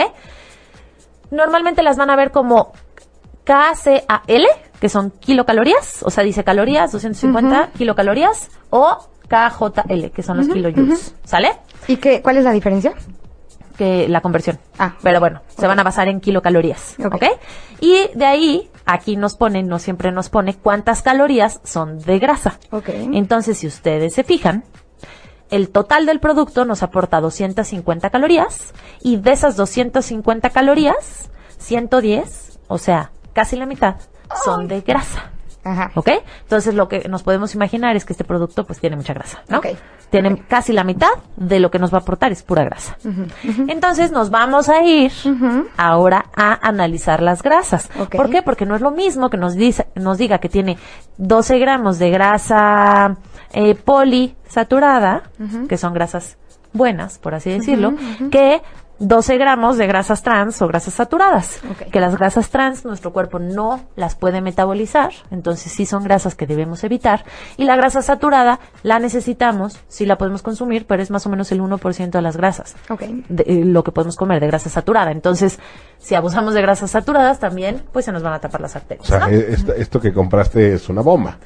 Normalmente 1.30 1.84
las 1.84 1.96
van 1.96 2.11
a 2.11 2.16
ver 2.16 2.32
como 2.32 2.72
KCAL, 3.44 4.46
que 4.80 4.88
son 4.88 5.10
kilocalorías, 5.10 6.02
o 6.02 6.10
sea, 6.10 6.24
dice 6.24 6.44
calorías, 6.44 6.92
250 6.92 7.70
kilocalorías, 7.76 8.50
o 8.70 9.08
KJL, 9.28 10.10
que 10.10 10.22
son 10.22 10.38
los 10.38 10.48
kilojoules. 10.48 11.14
¿Sale? 11.24 11.52
¿Y 11.86 11.96
qué, 11.96 12.22
cuál 12.22 12.38
es 12.38 12.44
la 12.44 12.52
diferencia? 12.52 12.94
Que 13.76 14.08
la 14.08 14.20
conversión. 14.20 14.58
Ah, 14.78 14.94
Pero 15.02 15.20
bueno, 15.20 15.42
se 15.56 15.66
van 15.66 15.78
a 15.78 15.84
basar 15.84 16.08
en 16.08 16.20
kilocalorías. 16.20 16.96
Ok. 17.04 17.14
¿Ok? 17.14 17.24
Y 17.80 18.08
de 18.14 18.24
ahí, 18.24 18.70
aquí 18.86 19.16
nos 19.16 19.36
pone, 19.36 19.62
no 19.62 19.78
siempre 19.78 20.10
nos 20.10 20.30
pone 20.30 20.54
cuántas 20.54 21.02
calorías 21.02 21.60
son 21.64 22.00
de 22.00 22.18
grasa. 22.18 22.58
Ok. 22.70 22.88
Entonces, 22.88 23.58
si 23.58 23.66
ustedes 23.66 24.14
se 24.14 24.24
fijan, 24.24 24.64
el 25.50 25.70
total 25.70 26.06
del 26.06 26.20
producto 26.20 26.64
nos 26.64 26.82
aporta 26.82 27.20
250 27.20 28.10
calorías 28.10 28.74
y 29.00 29.16
de 29.16 29.32
esas 29.32 29.56
250 29.56 30.50
calorías, 30.50 31.30
110, 31.58 32.58
o 32.68 32.78
sea, 32.78 33.12
casi 33.32 33.56
la 33.56 33.66
mitad, 33.66 33.96
son 34.44 34.68
de 34.68 34.80
grasa. 34.80 35.30
Ajá. 35.64 35.90
¿Ok? 35.94 36.08
Entonces 36.42 36.74
lo 36.74 36.88
que 36.88 37.08
nos 37.08 37.22
podemos 37.22 37.54
imaginar 37.54 37.96
es 37.96 38.04
que 38.04 38.12
este 38.12 38.24
producto 38.24 38.64
pues 38.64 38.80
tiene 38.80 38.96
mucha 38.96 39.12
grasa, 39.12 39.42
¿no? 39.48 39.58
Ok. 39.58 39.66
Tiene 40.10 40.42
casi 40.48 40.72
la 40.72 40.84
mitad 40.84 41.10
de 41.36 41.60
lo 41.60 41.70
que 41.70 41.78
nos 41.78 41.92
va 41.92 41.98
a 41.98 42.00
aportar 42.00 42.32
es 42.32 42.42
pura 42.42 42.64
grasa. 42.64 42.96
Entonces 43.66 44.10
nos 44.10 44.30
vamos 44.30 44.70
a 44.70 44.82
ir 44.82 45.12
ahora 45.76 46.26
a 46.34 46.66
analizar 46.66 47.20
las 47.20 47.42
grasas. 47.42 47.90
¿Por 48.10 48.30
qué? 48.30 48.40
Porque 48.40 48.64
no 48.64 48.74
es 48.74 48.80
lo 48.80 48.90
mismo 48.90 49.28
que 49.28 49.36
nos, 49.36 49.54
dice, 49.54 49.88
nos 49.94 50.16
diga 50.16 50.38
que 50.38 50.48
tiene 50.48 50.78
12 51.18 51.58
gramos 51.58 51.98
de 51.98 52.10
grasa 52.10 53.16
eh, 53.52 53.74
polisaturada, 53.74 55.24
que 55.68 55.76
son 55.76 55.92
grasas 55.92 56.38
buenas, 56.72 57.18
por 57.18 57.34
así 57.34 57.50
decirlo, 57.50 57.94
que 58.30 58.62
12 59.00 59.38
gramos 59.38 59.78
de 59.78 59.87
grasas 59.87 60.22
trans 60.22 60.61
o 60.61 60.66
grasas 60.66 60.94
saturadas. 60.94 61.61
Ok. 61.70 61.90
Que 61.90 62.00
las 62.00 62.16
grasas 62.16 62.50
trans 62.50 62.84
nuestro 62.84 63.12
cuerpo 63.12 63.38
no 63.38 63.80
las 63.96 64.16
puede 64.16 64.40
metabolizar, 64.40 65.12
entonces 65.30 65.70
sí 65.72 65.87
son 65.87 66.02
grasas 66.02 66.34
que 66.34 66.46
debemos 66.46 66.82
evitar. 66.84 67.24
Y 67.56 67.64
la 67.64 67.76
grasa 67.76 68.02
saturada 68.02 68.58
la 68.82 68.98
necesitamos, 68.98 69.78
sí 69.88 70.04
la 70.06 70.18
podemos 70.18 70.42
consumir, 70.42 70.87
pero 70.87 71.02
es 71.02 71.11
más 71.11 71.24
o 71.26 71.30
menos 71.30 71.52
el 71.52 71.61
1% 71.61 72.11
de 72.11 72.22
las 72.22 72.37
grasas. 72.37 72.74
De, 73.28 73.44
eh, 73.46 73.64
lo 73.64 73.84
que 73.84 73.92
podemos 73.92 74.16
comer 74.16 74.40
de 74.40 74.48
grasa 74.48 74.68
saturada. 74.68 75.12
Entonces, 75.12 75.58
si 75.98 76.14
abusamos 76.16 76.54
de 76.54 76.62
grasas 76.62 76.90
saturadas, 76.90 77.38
también, 77.38 77.82
pues 77.92 78.04
se 78.04 78.12
nos 78.12 78.22
van 78.22 78.32
a 78.32 78.40
tapar 78.40 78.61
las 78.61 78.74
O 78.74 78.78
arterias. 78.78 79.06
sea, 79.06 79.20
¿no? 79.20 79.28
e- 79.28 79.56
esto 79.76 80.00
que 80.00 80.12
compraste 80.12 80.74
es 80.74 80.88
una 80.88 81.02
bomba. 81.02 81.38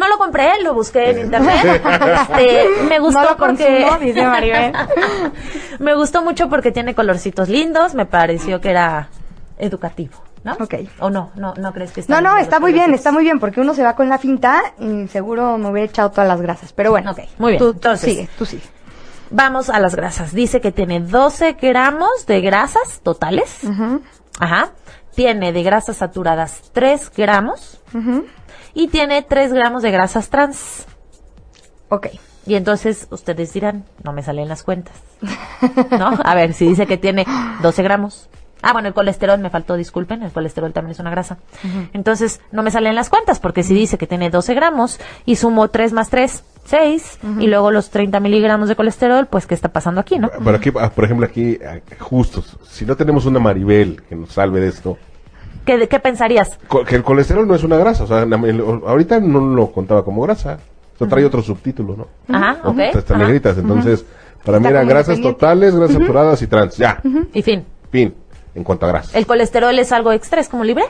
No 0.00 0.08
lo 0.08 0.18
compré, 0.18 0.60
lo 0.62 0.74
busqué 0.74 1.10
en 1.10 1.18
internet. 1.20 1.82
Este, 2.30 2.66
me 2.88 2.98
gustó 2.98 3.20
No 3.22 3.30
lo 3.30 3.36
porque 3.36 3.82
consumo, 3.84 3.98
dice 4.04 4.26
Maribel. 4.26 4.72
me 5.78 5.94
gustó 5.94 6.22
mucho 6.22 6.48
porque 6.48 6.72
tiene 6.72 6.94
colorcitos 6.94 7.48
lindos, 7.48 7.94
me 7.94 8.06
pareció 8.06 8.60
que 8.60 8.70
era 8.70 9.08
educativo, 9.58 10.14
¿no? 10.42 10.54
Ok. 10.54 10.74
O 11.00 11.10
no, 11.10 11.30
no, 11.34 11.54
no 11.54 11.72
crees 11.72 11.92
que 11.92 12.00
está 12.00 12.20
No, 12.20 12.30
no, 12.30 12.38
está 12.38 12.60
muy 12.60 12.72
bien, 12.72 12.94
está 12.94 13.12
muy 13.12 13.22
bien, 13.24 13.38
porque 13.38 13.60
uno 13.60 13.74
se 13.74 13.82
va 13.82 13.94
con 13.94 14.08
la 14.08 14.18
finta 14.18 14.62
y 14.78 15.06
seguro 15.08 15.58
me 15.58 15.68
hubiera 15.70 15.86
echado 15.88 16.10
todas 16.10 16.26
las 16.28 16.40
grasas. 16.40 16.72
Pero 16.72 16.90
bueno, 16.90 17.10
Ok, 17.12 17.20
muy 17.38 17.52
bien. 17.52 17.58
Tú, 17.58 17.66
tú 17.72 17.76
Entonces- 17.76 18.10
sigue, 18.10 18.28
tú 18.38 18.46
sigue. 18.46 18.62
Vamos 19.30 19.70
a 19.70 19.78
las 19.78 19.94
grasas. 19.94 20.32
Dice 20.32 20.60
que 20.60 20.72
tiene 20.72 20.98
12 21.00 21.52
gramos 21.60 22.26
de 22.26 22.40
grasas 22.40 23.00
totales. 23.02 23.60
Ajá. 24.40 24.70
tiene 25.14 25.52
de 25.52 25.62
grasas 25.62 25.98
saturadas 25.98 26.70
3 26.72 27.12
gramos 27.14 27.80
Ujú. 27.92 28.24
Y 28.80 28.88
tiene 28.88 29.20
3 29.20 29.52
gramos 29.52 29.82
de 29.82 29.90
grasas 29.90 30.30
trans. 30.30 30.86
Ok. 31.90 32.06
Y 32.46 32.54
entonces 32.54 33.08
ustedes 33.10 33.52
dirán, 33.52 33.84
no 34.02 34.14
me 34.14 34.22
salen 34.22 34.48
las 34.48 34.62
cuentas. 34.62 34.94
¿No? 35.90 36.18
A 36.24 36.34
ver, 36.34 36.54
si 36.54 36.66
dice 36.66 36.86
que 36.86 36.96
tiene 36.96 37.26
12 37.60 37.82
gramos. 37.82 38.30
Ah, 38.62 38.72
bueno, 38.72 38.88
el 38.88 38.94
colesterol 38.94 39.38
me 39.38 39.50
faltó, 39.50 39.76
disculpen, 39.76 40.22
el 40.22 40.32
colesterol 40.32 40.72
también 40.72 40.92
es 40.92 40.98
una 40.98 41.10
grasa. 41.10 41.38
Entonces, 41.92 42.40
no 42.52 42.62
me 42.62 42.70
salen 42.70 42.94
las 42.94 43.08
cuentas, 43.08 43.38
porque 43.38 43.62
si 43.62 43.74
dice 43.74 43.98
que 43.98 44.06
tiene 44.06 44.30
12 44.30 44.54
gramos 44.54 44.98
y 45.24 45.36
sumo 45.36 45.68
3 45.68 45.92
más 45.92 46.10
3, 46.10 46.44
6, 46.64 47.18
y 47.38 47.46
luego 47.46 47.70
los 47.70 47.90
30 47.90 48.20
miligramos 48.20 48.68
de 48.68 48.76
colesterol, 48.76 49.26
pues, 49.26 49.46
¿qué 49.46 49.54
está 49.54 49.70
pasando 49.70 50.00
aquí, 50.00 50.18
no? 50.18 50.30
Pero 50.44 50.56
aquí, 50.56 50.70
ah, 50.78 50.90
por 50.90 51.04
ejemplo, 51.04 51.26
aquí, 51.26 51.58
ah, 51.66 51.80
justos, 51.98 52.58
si 52.68 52.84
no 52.84 52.96
tenemos 52.96 53.24
una 53.24 53.40
Maribel 53.40 54.02
que 54.08 54.14
nos 54.14 54.32
salve 54.32 54.60
de 54.60 54.68
esto, 54.68 54.98
¿Qué, 55.64 55.88
qué 55.88 56.00
pensarías? 56.00 56.58
co- 56.68 56.84
que 56.84 56.96
el 56.96 57.02
colesterol 57.02 57.46
no 57.46 57.54
es 57.54 57.62
una 57.64 57.76
grasa, 57.76 58.04
o 58.04 58.06
sea, 58.06 58.22
ahorita 58.86 59.20
no 59.20 59.40
lo 59.40 59.70
contaba 59.72 60.04
como 60.04 60.22
grasa, 60.22 60.58
o 60.94 60.98
sea, 60.98 61.08
trae 61.08 61.24
otro 61.24 61.42
subtítulo, 61.42 61.96
¿no? 61.96 62.06
Ajá, 62.34 62.58
ok. 62.64 62.78
Estas 62.78 63.18
negritas, 63.18 63.56
entonces, 63.58 64.04
para 64.44 64.58
mí 64.60 64.66
eran 64.68 64.88
grasas 64.88 65.20
totales, 65.20 65.74
grasas 65.76 65.96
saturadas 65.96 66.40
y 66.42 66.46
trans, 66.46 66.76
ya, 66.76 67.00
Y 67.34 67.42
fin. 67.42 67.64
fin, 67.90 68.14
en 68.54 68.64
cuanto 68.64 68.86
a 68.86 68.88
grasas. 68.88 69.14
¿El 69.14 69.26
colesterol 69.26 69.78
es 69.78 69.92
algo 69.92 70.12
extra? 70.12 70.40
¿Es 70.40 70.48
como 70.48 70.64
libre? 70.64 70.84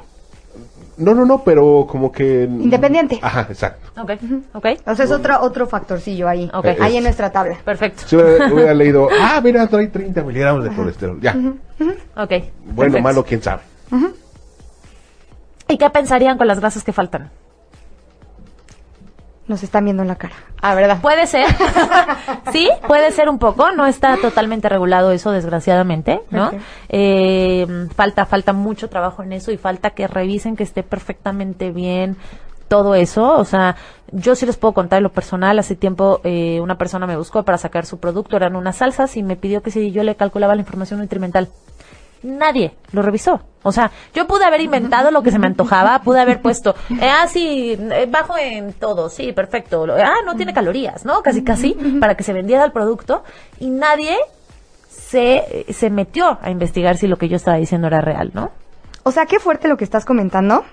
No, 0.97 1.15
no, 1.15 1.25
no, 1.25 1.43
pero 1.43 1.87
como 1.89 2.13
que... 2.13 2.45
Independiente. 2.45 3.19
Ajá, 3.23 3.47
exacto. 3.49 3.89
Ok, 4.03 4.11
ok. 4.53 4.67
O 4.87 4.95
sea, 4.95 5.07
es 5.07 5.11
otro, 5.11 5.41
otro 5.41 5.67
factorcillo 5.67 6.29
ahí. 6.29 6.51
Ok. 6.53 6.67
Ahí 6.79 6.99
en 6.99 7.05
nuestra 7.05 7.31
tabla. 7.33 7.57
Perfecto. 7.65 8.03
Si 8.07 8.17
hubiera, 8.17 8.47
hubiera 8.53 8.75
leído, 8.75 9.09
ah, 9.19 9.41
mira, 9.43 9.67
trae 9.67 9.87
30 9.87 10.23
miligramos 10.25 10.63
de 10.65 10.71
colesterol, 10.77 11.19
ya. 11.19 11.31
Ok. 11.33 12.31
Bueno, 12.67 12.75
perfecto. 12.75 13.01
malo, 13.03 13.25
quién 13.25 13.43
sabe. 13.43 13.63
¿Y 15.71 15.79
qué 15.79 15.89
pensarían 15.91 16.37
con 16.37 16.47
las 16.47 16.61
grasas 16.61 16.85
que 16.85 16.93
faltan? 16.93 17.31
Nos 19.47 19.63
están 19.63 19.85
viendo 19.85 20.03
en 20.03 20.09
la 20.09 20.17
cara. 20.17 20.35
Ah, 20.61 20.75
¿verdad? 20.75 21.01
Puede 21.01 21.27
ser. 21.27 21.47
sí, 22.53 22.69
puede 22.87 23.11
ser 23.11 23.29
un 23.29 23.39
poco. 23.39 23.73
No 23.73 23.87
está 23.87 24.17
totalmente 24.17 24.69
regulado 24.69 25.11
eso, 25.11 25.33
desgraciadamente, 25.33 26.21
¿no? 26.31 26.53
Eh, 26.89 27.67
falta, 27.97 28.27
falta 28.27 28.53
mucho 28.53 28.89
trabajo 28.89 29.23
en 29.23 29.33
eso 29.33 29.51
y 29.51 29.57
falta 29.57 29.91
que 29.91 30.07
revisen 30.07 30.57
que 30.57 30.63
esté 30.63 30.83
perfectamente 30.83 31.73
bien 31.73 32.17
todo 32.69 32.95
eso. 32.95 33.37
O 33.39 33.45
sea, 33.45 33.77
yo 34.13 34.37
sí 34.37 34.47
les 34.47 34.57
puedo 34.57 34.73
contar 34.73 35.03
lo 35.03 35.11
personal. 35.11 35.59
Hace 35.59 35.75
tiempo 35.75 36.21
eh, 36.23 36.61
una 36.61 36.79
persona 36.79 37.07
me 37.07 37.17
buscó 37.17 37.43
para 37.43 37.59
sacar 37.59 37.87
su 37.87 37.99
producto, 37.99 38.37
eran 38.37 38.55
unas 38.55 38.77
salsas 38.77 39.17
y 39.17 39.23
me 39.23 39.37
pidió 39.37 39.63
que 39.63 39.71
si 39.73 39.91
yo 39.91 40.05
le 40.05 40.15
calculaba 40.15 40.55
la 40.55 40.61
información 40.61 41.01
nutrimental. 41.01 41.49
Nadie 42.23 42.75
lo 42.93 43.03
revisó. 43.03 43.41
O 43.63 43.73
sea, 43.73 43.91
yo 44.15 44.27
pude 44.27 44.45
haber 44.45 44.61
inventado 44.63 45.11
lo 45.11 45.23
que 45.23 45.31
se 45.31 45.39
me 45.39 45.47
antojaba, 45.47 45.99
pude 46.03 46.21
haber 46.21 46.41
puesto, 46.41 46.75
eh, 47.01 47.09
ah, 47.11 47.27
sí, 47.29 47.77
eh, 47.79 48.07
bajo 48.11 48.37
en 48.39 48.73
todo, 48.73 49.11
sí, 49.11 49.33
perfecto. 49.33 49.87
Lo- 49.87 49.95
Ah, 49.97 50.17
no 50.25 50.35
tiene 50.37 50.55
calorías, 50.55 51.05
¿no? 51.05 51.23
Casi, 51.23 51.45
casi, 51.45 51.75
para 52.01 52.15
que 52.17 52.23
se 52.23 52.33
vendiera 52.33 52.65
el 52.65 52.73
producto. 52.73 53.23
Y 53.59 53.69
nadie 53.69 54.17
se, 54.89 55.67
se 55.71 55.91
metió 55.91 56.39
a 56.41 56.51
investigar 56.51 56.97
si 56.97 57.07
lo 57.07 57.17
que 57.17 57.29
yo 57.29 57.37
estaba 57.37 57.57
diciendo 57.59 57.87
era 57.87 58.01
real, 58.01 58.31
¿no? 58.35 58.51
O 59.03 59.13
sea, 59.13 59.27
qué 59.27 59.39
fuerte 59.39 59.69
lo 59.69 59.77
que 59.77 59.85
estás 59.85 60.05
comentando. 60.05 60.65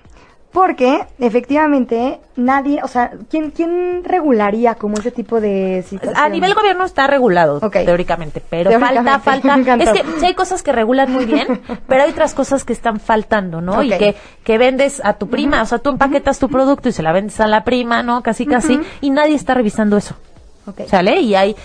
Porque, 0.51 1.05
efectivamente, 1.19 2.19
nadie, 2.35 2.81
o 2.81 2.87
sea, 2.87 3.11
¿quién, 3.29 3.51
quién 3.51 4.03
regularía 4.03 4.75
como 4.75 4.97
ese 4.97 5.11
tipo 5.11 5.41
de 5.41 5.83
situaciones? 5.87 6.19
A 6.19 6.29
nivel 6.29 6.53
gobierno 6.53 6.85
está 6.85 7.05
regulado, 7.05 7.59
teóricamente, 7.69 8.41
pero 8.49 8.69
Teóricamente, 8.69 9.19
falta, 9.23 9.57
falta. 9.57 9.75
Es 9.83 9.91
que 9.91 10.19
sí 10.19 10.25
hay 10.25 10.33
cosas 10.35 10.63
que 10.63 10.71
regulan 10.71 11.11
muy 11.11 11.25
bien, 11.25 11.61
pero 11.87 12.03
hay 12.03 12.11
otras 12.11 12.33
cosas 12.33 12.63
que 12.63 12.73
están 12.73 12.99
faltando, 12.99 13.61
¿no? 13.61 13.83
Y 13.83 13.89
que, 13.89 14.15
que 14.43 14.57
vendes 14.57 15.01
a 15.03 15.13
tu 15.13 15.29
prima, 15.29 15.61
o 15.61 15.65
sea, 15.65 15.79
tú 15.79 15.89
empaquetas 15.89 16.39
tu 16.39 16.49
producto 16.49 16.89
y 16.89 16.91
se 16.93 17.03
la 17.03 17.11
vendes 17.11 17.39
a 17.39 17.47
la 17.47 17.63
prima, 17.63 18.01
¿no? 18.01 18.23
Casi, 18.23 18.45
casi, 18.45 18.79
y 19.01 19.09
nadie 19.09 19.35
está 19.35 19.53
revisando 19.53 19.97
eso. 19.97 20.15
Ok. 20.65 20.87
¿Sale? 20.87 21.19
Y 21.19 21.35
hay, 21.35 21.55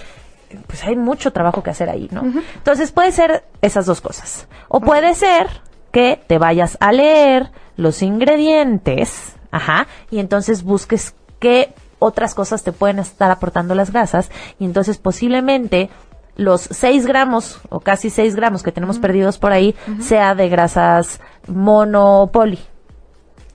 pues 0.66 0.83
hay 0.85 0.97
mucho 0.97 1.33
trabajo 1.33 1.62
que 1.62 1.71
hacer 1.71 1.88
ahí, 1.88 2.09
¿no? 2.11 2.23
Entonces 2.57 2.92
puede 2.92 3.12
ser 3.12 3.45
esas 3.62 3.87
dos 3.87 4.01
cosas. 4.01 4.49
O 4.68 4.81
puede 4.81 5.14
ser 5.14 5.49
que 5.92 6.21
te 6.27 6.38
vayas 6.38 6.77
a 6.81 6.92
leer 6.92 7.51
los 7.77 8.03
ingredientes, 8.03 9.37
ajá, 9.51 9.87
y 10.11 10.19
entonces 10.19 10.63
busques 10.63 11.15
qué 11.39 11.75
otras 11.99 12.35
cosas 12.35 12.63
te 12.65 12.73
pueden 12.73 12.99
estar 12.99 13.31
aportando 13.31 13.75
las 13.75 13.93
grasas, 13.93 14.31
y 14.59 14.65
entonces 14.65 14.99
posiblemente 14.99 15.91
los 16.37 16.63
6 16.63 17.07
gramos 17.07 17.61
o 17.69 17.81
casi 17.81 18.11
6 18.11 18.35
gramos 18.35 18.63
que 18.63 18.73
tenemos 18.73 18.99
perdidos 18.99 19.39
por 19.39 19.53
ahí 19.53 19.75
sea 20.01 20.35
de 20.35 20.49
grasas 20.49 21.21
monopoli. 21.47 22.59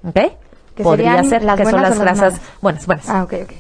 ¿Ok? 0.03 0.19
Que 0.75 0.83
Podría 0.83 1.23
ser 1.23 1.43
las 1.43 1.57
que 1.57 1.65
son 1.65 1.81
las 1.81 1.99
grasas 1.99 2.33
malas. 2.33 2.51
buenas, 2.61 2.85
buenas. 2.85 3.09
Ah, 3.09 3.23
ok, 3.23 3.33
ok. 3.43 3.53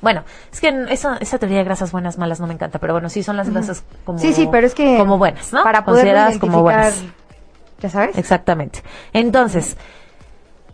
Bueno, 0.00 0.24
es 0.52 0.60
que 0.60 0.68
eso, 0.90 1.14
esa 1.20 1.38
teoría 1.38 1.58
de 1.58 1.64
grasas 1.64 1.92
buenas, 1.92 2.18
malas 2.18 2.40
no 2.40 2.46
me 2.46 2.54
encanta, 2.54 2.78
pero 2.78 2.92
bueno, 2.92 3.08
sí 3.08 3.22
son 3.22 3.36
las 3.36 3.50
grasas 3.50 3.84
como 4.04 4.18
Sí, 4.18 4.32
sí, 4.32 4.48
pero 4.50 4.66
es 4.66 4.74
que... 4.74 4.98
como 4.98 5.18
buenas, 5.18 5.52
¿no? 5.52 5.62
Para 5.62 5.84
poder 5.84 6.00
Consideradas 6.00 6.38
como 6.38 6.62
buenas. 6.62 7.02
¿Ya 7.84 7.90
sabes? 7.90 8.16
Exactamente. 8.16 8.82
Entonces, 9.12 9.76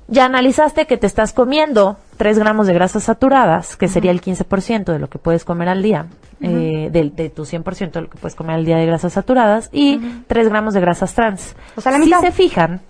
ya 0.06 0.26
analizaste 0.26 0.86
que 0.86 0.96
te 0.96 1.08
estás 1.08 1.32
comiendo 1.32 1.96
3 2.18 2.38
gramos 2.38 2.68
de 2.68 2.72
grasas 2.74 3.02
saturadas, 3.02 3.76
que 3.76 3.88
sería 3.88 4.12
el 4.12 4.20
15% 4.20 4.84
de 4.92 5.00
lo 5.00 5.10
que 5.10 5.18
puedes 5.18 5.44
comer 5.44 5.68
al 5.68 5.82
día, 5.82 6.06
eh, 6.40 6.88
de, 6.92 7.10
de 7.10 7.28
tu 7.28 7.42
100% 7.46 7.90
de 7.90 8.00
lo 8.02 8.08
que 8.08 8.16
puedes 8.16 8.36
comer 8.36 8.54
al 8.54 8.64
día 8.64 8.76
de 8.76 8.86
grasas 8.86 9.14
saturadas, 9.14 9.70
y 9.72 9.98
3 10.28 10.48
gramos 10.50 10.72
de 10.72 10.80
grasas 10.80 11.12
trans. 11.14 11.56
O 11.74 11.80
sea, 11.80 11.90
la 11.90 11.98
si 11.98 12.04
mitad. 12.04 12.20
se 12.20 12.30
fijan, 12.30 12.80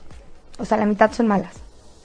O 0.58 0.66
sea, 0.66 0.76
la 0.76 0.84
mitad 0.84 1.10
son 1.12 1.26
malas. 1.28 1.54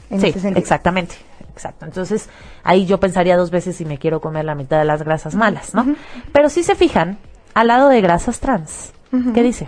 En 0.10 0.22
sí, 0.22 0.28
ese 0.34 0.48
exactamente. 0.58 1.16
Exacto. 1.52 1.84
Entonces, 1.84 2.30
ahí 2.64 2.86
yo 2.86 2.98
pensaría 3.02 3.36
dos 3.36 3.52
veces 3.52 3.76
si 3.76 3.84
me 3.84 3.98
quiero 3.98 4.22
comer 4.22 4.46
la 4.46 4.56
mitad 4.56 4.80
de 4.80 4.86
las 4.86 5.04
grasas 5.04 5.36
malas, 5.36 5.74
¿no? 5.74 5.86
Pero 6.32 6.48
si 6.48 6.64
se 6.64 6.76
fijan, 6.76 7.18
al 7.54 7.68
lado 7.68 7.90
de 7.90 8.00
grasas 8.00 8.40
trans, 8.40 8.94
¿qué 9.34 9.44
dice? 9.44 9.68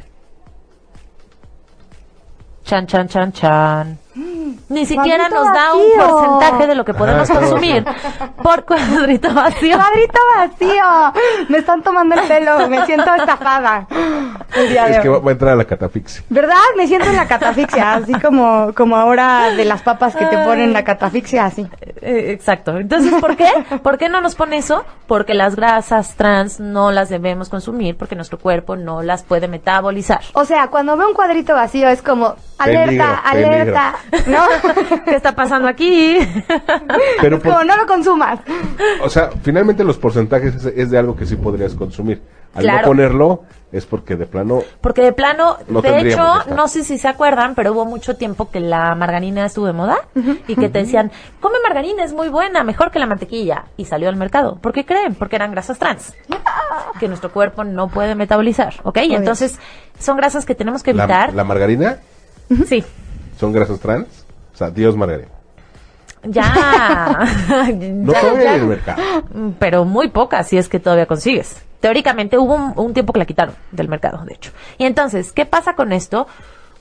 Chan, 2.68 2.86
chan, 2.86 3.08
chan, 3.08 3.32
chan. 3.32 3.98
Ni 4.70 4.86
siquiera 4.86 5.30
Cuadrito 5.30 5.44
nos 5.46 5.54
da 5.54 5.74
un 5.74 5.84
porcentaje 6.12 6.68
de 6.68 6.76
lo 6.76 6.84
que 6.84 6.94
podemos 6.94 7.30
Ah, 7.30 7.36
consumir 7.36 7.86
por 8.44 8.66
cuadrito 8.66 9.34
vacío. 9.34 9.78
¡Cuadrito 9.78 10.20
vacío! 10.36 11.14
Me 11.48 11.60
están 11.60 11.82
tomando 11.82 12.16
el 12.16 12.28
pelo. 12.28 12.68
Me 12.68 12.86
siento 12.86 13.14
estafada. 13.16 13.88
Es 14.56 15.00
que 15.00 15.08
va, 15.08 15.20
va 15.20 15.30
a 15.30 15.32
entrar 15.34 15.54
a 15.54 15.56
la 15.56 15.64
catafixia. 15.66 16.24
¿Verdad? 16.30 16.58
Me 16.76 16.88
siento 16.88 17.08
en 17.10 17.16
la 17.16 17.28
catafixia, 17.28 17.94
así 17.94 18.14
como, 18.16 18.74
como 18.76 18.98
ahora 18.98 19.52
de 19.52 19.64
las 19.64 19.82
papas 19.84 20.16
que 20.16 20.26
te 20.26 20.38
ponen 20.44 20.74
la 20.74 20.84
catafixia, 20.84 21.46
así. 21.46 21.66
Eh, 22.02 22.32
exacto. 22.32 22.78
Entonces, 22.78 23.14
¿por 23.22 23.38
qué? 23.38 23.50
¿Por 23.82 23.98
qué 23.98 24.10
no 24.10 24.20
nos 24.20 24.36
pone 24.36 24.58
eso? 24.58 24.84
Porque 25.08 25.34
las 25.36 25.56
grasas 25.56 26.16
trans 26.16 26.60
no 26.60 26.92
las 26.92 27.08
debemos 27.10 27.48
consumir 27.50 27.96
porque 27.96 28.16
nuestro 28.16 28.40
cuerpo 28.40 28.76
no 28.76 29.02
las 29.04 29.24
puede 29.24 29.48
metabolizar. 29.48 30.20
O 30.34 30.44
sea, 30.44 30.68
cuando 30.68 30.98
veo 30.98 31.08
un 31.08 31.14
cuadrito 31.14 31.54
vacío 31.54 31.88
es 31.88 32.02
como, 32.02 32.36
alerta, 32.58 33.22
Peligro, 33.32 33.52
alerta, 33.52 33.96
¿no? 34.28 34.44
¿Qué 35.06 35.16
está 35.16 35.36
pasando 35.36 35.68
aquí? 35.68 36.18
Pero, 37.22 37.40
por- 37.40 37.52
como 37.52 37.64
no 37.64 37.78
lo 37.78 37.86
consumas. 37.86 38.40
o 39.02 39.10
sea, 39.10 39.30
finalmente 39.42 39.84
los 39.84 39.98
porcentajes 39.98 40.56
es, 40.56 40.66
es 40.66 40.92
de 40.92 40.98
algo 40.98 41.16
que 41.16 41.26
sí 41.26 41.36
podrías 41.36 41.74
consumir. 41.76 42.22
Al 42.56 42.64
Claro. 42.64 42.80
no 42.80 42.88
ponerlo, 42.88 43.44
es 43.72 43.86
porque 43.86 44.16
de 44.16 44.26
plano 44.26 44.64
Porque 44.82 45.02
de 45.04 45.12
plano, 45.14 45.58
No 45.68 45.82
de 45.82 46.00
hecho, 46.00 46.26
no 46.56 46.68
sé 46.68 46.84
si 46.84 46.98
se 46.98 47.08
acuerdan, 47.08 47.54
pero 47.54 47.74
hubo 47.74 47.86
mucho 47.86 48.16
tiempo 48.16 48.50
que 48.50 48.60
la 48.62 48.96
margarina 48.96 49.46
estuvo 49.46 49.68
de 49.68 49.74
moda 49.74 49.98
y 50.48 50.56
que 50.56 50.70
te 50.70 50.80
decían, 50.80 51.12
come 51.40 51.58
margarina, 51.64 52.04
es 52.04 52.14
muy 52.14 52.30
buena, 52.30 52.64
mejor 52.64 52.90
que 52.90 52.98
la 53.00 53.06
mantequilla. 53.06 53.66
Y 53.76 53.86
salió 53.86 54.10
al 54.10 54.16
mercado. 54.16 54.58
¿Por 54.60 54.72
qué 54.74 54.86
creen? 54.86 55.14
Porque 55.14 55.36
eran 55.36 55.52
grasas 55.52 55.78
trans. 55.78 56.16
Que 57.00 57.08
nuestro 57.08 57.32
cuerpo 57.32 57.64
no 57.64 57.90
puede 57.90 58.16
metabolizar, 58.16 58.74
¿ok? 58.84 58.98
Y 59.04 59.08
Muy 59.10 59.18
entonces, 59.18 59.60
son 60.00 60.18
grasas 60.18 60.46
que 60.46 60.56
tenemos 60.56 60.82
que 60.82 60.94
la, 60.94 61.04
evitar. 61.04 61.34
la 61.34 61.44
margarina 61.44 61.98
Sí. 62.68 62.84
son 63.40 63.52
grasas 63.52 63.80
trans. 63.80 64.08
O 64.54 64.58
sea, 64.58 64.70
Dios 64.72 64.96
margarina. 64.96 65.30
Ya. 66.24 67.26
No 67.74 68.14
Ya, 68.14 68.22
todavía 68.22 68.44
ya. 68.44 68.56
el 68.56 68.66
mercado. 68.68 69.02
Mm, 69.34 69.50
pero 69.60 69.86
muy 69.86 70.10
pocas 70.10 70.48
si 70.48 70.58
es 70.58 70.68
que 70.70 70.80
todavía 70.80 71.06
consigues. 71.06 71.62
Teóricamente 71.80 72.38
hubo 72.38 72.56
un, 72.56 72.74
un 72.76 72.94
tiempo 72.94 73.14
que 73.14 73.20
la 73.20 73.26
quitaron 73.26 73.56
del 73.72 73.88
mercado, 73.88 74.24
de 74.26 74.34
hecho. 74.34 74.52
Y 74.78 74.86
entonces, 74.86 75.32
¿qué 75.32 75.46
pasa 75.46 75.76
con 75.76 75.94
esto? 75.94 76.28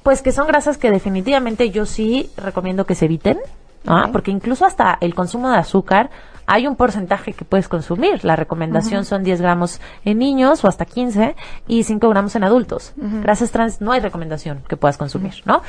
Pues 0.02 0.22
que 0.22 0.32
son 0.32 0.46
grasas 0.46 0.78
que 0.78 0.90
definitivamente 0.90 1.70
yo 1.70 1.84
sí 1.84 2.30
recomiendo 2.36 2.86
que 2.86 2.94
se 2.94 3.04
eviten, 3.06 3.38
¿ah? 3.86 4.04
Ok. 4.06 4.12
porque 4.12 4.30
incluso 4.30 4.64
hasta 4.64 4.96
el 5.00 5.14
consumo 5.14 5.50
de 5.50 5.58
azúcar 5.58 6.10
hay 6.46 6.66
un 6.66 6.76
porcentaje 6.76 7.32
que 7.32 7.44
puedes 7.44 7.68
consumir. 7.68 8.24
La 8.24 8.36
recomendación 8.36 9.04
son 9.04 9.22
10 9.22 9.40
gramos 9.40 9.80
en 10.04 10.18
niños 10.18 10.64
o 10.64 10.68
hasta 10.68 10.84
15 10.84 11.34
y 11.66 11.82
5 11.82 12.08
gramos 12.08 12.36
en 12.36 12.44
adultos. 12.44 12.92
Grasas 12.96 13.50
trans 13.50 13.80
no 13.80 13.92
hay 13.92 14.00
recomendación 14.00 14.62
que 14.68 14.76
puedas 14.76 14.96
consumir, 14.96 15.34
¿no? 15.44 15.62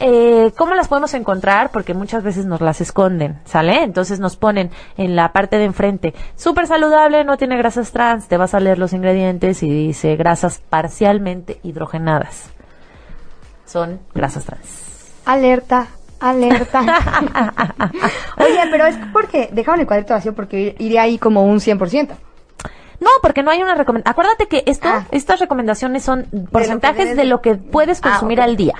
Eh, 0.00 0.52
¿Cómo 0.56 0.74
las 0.74 0.88
podemos 0.88 1.14
encontrar? 1.14 1.70
Porque 1.70 1.94
muchas 1.94 2.22
veces 2.22 2.46
nos 2.46 2.60
las 2.60 2.80
esconden, 2.80 3.40
¿sale? 3.44 3.82
Entonces 3.82 4.20
nos 4.20 4.36
ponen 4.36 4.70
en 4.96 5.16
la 5.16 5.32
parte 5.32 5.58
de 5.58 5.64
enfrente, 5.64 6.14
súper 6.36 6.66
saludable, 6.66 7.24
no 7.24 7.36
tiene 7.36 7.56
grasas 7.56 7.92
trans, 7.92 8.28
te 8.28 8.36
vas 8.36 8.54
a 8.54 8.60
leer 8.60 8.78
los 8.78 8.92
ingredientes 8.92 9.62
y 9.62 9.70
dice 9.70 10.16
grasas 10.16 10.62
parcialmente 10.68 11.60
hidrogenadas. 11.62 12.50
Son 13.64 14.00
grasas 14.14 14.44
trans. 14.44 15.12
Alerta, 15.24 15.88
alerta. 16.22 16.80
Oye, 18.38 18.60
pero 18.70 18.86
es 18.86 18.96
porque 19.12 19.48
dejaron 19.52 19.80
el 19.80 19.86
cuadrito 19.86 20.14
vacío 20.14 20.34
porque 20.34 20.74
iría 20.78 21.02
ahí 21.02 21.18
como 21.18 21.44
un 21.44 21.58
100%. 21.58 22.08
No, 23.00 23.08
porque 23.20 23.42
no 23.42 23.50
hay 23.50 23.60
una 23.60 23.74
recomendación. 23.74 24.12
Acuérdate 24.12 24.46
que 24.46 24.62
esto, 24.64 24.86
Ah. 24.88 25.06
estas 25.10 25.40
recomendaciones 25.40 26.04
son 26.04 26.26
porcentajes 26.52 27.16
de 27.16 27.24
lo 27.24 27.40
que 27.40 27.56
puedes 27.56 27.98
Ah, 27.98 28.10
consumir 28.10 28.40
al 28.40 28.56
día. 28.56 28.74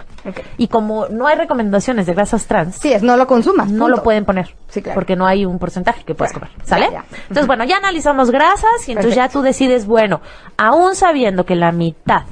Y 0.59 0.69
como 0.69 1.09
no 1.09 1.27
hay 1.27 1.37
recomendaciones 1.37 2.07
de 2.07 2.15
grasas 2.15 2.47
trans, 2.47 2.77
Sí, 2.77 2.93
es 2.93 3.03
no 3.03 3.17
lo 3.17 3.27
consumas. 3.27 3.67
no 3.73 3.87
punto. 3.87 3.97
lo 3.97 4.03
pueden 4.05 4.25
poner. 4.25 4.55
Sí, 4.69 4.81
claro. 4.81 4.95
Porque 4.95 5.17
no 5.17 5.27
hay 5.27 5.45
un 5.45 5.59
porcentaje 5.59 6.05
que 6.05 6.15
puedes 6.15 6.33
Claro. 6.33 6.47
comer. 6.53 6.67
¿Sale? 6.69 6.87
Ya, 6.87 6.93
ya. 6.93 7.05
Entonces, 7.23 7.49
bueno, 7.49 7.65
ya 7.65 7.79
analizamos 7.79 8.31
grasas 8.31 8.89
y 8.89 8.93
entonces 8.93 9.17
ya 9.17 9.29
tú 9.29 9.43
decides, 9.43 9.87
bueno, 9.87 10.21
aún 10.57 10.95
sabiendo 10.95 11.45
que 11.45 11.57
la 11.57 11.73
mitad 11.73 12.23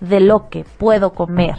de 0.00 0.20
lo 0.20 0.50
que 0.50 0.66
puedo 0.76 1.14
comer, 1.14 1.54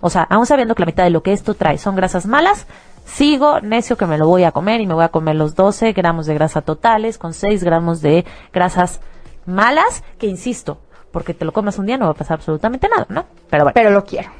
o 0.00 0.10
sea, 0.10 0.22
aún 0.22 0.46
sabiendo 0.46 0.74
que 0.74 0.82
la 0.82 0.86
mitad 0.86 1.04
de 1.04 1.10
lo 1.10 1.22
que 1.22 1.32
esto 1.32 1.54
trae 1.54 1.78
son 1.78 1.96
grasas 1.96 2.26
malas, 2.26 2.66
sigo 3.04 3.60
necio 3.60 3.96
que 3.96 4.06
me 4.06 4.18
lo 4.18 4.26
voy 4.26 4.44
a 4.44 4.52
comer 4.52 4.80
y 4.80 4.86
me 4.86 4.94
voy 4.94 5.04
a 5.04 5.08
comer 5.08 5.36
los 5.36 5.54
12 5.54 5.92
gramos 5.92 6.26
de 6.26 6.34
grasa 6.34 6.62
totales 6.62 7.18
con 7.18 7.34
6 7.34 7.64
gramos 7.64 8.00
de 8.00 8.24
grasas 8.52 9.00
malas, 9.46 10.04
que 10.18 10.26
insisto, 10.26 10.78
porque 11.12 11.34
te 11.34 11.44
lo 11.44 11.52
comas 11.52 11.78
un 11.78 11.86
día 11.86 11.98
no 11.98 12.06
va 12.06 12.12
a 12.12 12.14
pasar 12.14 12.36
absolutamente 12.36 12.88
nada, 12.88 13.06
¿no? 13.08 13.24
Pero 13.48 13.64
bueno. 13.64 13.74
Pero 13.74 13.90
lo 13.90 14.04
quiero. 14.04 14.30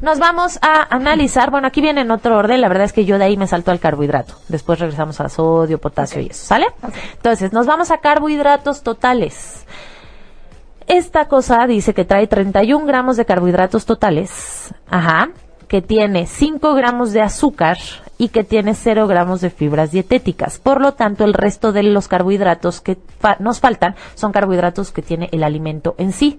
Nos 0.00 0.18
vamos 0.18 0.58
a 0.62 0.92
analizar, 0.92 1.52
bueno, 1.52 1.68
aquí 1.68 1.80
viene 1.80 2.00
en 2.00 2.10
otro 2.10 2.36
orden, 2.36 2.60
la 2.60 2.66
verdad 2.66 2.86
es 2.86 2.92
que 2.92 3.04
yo 3.04 3.18
de 3.18 3.24
ahí 3.24 3.36
me 3.36 3.46
salto 3.46 3.70
al 3.70 3.78
carbohidrato. 3.78 4.34
Después 4.48 4.80
regresamos 4.80 5.20
a 5.20 5.28
sodio, 5.28 5.78
potasio 5.78 6.20
y 6.20 6.26
eso, 6.26 6.44
¿sale? 6.44 6.66
Entonces, 7.12 7.52
nos 7.52 7.66
vamos 7.66 7.92
a 7.92 7.98
carbohidratos 7.98 8.82
totales. 8.82 9.64
Esta 10.86 11.26
cosa 11.28 11.66
dice 11.66 11.94
que 11.94 12.04
trae 12.04 12.26
31 12.26 12.86
gramos 12.86 13.16
de 13.16 13.24
carbohidratos 13.24 13.86
totales, 13.86 14.74
ajá, 14.88 15.30
que 15.68 15.80
tiene 15.82 16.26
5 16.26 16.74
gramos 16.74 17.12
de 17.12 17.22
azúcar 17.22 17.78
y 18.18 18.28
que 18.28 18.44
tiene 18.44 18.74
0 18.74 19.06
gramos 19.08 19.40
de 19.40 19.48
fibras 19.50 19.90
dietéticas. 19.90 20.58
Por 20.58 20.80
lo 20.80 20.92
tanto, 20.92 21.24
el 21.24 21.32
resto 21.34 21.72
de 21.72 21.82
los 21.82 22.08
carbohidratos 22.08 22.80
que 22.80 22.98
fa- 23.18 23.36
nos 23.40 23.58
faltan 23.58 23.96
son 24.14 24.32
carbohidratos 24.32 24.92
que 24.92 25.00
tiene 25.02 25.28
el 25.32 25.42
alimento 25.42 25.94
en 25.98 26.12
sí, 26.12 26.38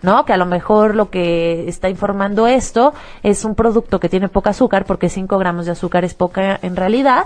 ¿no? 0.00 0.24
Que 0.24 0.32
a 0.32 0.36
lo 0.38 0.46
mejor 0.46 0.94
lo 0.94 1.10
que 1.10 1.68
está 1.68 1.90
informando 1.90 2.46
esto 2.46 2.94
es 3.22 3.44
un 3.44 3.56
producto 3.56 3.98
que 4.00 4.08
tiene 4.08 4.28
poca 4.28 4.50
azúcar, 4.50 4.84
porque 4.86 5.08
5 5.08 5.36
gramos 5.38 5.66
de 5.66 5.72
azúcar 5.72 6.04
es 6.04 6.14
poca 6.14 6.58
en 6.62 6.76
realidad, 6.76 7.24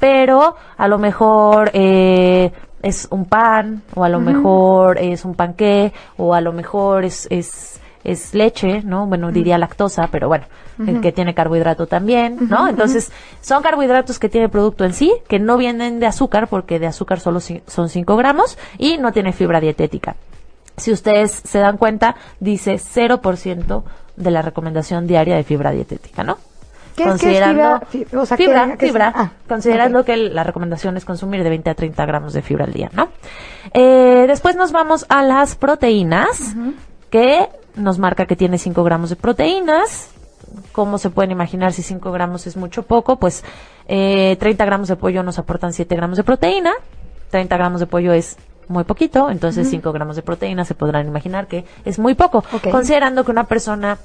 pero 0.00 0.56
a 0.76 0.88
lo 0.88 0.98
mejor 0.98 1.70
eh, 1.74 2.50
es 2.84 3.08
un 3.10 3.24
pan, 3.24 3.82
o 3.94 4.04
a 4.04 4.08
lo 4.08 4.20
mejor 4.20 4.98
es 4.98 5.24
un 5.24 5.34
panqué, 5.34 5.92
o 6.18 6.34
a 6.34 6.40
lo 6.40 6.52
mejor 6.52 7.04
es, 7.04 7.26
es, 7.30 7.80
es 8.04 8.34
leche, 8.34 8.82
¿no? 8.82 9.06
Bueno, 9.06 9.32
diría 9.32 9.56
lactosa, 9.56 10.08
pero 10.12 10.28
bueno, 10.28 10.44
el 10.86 11.00
que 11.00 11.10
tiene 11.10 11.34
carbohidrato 11.34 11.86
también, 11.86 12.36
¿no? 12.48 12.68
Entonces, 12.68 13.10
son 13.40 13.62
carbohidratos 13.62 14.18
que 14.18 14.28
tiene 14.28 14.46
el 14.46 14.50
producto 14.50 14.84
en 14.84 14.92
sí, 14.92 15.12
que 15.28 15.38
no 15.38 15.56
vienen 15.56 15.98
de 15.98 16.06
azúcar, 16.06 16.48
porque 16.48 16.78
de 16.78 16.86
azúcar 16.86 17.20
solo 17.20 17.40
son 17.40 17.88
5 17.88 18.16
gramos, 18.16 18.58
y 18.76 18.98
no 18.98 19.12
tiene 19.12 19.32
fibra 19.32 19.60
dietética. 19.60 20.16
Si 20.76 20.92
ustedes 20.92 21.30
se 21.32 21.58
dan 21.60 21.78
cuenta, 21.78 22.16
dice 22.38 22.74
0% 22.74 23.82
de 24.16 24.30
la 24.30 24.42
recomendación 24.42 25.06
diaria 25.06 25.36
de 25.36 25.44
fibra 25.44 25.70
dietética, 25.70 26.22
¿no? 26.22 26.36
¿Qué 26.96 27.04
qué 27.04 27.10
es 27.10 27.20
fibra? 27.20 27.80
Fi- 27.88 28.06
o 28.16 28.24
sea, 28.26 28.36
¿qué- 28.36 28.44
fibra, 28.44 28.76
qué 28.76 28.86
fibra. 28.86 29.12
ah, 29.14 29.30
considerando 29.48 30.04
que 30.04 30.16
la 30.16 30.44
recomendación 30.44 30.96
es 30.96 31.04
consumir 31.04 31.42
de 31.42 31.48
20 31.50 31.70
a 31.70 31.74
30 31.74 32.06
gramos 32.06 32.32
de 32.32 32.42
fibra 32.42 32.64
al 32.64 32.72
día, 32.72 32.90
¿no? 32.92 33.08
Eh, 33.72 34.24
después 34.28 34.56
nos 34.56 34.72
vamos 34.72 35.06
a 35.08 35.22
las 35.22 35.56
proteínas, 35.56 36.54
que 37.10 37.48
nos 37.76 37.98
marca 37.98 38.26
que 38.26 38.36
tiene 38.36 38.58
5 38.58 38.84
gramos 38.84 39.10
de 39.10 39.16
proteínas. 39.16 40.10
¿Cómo 40.72 40.98
se 40.98 41.10
pueden 41.10 41.32
imaginar 41.32 41.72
si 41.72 41.82
5 41.82 42.12
gramos 42.12 42.46
es 42.46 42.56
mucho 42.56 42.82
o 42.82 42.84
poco? 42.84 43.16
Pues 43.16 43.42
eh, 43.88 44.36
30 44.38 44.64
gramos 44.64 44.88
de 44.88 44.96
pollo 44.96 45.22
nos 45.22 45.38
aportan 45.38 45.72
7 45.72 45.96
gramos 45.96 46.16
de 46.16 46.24
proteína. 46.24 46.72
30 47.30 47.56
gramos 47.56 47.80
de 47.80 47.86
pollo 47.86 48.12
es 48.12 48.36
muy 48.68 48.84
poquito, 48.84 49.30
entonces 49.30 49.68
5 49.68 49.92
gramos 49.92 50.16
de 50.16 50.22
proteína 50.22 50.64
se 50.64 50.74
podrán 50.74 51.06
imaginar 51.08 51.48
que 51.48 51.64
es 51.84 51.98
muy 51.98 52.14
poco. 52.14 52.44
Considerando 52.70 53.24
que 53.24 53.30
una 53.32 53.44
persona 53.44 53.98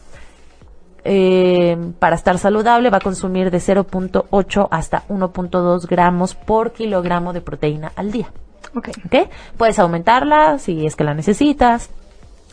eh, 1.03 1.77
para 1.99 2.15
estar 2.15 2.37
saludable 2.37 2.89
va 2.89 2.97
a 2.97 3.01
consumir 3.01 3.51
de 3.51 3.57
0.8 3.59 4.67
hasta 4.71 5.03
1.2 5.07 5.87
gramos 5.87 6.35
por 6.35 6.71
kilogramo 6.73 7.33
de 7.33 7.41
proteína 7.41 7.91
al 7.95 8.11
día. 8.11 8.31
Ok. 8.75 8.89
¿Ok? 9.05 9.29
Puedes 9.57 9.79
aumentarla 9.79 10.59
si 10.59 10.85
es 10.85 10.95
que 10.95 11.03
la 11.03 11.13
necesitas, 11.13 11.89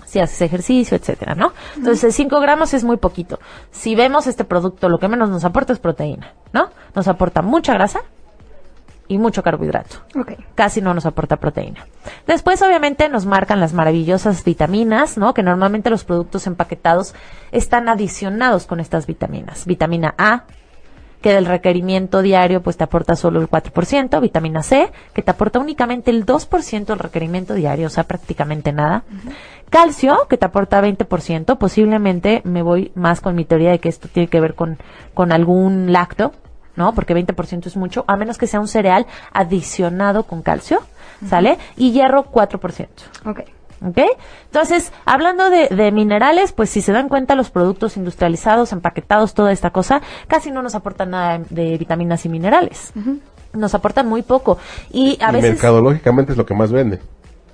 si 0.07 0.21
haces 0.21 0.41
ejercicio, 0.41 0.97
etcétera, 0.97 1.35
¿no? 1.35 1.53
Entonces, 1.77 2.15
5 2.15 2.41
gramos 2.41 2.73
es 2.75 2.85
muy 2.85 2.97
poquito. 2.97 3.39
Si 3.71 3.95
vemos 3.95 4.27
este 4.27 4.45
producto, 4.45 4.89
lo 4.89 4.99
que 4.99 5.09
menos 5.09 5.29
nos 5.29 5.45
aporta 5.45 5.73
es 5.73 5.79
proteína, 5.79 6.33
¿no? 6.53 6.71
Nos 6.95 7.09
aporta 7.09 7.43
mucha 7.43 7.75
grasa 7.75 8.01
y 9.09 9.19
mucho 9.19 9.43
carbohidrato 9.43 9.97
Ok. 10.19 10.33
casi 10.55 10.81
no 10.81 10.95
nos 10.95 11.07
aporta 11.07 11.37
proteína. 11.37 11.87
Después, 12.27 12.63
obviamente, 12.63 13.09
nos 13.09 13.27
marcan 13.27 13.61
las 13.61 13.73
maravillosas 13.73 14.45
vitaminas, 14.45 15.17
¿no? 15.19 15.35
Que 15.35 15.43
normalmente 15.43 15.91
los 15.91 16.05
productos 16.05 16.47
empaquetados 16.47 17.15
están 17.53 17.89
adicionados 17.89 18.67
con 18.67 18.81
estas 18.81 19.07
vitaminas. 19.07 19.67
Vitamina 19.67 20.15
A, 20.19 20.45
que 21.21 21.33
del 21.33 21.47
requerimiento 21.47 22.23
diario 22.23 22.63
pues 22.63 22.77
te 22.77 22.85
aporta 22.85 23.17
solo 23.17 23.41
el 23.41 23.49
4%, 23.49 24.21
vitamina 24.21 24.63
C, 24.63 24.93
que 25.13 25.23
te 25.23 25.31
aporta 25.31 25.59
únicamente 25.59 26.11
el 26.11 26.25
2% 26.25 26.85
del 26.85 26.99
requerimiento 26.99 27.55
diario, 27.55 27.87
o 27.87 27.91
sea, 27.91 28.05
prácticamente 28.05 28.73
nada. 28.73 29.03
Calcio, 29.71 30.27
que 30.29 30.37
te 30.37 30.47
aporta 30.47 30.81
20%, 30.81 31.59
posiblemente 31.59 32.43
me 32.45 32.63
voy 32.63 32.93
más 32.95 33.21
con 33.21 33.35
mi 33.35 33.45
teoría 33.45 33.71
de 33.71 33.81
que 33.81 33.89
esto 33.89 34.09
tiene 34.09 34.29
que 34.29 34.41
ver 34.41 34.55
con, 34.55 34.79
con 35.15 35.33
algún 35.33 35.91
lacto, 35.93 36.33
¿no? 36.77 36.95
Porque 36.95 37.15
20% 37.15 37.67
es 37.67 37.77
mucho, 37.77 38.05
a 38.07 38.17
menos 38.17 38.39
que 38.39 38.47
sea 38.47 38.61
un 38.61 38.69
cereal 38.69 39.07
adicionado 39.33 40.25
con 40.25 40.43
calcio, 40.43 40.81
¿sale? 41.29 41.59
Y 41.77 41.93
hierro 41.93 42.31
4%. 42.31 42.87
Ok. 43.27 43.41
¿Ok? 43.87 43.99
Entonces, 44.47 44.91
hablando 45.05 45.51
de, 45.51 45.69
de 45.69 45.93
minerales, 45.93 46.53
pues 46.53 46.71
si 46.71 46.81
se 46.81 46.93
dan 46.93 47.09
cuenta, 47.09 47.35
los 47.35 47.51
productos 47.51 47.97
industrializados, 47.99 48.73
empaquetados, 48.73 49.35
toda 49.35 49.53
esta 49.53 49.71
cosa, 49.71 50.01
casi 50.29 50.51
no 50.51 50.63
nos 50.63 50.75
aportan 50.75 51.11
nada 51.11 51.41
de 51.51 51.77
vitaminas 51.77 52.25
y 52.25 52.31
minerales. 52.31 52.93
Nos 53.53 53.75
aportan 53.75 54.07
muy 54.09 54.23
poco. 54.23 54.59
Y 54.91 55.19
a 55.23 55.29
y 55.31 55.35
veces. 55.35 55.51
mercadológicamente 55.51 56.33
es 56.33 56.39
lo 56.39 56.47
que 56.47 56.55
más 56.55 56.73
vende, 56.73 57.01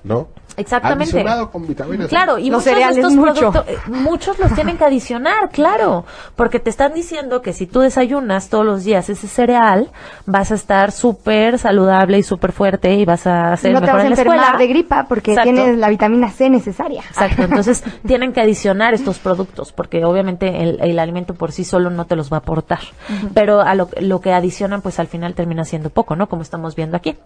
¿no? 0.05 0.29
Exactamente. 0.57 1.05
Adicionado 1.17 1.51
con 1.51 1.67
vitaminas. 1.67 2.09
Claro, 2.09 2.39
y 2.39 2.51
Los 2.51 2.59
muchos 2.61 2.65
de 2.65 2.71
cereales, 2.73 2.97
estos 2.99 3.15
mucho. 3.15 3.33
productos, 3.53 3.65
eh, 3.69 3.79
muchos 3.89 4.39
los 4.39 4.53
tienen 4.55 4.77
que 4.77 4.85
adicionar, 4.85 5.51
claro, 5.51 6.05
porque 6.37 6.59
te 6.59 6.71
están 6.71 6.95
diciendo 6.95 7.43
que 7.43 7.53
si 7.53 7.67
tú 7.67 7.81
desayunas 7.81 8.49
todos 8.49 8.65
los 8.65 8.85
días 8.85 9.09
ese 9.09 9.27
cereal, 9.29 9.91
vas 10.27 10.51
a 10.53 10.55
estar 10.55 10.93
súper 10.93 11.59
saludable 11.59 12.19
y 12.19 12.23
súper 12.23 12.53
fuerte 12.53 12.95
y 12.95 13.05
vas 13.05 13.27
a 13.27 13.57
ser 13.57 13.73
no 13.73 13.81
te 13.81 13.87
mejor 13.87 13.97
vas 13.97 14.05
a 14.05 14.07
en 14.07 14.11
la 14.11 14.15
enfermar 14.15 14.39
escuela. 14.39 14.59
de 14.59 14.67
gripa 14.67 15.07
porque 15.09 15.33
Exacto. 15.33 15.53
tienes 15.53 15.79
la 15.79 15.89
vitamina 15.89 16.31
C 16.31 16.51
necesaria. 16.51 17.03
Exacto, 17.09 17.43
entonces 17.45 17.83
tienen 18.07 18.33
que 18.33 18.41
adicionar 18.41 18.95
estos 18.95 19.19
productos 19.19 19.73
porque 19.73 20.05
obviamente 20.05 20.63
el, 20.63 20.79
el 20.83 20.99
alimento 20.99 21.35
por 21.35 21.53
sí 21.53 21.65
solo 21.65 21.91
no 21.91 22.05
te 22.07 22.17
los 22.17 22.31
va 22.33 22.37
a 22.37 22.41
aportar, 22.41 22.81
pero 23.35 23.61
a 23.61 23.75
lo, 23.75 23.89
lo 24.01 24.21
que 24.21 24.33
adicionan 24.33 24.83
pues 24.83 24.99
al 24.99 25.07
final 25.07 25.35
termina 25.35 25.65
siendo 25.65 25.91
poco, 25.91 26.17
¿no? 26.17 26.29
Como 26.29 26.43
estamos 26.43 26.75
viendo 26.77 26.97
aquí. 26.97 27.17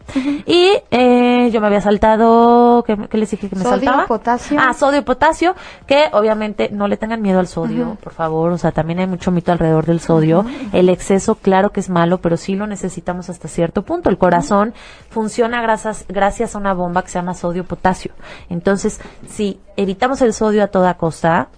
Y 0.47 0.71
eh, 0.91 1.51
yo 1.53 1.61
me 1.61 1.67
había 1.67 1.81
saltado, 1.81 2.83
¿qué, 2.87 2.97
qué 3.17 3.21
les 3.21 3.31
dije 3.31 3.49
que 3.49 3.57
me 3.57 3.63
Sodio, 3.63 3.77
saltaba? 3.87 4.07
potasio. 4.07 4.59
Ah, 4.61 4.75
sodio 4.75 4.99
y 4.99 5.03
potasio, 5.03 5.55
que 5.87 6.11
obviamente 6.13 6.69
no 6.71 6.87
le 6.87 6.99
tengan 6.99 7.23
miedo 7.23 7.39
al 7.41 7.47
sodio, 7.47 7.97
por 8.03 8.13
favor, 8.13 8.53
o 8.53 8.59
sea, 8.59 8.73
también 8.73 8.99
hay 8.99 9.07
mucho 9.07 9.31
mito 9.31 9.53
alrededor 9.53 9.87
del 9.87 10.01
sodio. 10.01 10.45
El 10.73 10.89
exceso, 10.91 11.37
claro 11.37 11.71
que 11.71 11.81
es 11.81 11.89
malo, 11.89 12.19
pero 12.19 12.37
sí 12.37 12.55
lo 12.55 12.67
necesitamos 12.67 13.31
hasta 13.31 13.49
cierto 13.49 13.83
punto. 13.83 14.11
El 14.11 14.19
corazón 14.19 14.75
funciona 15.09 15.63
gracias, 15.63 16.05
gracias 16.09 16.55
a 16.55 16.59
una 16.59 16.75
bomba 16.75 17.03
que 17.03 17.09
se 17.09 17.19
llama 17.19 17.33
sodio-potasio. 17.35 18.13
Entonces, 18.51 19.01
si 19.29 19.59
evitamos 19.77 20.21
el 20.21 20.35
sodio 20.35 20.63
a 20.63 20.67
toda 20.67 20.95
costa, 20.95 21.49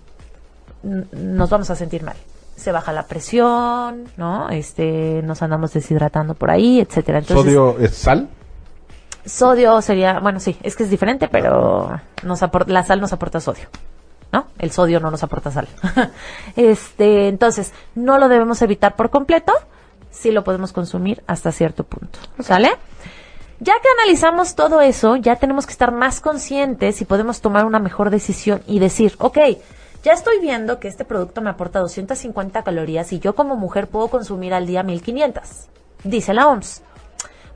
nos 0.82 1.50
vamos 1.50 1.70
a 1.70 1.74
sentir 1.74 2.02
mal. 2.04 2.16
Se 2.56 2.72
baja 2.72 2.92
la 2.92 3.04
presión, 3.06 4.04
¿no? 4.16 4.48
Este, 4.50 5.22
nos 5.24 5.42
andamos 5.42 5.72
deshidratando 5.72 6.34
por 6.34 6.50
ahí, 6.50 6.80
etcétera. 6.80 7.18
Entonces, 7.18 7.44
¿Sodio 7.54 7.78
es 7.78 7.94
sal? 7.96 8.28
Sodio 9.28 9.80
sería, 9.82 10.20
bueno, 10.20 10.40
sí, 10.40 10.56
es 10.62 10.74
que 10.74 10.84
es 10.84 10.90
diferente, 10.90 11.28
pero 11.28 12.00
nos 12.22 12.40
la 12.66 12.84
sal 12.84 13.00
nos 13.00 13.12
aporta 13.12 13.40
sodio, 13.40 13.68
¿no? 14.32 14.46
El 14.58 14.70
sodio 14.70 15.00
no 15.00 15.10
nos 15.10 15.22
aporta 15.22 15.50
sal. 15.50 15.68
este, 16.56 17.28
entonces, 17.28 17.72
no 17.94 18.18
lo 18.18 18.28
debemos 18.28 18.62
evitar 18.62 18.96
por 18.96 19.10
completo, 19.10 19.52
sí 20.10 20.30
lo 20.30 20.44
podemos 20.44 20.72
consumir 20.72 21.22
hasta 21.26 21.52
cierto 21.52 21.84
punto, 21.84 22.18
¿sale? 22.40 22.70
Ya 23.60 23.74
que 23.82 23.88
analizamos 24.00 24.54
todo 24.54 24.80
eso, 24.80 25.16
ya 25.16 25.36
tenemos 25.36 25.66
que 25.66 25.72
estar 25.72 25.92
más 25.92 26.20
conscientes 26.20 27.02
y 27.02 27.04
podemos 27.04 27.40
tomar 27.40 27.64
una 27.66 27.80
mejor 27.80 28.10
decisión 28.10 28.62
y 28.66 28.78
decir, 28.78 29.14
ok, 29.18 29.38
ya 30.04 30.12
estoy 30.12 30.38
viendo 30.40 30.78
que 30.78 30.88
este 30.88 31.04
producto 31.04 31.40
me 31.42 31.50
aporta 31.50 31.80
250 31.80 32.62
calorías 32.62 33.12
y 33.12 33.18
yo 33.18 33.34
como 33.34 33.56
mujer 33.56 33.88
puedo 33.88 34.08
consumir 34.08 34.54
al 34.54 34.66
día 34.66 34.82
1500, 34.84 35.68
dice 36.04 36.34
la 36.34 36.46
OMS. 36.48 36.82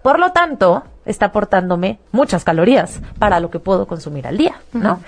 Por 0.02 0.18
lo 0.18 0.32
tanto, 0.32 0.82
está 1.04 1.26
aportándome 1.26 1.98
muchas 2.10 2.44
calorías 2.44 3.00
para 3.18 3.40
lo 3.40 3.50
que 3.50 3.58
puedo 3.58 3.86
consumir 3.86 4.26
al 4.26 4.36
día, 4.36 4.60
¿no? 4.72 5.00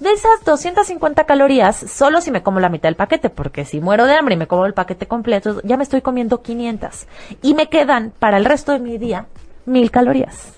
De 0.00 0.10
esas 0.12 0.42
250 0.46 1.24
calorías, 1.24 1.76
solo 1.76 2.22
si 2.22 2.30
me 2.30 2.42
como 2.42 2.58
la 2.58 2.70
mitad 2.70 2.88
del 2.88 2.96
paquete, 2.96 3.28
porque 3.28 3.66
si 3.66 3.80
muero 3.80 4.06
de 4.06 4.14
hambre 4.14 4.34
y 4.34 4.38
me 4.38 4.46
como 4.46 4.64
el 4.64 4.72
paquete 4.72 5.06
completo, 5.06 5.60
ya 5.62 5.76
me 5.76 5.82
estoy 5.82 6.00
comiendo 6.00 6.40
500. 6.40 7.06
Y 7.42 7.52
me 7.54 7.68
quedan 7.68 8.10
para 8.18 8.38
el 8.38 8.46
resto 8.46 8.72
de 8.72 8.78
mi 8.78 8.96
día 8.96 9.26
1000 9.66 9.90
calorías, 9.90 10.54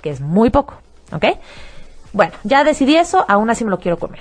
que 0.00 0.10
es 0.10 0.20
muy 0.20 0.50
poco, 0.50 0.74
¿ok? 1.12 1.24
Bueno, 2.12 2.32
ya 2.42 2.64
decidí 2.64 2.96
eso, 2.96 3.24
aún 3.28 3.50
así 3.50 3.64
me 3.64 3.70
lo 3.70 3.78
quiero 3.78 3.98
comer. 3.98 4.20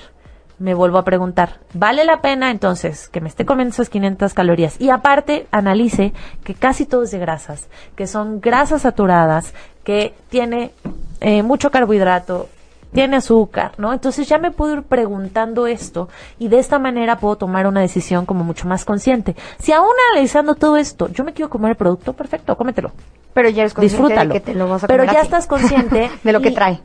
Me 0.62 0.76
vuelvo 0.76 1.00
a 1.00 1.04
preguntar, 1.04 1.60
¿vale 1.74 2.06
la 2.06 2.22
pena 2.22 2.52
entonces 2.52 3.10
que 3.10 3.20
me 3.20 3.30
esté 3.30 3.46
comiendo 3.46 3.74
esas 3.74 3.90
500 3.90 4.34
calorías? 4.36 4.80
Y 4.80 4.92
aparte, 4.92 5.48
analice 5.52 6.14
que 6.44 6.54
casi 6.54 6.86
todo 6.86 7.02
es 7.02 7.10
de 7.10 7.18
grasas, 7.18 7.68
que 7.96 8.06
son 8.06 8.42
grasas 8.42 8.84
saturadas, 8.84 9.54
que 9.84 10.14
tiene 10.30 10.72
eh, 11.20 11.42
mucho 11.42 11.72
carbohidrato, 11.72 12.48
tiene 12.94 13.16
azúcar, 13.18 13.72
¿no? 13.80 13.92
Entonces 13.92 14.28
ya 14.30 14.38
me 14.38 14.52
puedo 14.52 14.76
ir 14.76 14.84
preguntando 14.84 15.66
esto 15.66 16.10
y 16.38 16.48
de 16.50 16.60
esta 16.60 16.78
manera 16.78 17.18
puedo 17.18 17.38
tomar 17.38 17.66
una 17.66 17.82
decisión 17.82 18.28
como 18.28 18.44
mucho 18.44 18.68
más 18.68 18.86
consciente. 18.86 19.36
Si 19.60 19.72
aún 19.72 19.88
analizando 20.12 20.54
todo 20.56 20.78
esto, 20.78 21.08
yo 21.08 21.24
me 21.24 21.34
quiero 21.34 21.50
comer 21.50 21.72
el 21.72 21.78
producto, 21.78 22.14
perfecto, 22.14 22.56
cómetelo. 22.56 22.92
Pero 23.34 23.50
ya 23.50 23.62
eres 23.64 23.74
consciente 23.74 24.04
Disfrútalo. 24.04 24.34
de 24.36 24.40
que 24.42 24.46
te 24.46 24.54
lo 24.54 24.68
vas 24.68 24.84
a 24.84 24.88
Pero 24.88 25.04
comer 25.04 25.14
ya 25.16 25.20
así. 25.22 25.28
estás 25.28 25.48
consciente 25.48 26.12
de 26.24 26.32
lo 26.34 26.40
que 26.42 26.50
y- 26.50 26.54
trae. 26.54 26.80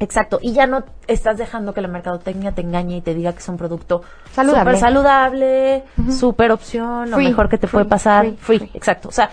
Exacto, 0.00 0.38
y 0.40 0.52
ya 0.52 0.66
no 0.66 0.84
estás 1.08 1.38
dejando 1.38 1.74
que 1.74 1.80
la 1.80 1.88
mercadotecnia 1.88 2.52
te 2.52 2.60
engañe 2.62 2.98
y 2.98 3.00
te 3.00 3.14
diga 3.14 3.32
que 3.32 3.38
es 3.40 3.48
un 3.48 3.56
producto 3.56 4.02
Saludable. 4.32 4.60
súper 4.60 4.78
saludable, 4.78 5.82
súper 6.10 6.52
opción, 6.52 7.10
lo 7.10 7.16
Free, 7.16 7.28
mejor 7.28 7.48
que 7.48 7.58
te 7.58 7.66
free, 7.66 7.78
puede 7.78 7.84
pasar, 7.86 8.24
free, 8.26 8.36
free, 8.38 8.58
free. 8.60 8.70
exacto. 8.74 9.08
O 9.08 9.12
sea, 9.12 9.28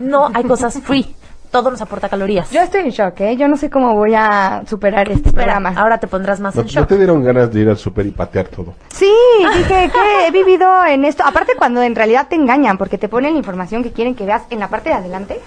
no 0.00 0.28
hay 0.34 0.42
cosas 0.44 0.80
free, 0.82 1.14
todo 1.52 1.70
nos 1.70 1.80
aporta 1.80 2.08
calorías. 2.08 2.50
Yo 2.50 2.60
estoy 2.60 2.80
en 2.80 2.90
shock, 2.90 3.20
¿eh? 3.20 3.36
Yo 3.36 3.46
no 3.46 3.56
sé 3.56 3.70
cómo 3.70 3.94
voy 3.94 4.12
a 4.16 4.64
superar 4.66 5.08
este 5.10 5.28
Espera, 5.28 5.54
programa. 5.54 5.80
ahora 5.80 5.98
te 5.98 6.08
pondrás 6.08 6.40
más 6.40 6.54
¿No, 6.56 6.62
en 6.62 6.66
no 6.66 6.72
shock. 6.72 6.88
te 6.88 6.96
dieron 6.96 7.22
ganas 7.22 7.52
de 7.52 7.60
ir 7.60 7.68
al 7.68 7.78
súper 7.78 8.06
y 8.06 8.10
patear 8.10 8.48
todo? 8.48 8.74
Sí, 8.88 9.10
dije 9.56 9.90
que 9.92 10.26
he 10.26 10.30
vivido 10.32 10.84
en 10.84 11.04
esto. 11.04 11.22
Aparte 11.24 11.52
cuando 11.56 11.80
en 11.80 11.94
realidad 11.94 12.26
te 12.28 12.34
engañan, 12.34 12.76
porque 12.76 12.98
te 12.98 13.08
ponen 13.08 13.34
la 13.34 13.38
información 13.38 13.84
que 13.84 13.92
quieren 13.92 14.16
que 14.16 14.26
veas 14.26 14.42
en 14.50 14.58
la 14.58 14.68
parte 14.68 14.88
de 14.88 14.96
adelante 14.96 15.40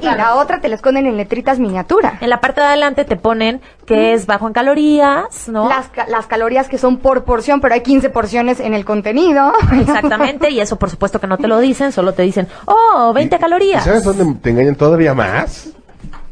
y 0.00 0.04
la 0.04 0.34
otra 0.36 0.60
te 0.60 0.68
la 0.68 0.74
esconden 0.76 1.06
en 1.06 1.16
letritas 1.16 1.58
miniatura. 1.58 2.18
En 2.20 2.30
la 2.30 2.40
parte 2.40 2.60
de 2.60 2.66
adelante 2.68 3.04
te 3.04 3.16
ponen 3.16 3.60
que 3.86 4.12
es 4.14 4.26
bajo 4.26 4.46
en 4.46 4.52
calorías, 4.52 5.48
¿no? 5.48 5.68
Las, 5.68 5.88
ca- 5.88 6.06
las 6.08 6.26
calorías 6.26 6.68
que 6.68 6.78
son 6.78 6.98
por 6.98 7.24
porción, 7.24 7.60
pero 7.60 7.74
hay 7.74 7.82
15 7.82 8.10
porciones 8.10 8.60
en 8.60 8.74
el 8.74 8.84
contenido. 8.84 9.52
Exactamente, 9.72 10.50
y 10.50 10.60
eso 10.60 10.76
por 10.76 10.90
supuesto 10.90 11.20
que 11.20 11.26
no 11.26 11.38
te 11.38 11.48
lo 11.48 11.58
dicen, 11.58 11.92
solo 11.92 12.12
te 12.14 12.22
dicen, 12.22 12.48
oh, 12.66 13.12
20 13.14 13.36
¿Y 13.36 13.38
calorías. 13.38 13.84
sabes 13.84 14.04
dónde 14.04 14.40
te 14.40 14.50
engañan 14.50 14.76
todavía 14.76 15.14
más? 15.14 15.68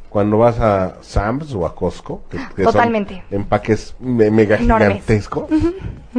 Cuando 0.08 0.38
vas 0.38 0.58
a 0.58 0.94
Sam's 1.02 1.52
o 1.54 1.66
a 1.66 1.74
Costco. 1.74 2.22
que- 2.30 2.38
que 2.38 2.64
son 2.64 2.72
Totalmente. 2.72 3.22
empaques 3.30 3.94
me- 4.00 4.30
mega 4.30 4.56
Enormes. 4.56 4.88
gigantescos. 4.88 5.44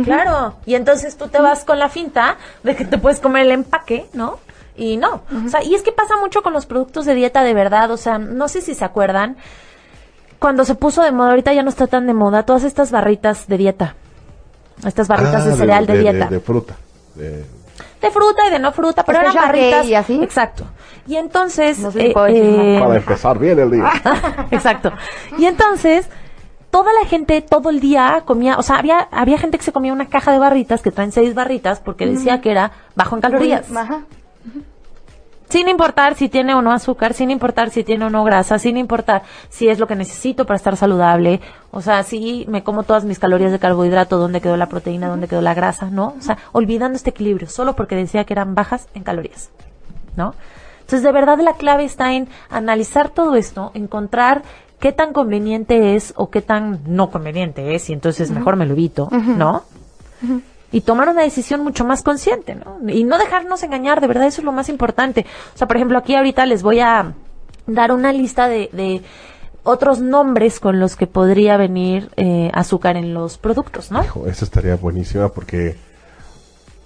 Claro, 0.04 0.56
y 0.66 0.76
entonces 0.76 1.18
tú 1.18 1.28
te 1.28 1.40
vas 1.42 1.64
con 1.66 1.80
la 1.80 1.90
finta 1.90 2.38
de 2.64 2.76
que 2.76 2.86
te 2.86 2.98
puedes 3.00 3.20
comer 3.20 3.44
el 3.48 3.52
empaque, 3.52 4.06
¿no? 4.14 4.38
Y 4.80 4.98
no. 4.98 5.22
O 5.46 5.50
sea, 5.50 5.62
y 5.64 5.76
es 5.76 5.82
que 5.82 5.92
pasa 5.92 6.16
mucho 6.18 6.42
con 6.42 6.54
los 6.54 6.66
productos 6.66 7.06
de 7.06 7.14
dieta 7.16 7.44
de 7.44 7.54
verdad. 7.54 7.92
O 7.92 7.98
sea, 7.98 8.18
no 8.18 8.48
sé 8.48 8.62
si 8.62 8.74
se 8.76 8.86
acuerdan. 8.86 9.36
Cuando 10.40 10.64
se 10.64 10.74
puso 10.76 11.04
de 11.04 11.12
moda, 11.12 11.32
ahorita 11.32 11.52
ya 11.54 11.64
no 11.64 11.70
está 11.70 11.88
tan 11.88 12.08
de 12.08 12.14
moda, 12.14 12.44
todas 12.44 12.64
estas 12.64 12.92
barritas 12.92 13.48
de 13.48 13.58
dieta. 13.58 13.96
Estas 14.86 15.10
barritas 15.10 15.44
Ah, 15.46 15.50
de 15.50 15.56
cereal 15.56 15.86
de, 15.86 15.98
dieta. 16.00 16.28
De, 16.28 16.40
fruta. 16.40 16.76
De- 17.16 17.44
De 18.02 18.12
fruta 18.12 18.48
y 18.48 18.52
de 18.52 18.60
no 18.60 18.72
fruta, 18.72 19.04
pero 19.04 19.20
eran 19.20 19.32
Special 19.34 19.52
K 19.52 19.58
barritas. 19.58 19.86
y 19.88 19.96
así. 19.96 20.24
Exacto. 20.24 20.64
Y 21.08 21.18
entonces. 21.18 21.80
No 21.80 21.92
sé 21.92 22.00
si 22.00 22.08
decir 22.08 22.16
eh, 22.30 22.78
Para 22.80 22.96
empezar 22.96 23.38
bien 23.38 23.60
el 23.60 23.72
día. 23.72 23.92
Exacto. 24.52 24.94
Y 25.38 25.46
entonces, 25.46 26.08
toda 26.72 26.94
la 26.94 27.06
gente 27.10 27.42
todo 27.42 27.70
el 27.70 27.82
día 27.82 28.24
comía, 28.26 28.58
o 28.58 28.62
sea, 28.62 28.78
había, 28.78 29.10
había 29.12 29.38
gente 29.40 29.58
que 29.58 29.66
se 29.66 29.74
comía 29.74 29.92
una 29.92 30.08
caja 30.08 30.32
de 30.32 30.40
barritas 30.40 30.82
que 30.82 30.92
traen 30.92 31.12
seis 31.12 31.34
barritas 31.36 31.82
porque 31.82 32.06
decía 32.06 32.40
que 32.40 32.52
era 32.52 32.72
bajo 32.96 33.16
en 33.16 33.22
calorías. 33.22 33.70
Ajá. 33.76 34.04
Sin 35.50 35.68
importar 35.68 36.14
si 36.14 36.30
tiene 36.30 36.54
o 36.54 36.62
no 36.62 36.72
azúcar, 36.72 37.16
sin 37.16 37.32
importar 37.32 37.72
si 37.72 37.84
tiene 37.84 38.06
o 38.06 38.10
no 38.12 38.24
grasa, 38.24 38.60
sin 38.60 38.78
importar 38.78 39.24
si 39.50 39.68
es 39.68 39.80
lo 39.80 39.88
que 39.88 39.96
necesito 39.96 40.46
para 40.46 40.58
estar 40.58 40.78
saludable. 40.78 41.42
O 41.72 41.82
sea, 41.82 42.04
si 42.04 42.46
me 42.48 42.64
como 42.64 42.84
todas 42.84 43.04
mis 43.04 43.18
calorías 43.18 43.52
de 43.52 43.58
carbohidrato, 43.58 44.18
dónde 44.18 44.42
quedó 44.42 44.58
la 44.58 44.70
proteína, 44.70 45.08
dónde 45.08 45.28
quedó 45.28 45.42
la 45.42 45.56
grasa, 45.56 45.90
¿no? 45.90 46.14
O 46.20 46.22
sea, 46.22 46.38
olvidando 46.52 46.96
este 46.96 47.10
equilibrio, 47.10 47.50
solo 47.50 47.76
porque 47.76 47.96
decía 47.96 48.26
que 48.26 48.34
eran 48.34 48.54
bajas 48.54 48.88
en 48.94 49.02
calorías, 49.02 49.50
¿no? 50.16 50.36
Entonces, 50.82 51.02
de 51.02 51.12
verdad 51.12 51.40
la 51.40 51.54
clave 51.54 51.84
está 51.84 52.14
en 52.14 52.30
analizar 52.52 53.10
todo 53.10 53.36
esto, 53.36 53.72
encontrar 53.74 54.44
qué 54.80 54.92
tan 54.92 55.14
conveniente 55.14 55.96
es 55.96 56.14
o 56.16 56.30
qué 56.30 56.44
tan 56.44 56.82
no 56.86 57.10
conveniente 57.10 57.74
es, 57.74 57.90
y 57.90 57.94
entonces 57.94 58.30
mejor 58.30 58.56
me 58.56 58.68
lo 58.68 58.74
evito, 58.74 59.10
¿no? 59.12 59.64
Y 60.72 60.82
tomar 60.82 61.10
una 61.10 61.22
decisión 61.24 61.64
mucho 61.64 61.84
más 61.86 62.04
consciente, 62.04 62.56
¿no? 62.56 62.78
Y 62.90 63.04
no 63.04 63.18
dejarnos 63.18 63.64
engañar, 63.64 64.02
de 64.02 64.08
verdad, 64.08 64.28
eso 64.28 64.42
es 64.42 64.46
lo 64.46 64.52
más 64.52 64.70
importante. 64.70 65.26
O 65.56 65.58
sea, 65.58 65.68
por 65.68 65.78
ejemplo, 65.78 65.98
aquí 65.98 66.16
ahorita 66.16 66.46
les 66.46 66.62
voy 66.64 66.80
a 66.80 67.14
dar 67.68 67.92
una 67.92 68.12
lista 68.14 68.48
de, 68.48 68.70
de 68.74 69.02
otros 69.64 70.00
nombres 70.00 70.60
con 70.60 70.80
los 70.80 70.96
que 70.96 71.08
podría 71.08 71.58
venir 71.58 72.10
eh, 72.18 72.50
azúcar 72.54 72.98
en 72.98 73.14
los 73.14 73.38
productos, 73.38 73.92
¿no? 73.92 74.04
Hijo, 74.04 74.28
esa 74.28 74.46
estaría 74.46 74.76
buenísima 74.76 75.30
porque. 75.30 75.76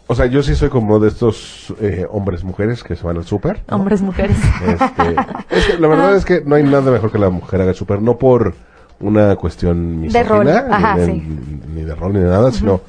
O 0.05 0.15
sea, 0.15 0.25
yo 0.25 0.43
sí 0.43 0.53
soy 0.53 0.67
como 0.69 0.99
de 0.99 1.07
estos 1.07 1.73
eh, 1.79 2.05
hombres 2.11 2.43
mujeres 2.43 2.83
que 2.83 2.95
se 2.95 3.03
van 3.05 3.15
al 3.17 3.25
súper. 3.25 3.61
¿no? 3.69 3.77
Hombres, 3.77 4.01
mujeres. 4.01 4.37
Este, 4.67 5.15
es 5.49 5.65
que 5.67 5.77
la 5.79 5.87
verdad 5.87 6.15
es 6.15 6.25
que 6.25 6.41
no 6.45 6.55
hay 6.55 6.63
nada 6.63 6.91
mejor 6.91 7.09
que 7.09 7.17
la 7.17 7.29
mujer 7.29 7.61
haga 7.61 7.69
el 7.71 7.75
súper, 7.75 8.01
no 8.01 8.17
por 8.17 8.53
una 8.99 9.35
cuestión 9.37 10.01
misógina, 10.01 10.27
rol, 10.29 10.47
ajá, 10.49 10.95
ni, 10.97 11.05
sí. 11.05 11.11
ni- 11.11 11.73
ni 11.75 11.83
de 11.83 11.95
rol 11.95 12.13
ni 12.13 12.19
de 12.19 12.29
nada, 12.29 12.51
sino 12.51 12.81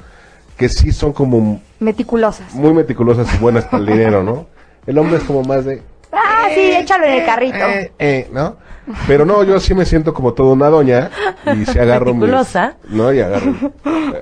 que 0.57 0.69
sí 0.69 0.91
son 0.91 1.11
como 1.13 1.61
Meticulosas. 1.79 2.53
muy 2.53 2.73
meticulosas 2.73 3.27
y 3.33 3.37
buenas 3.37 3.65
para 3.65 3.79
el 3.83 3.85
dinero, 3.87 4.23
¿no? 4.23 4.47
El 4.87 4.97
hombre 4.97 5.17
es 5.17 5.23
como 5.23 5.43
más 5.43 5.65
de, 5.65 5.81
Ah, 6.11 6.47
sí, 6.53 6.61
échalo 6.71 7.03
en 7.05 7.11
el 7.13 7.25
carrito. 7.25 7.57
eh, 7.57 7.91
eh, 7.99 8.29
¿no? 8.31 8.55
Pero 9.07 9.25
no, 9.25 9.43
yo 9.43 9.59
sí 9.59 9.73
me 9.73 9.83
siento 9.83 10.13
como 10.13 10.33
toda 10.33 10.53
una 10.53 10.69
doña 10.69 11.09
y 11.59 11.65
si 11.65 11.77
agarro 11.79 12.05
mis- 12.13 12.15
Meticulosa. 12.21 12.75
no, 12.87 13.11
y 13.11 13.19
agarro, 13.19 13.53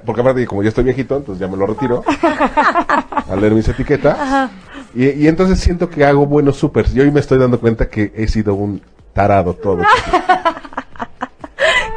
porque 0.06 0.22
aparte 0.22 0.48
como 0.48 0.64
ya 0.64 0.70
estoy 0.70 0.86
viejito, 0.86 1.18
entonces 1.18 1.40
ya 1.42 1.48
me 1.52 1.58
lo 1.58 1.66
retiro 1.68 2.02
a 3.30 3.36
leer 3.36 3.54
mis 3.54 3.68
etiquetas. 3.68 4.50
Y, 4.96 5.10
y 5.10 5.28
entonces 5.28 5.60
siento 5.60 5.90
que 5.90 6.06
hago 6.06 6.26
buenos 6.26 6.56
supers. 6.58 6.96
Y 6.96 7.00
hoy 7.02 7.12
me 7.12 7.20
estoy 7.20 7.38
dando 7.40 7.60
cuenta 7.60 7.90
que 7.90 8.14
he 8.16 8.28
sido 8.28 8.54
un 8.56 8.82
tarado 9.12 9.54
todo. 9.54 9.80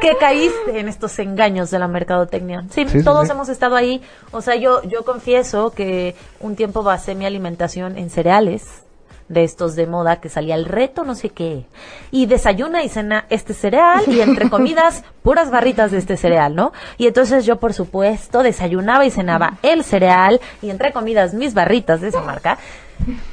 Que 0.07 0.17
caíste 0.19 0.79
en 0.79 0.89
estos 0.89 1.19
engaños 1.19 1.71
de 1.73 1.81
la 1.81 1.89
mercadotecnia. 1.89 2.65
Sí, 2.71 2.85
todos 3.03 3.27
sí. 3.27 3.33
hemos 3.33 3.49
estado 3.49 3.75
ahí. 3.75 4.01
O 4.31 4.41
sea, 4.41 4.55
yo, 4.55 4.83
yo 4.85 5.05
confieso 5.05 5.73
que 5.73 6.15
un 6.39 6.55
tiempo 6.55 6.85
basé 6.85 7.17
mi 7.17 7.27
alimentación 7.27 7.99
en 7.99 8.11
cereales 8.11 8.83
de 9.29 9.43
estos 9.43 9.75
de 9.75 9.89
moda 9.89 10.21
que 10.21 10.29
salía 10.29 10.55
el 10.55 10.67
reto 10.67 11.03
no 11.03 11.17
sé 11.17 11.31
qué 11.31 11.65
y 12.13 12.27
desayuna 12.27 12.85
y 12.85 12.89
cena 12.89 13.27
este 13.29 13.55
cereal 13.55 14.05
y 14.07 14.21
entre 14.21 14.49
comidas 14.51 15.03
puras 15.25 15.51
barritas 15.51 15.91
de 15.91 15.99
este 15.99 16.17
cereal, 16.17 16.55
¿no? 16.55 16.73
Y 16.97 17.09
entonces 17.09 17.45
yo 17.45 17.57
por 17.57 17.75
supuesto 17.75 18.45
desayunaba 18.45 19.05
y 19.05 19.11
cenaba 19.11 19.59
el 19.63 19.83
cereal 19.83 20.41
y 20.63 20.71
entre 20.71 20.93
comidas 20.93 21.35
mis 21.35 21.55
barritas 21.55 22.01
de 22.01 22.09
esa 22.09 22.23
marca 22.23 22.59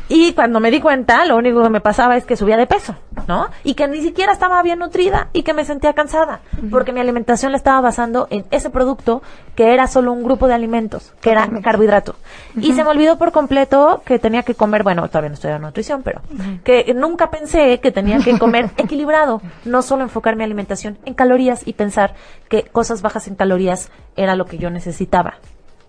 y 0.10 0.34
cuando 0.34 0.60
me 0.60 0.72
di 0.72 0.80
cuenta, 0.80 1.26
lo 1.26 1.38
único 1.38 1.64
que 1.64 1.70
me 1.70 1.82
pasaba 1.82 2.18
es 2.18 2.26
que 2.26 2.36
subía 2.36 2.58
de 2.58 2.68
peso, 2.68 2.96
¿no? 3.28 3.48
Y 3.64 3.74
que 3.74 3.88
ni 3.88 4.02
siquiera 4.02 4.34
estaba 4.34 4.62
bien 4.62 4.80
nutrida 4.80 5.30
y 5.34 5.44
que 5.44 5.54
me 5.54 5.66
sentía 5.66 5.94
cansada, 5.94 6.42
porque 6.70 6.94
mi 6.94 7.00
alimentación 7.00 7.52
la 7.52 7.58
estaba 7.58 7.82
basando 7.82 8.28
en 8.30 8.46
ese 8.52 8.70
producto 8.70 9.24
que 9.56 9.74
era 9.74 9.88
solo 9.88 10.12
un 10.12 10.24
grupo 10.24 10.48
de 10.48 10.54
alimentos, 10.54 11.14
que 11.22 11.32
era 11.32 11.50
carbohidrato. 11.62 12.16
Y 12.56 12.74
se 12.74 12.84
me 12.84 12.90
olvidó 12.90 13.18
por 13.18 13.32
completo 13.32 14.02
que 14.06 14.20
tenía 14.20 14.44
que 14.44 14.56
comer, 14.56 14.84
bueno, 14.84 15.08
todavía 15.08 15.30
no 15.30 15.36
estoy 15.36 15.52
en 15.52 15.62
nutrición, 15.62 16.04
pero 16.04 16.22
que 16.64 16.94
nunca 16.94 17.32
pensé 17.32 17.80
que 17.80 17.92
tenía 17.92 18.20
que 18.20 18.38
comer 18.38 18.70
equilibrado, 18.78 19.42
no 19.66 19.82
solo 19.82 20.04
enfocar 20.04 20.36
mi 20.36 20.44
alimentación 20.44 20.98
en 21.06 21.14
calorías 21.14 21.68
y 21.68 21.74
pensar 21.74 22.14
que 22.50 22.64
cosas 22.64 23.02
bajas 23.02 23.28
en 23.28 23.36
calorías 23.36 23.90
era 24.16 24.36
lo 24.36 24.46
que 24.46 24.58
yo 24.58 24.70
necesitaba. 24.70 25.36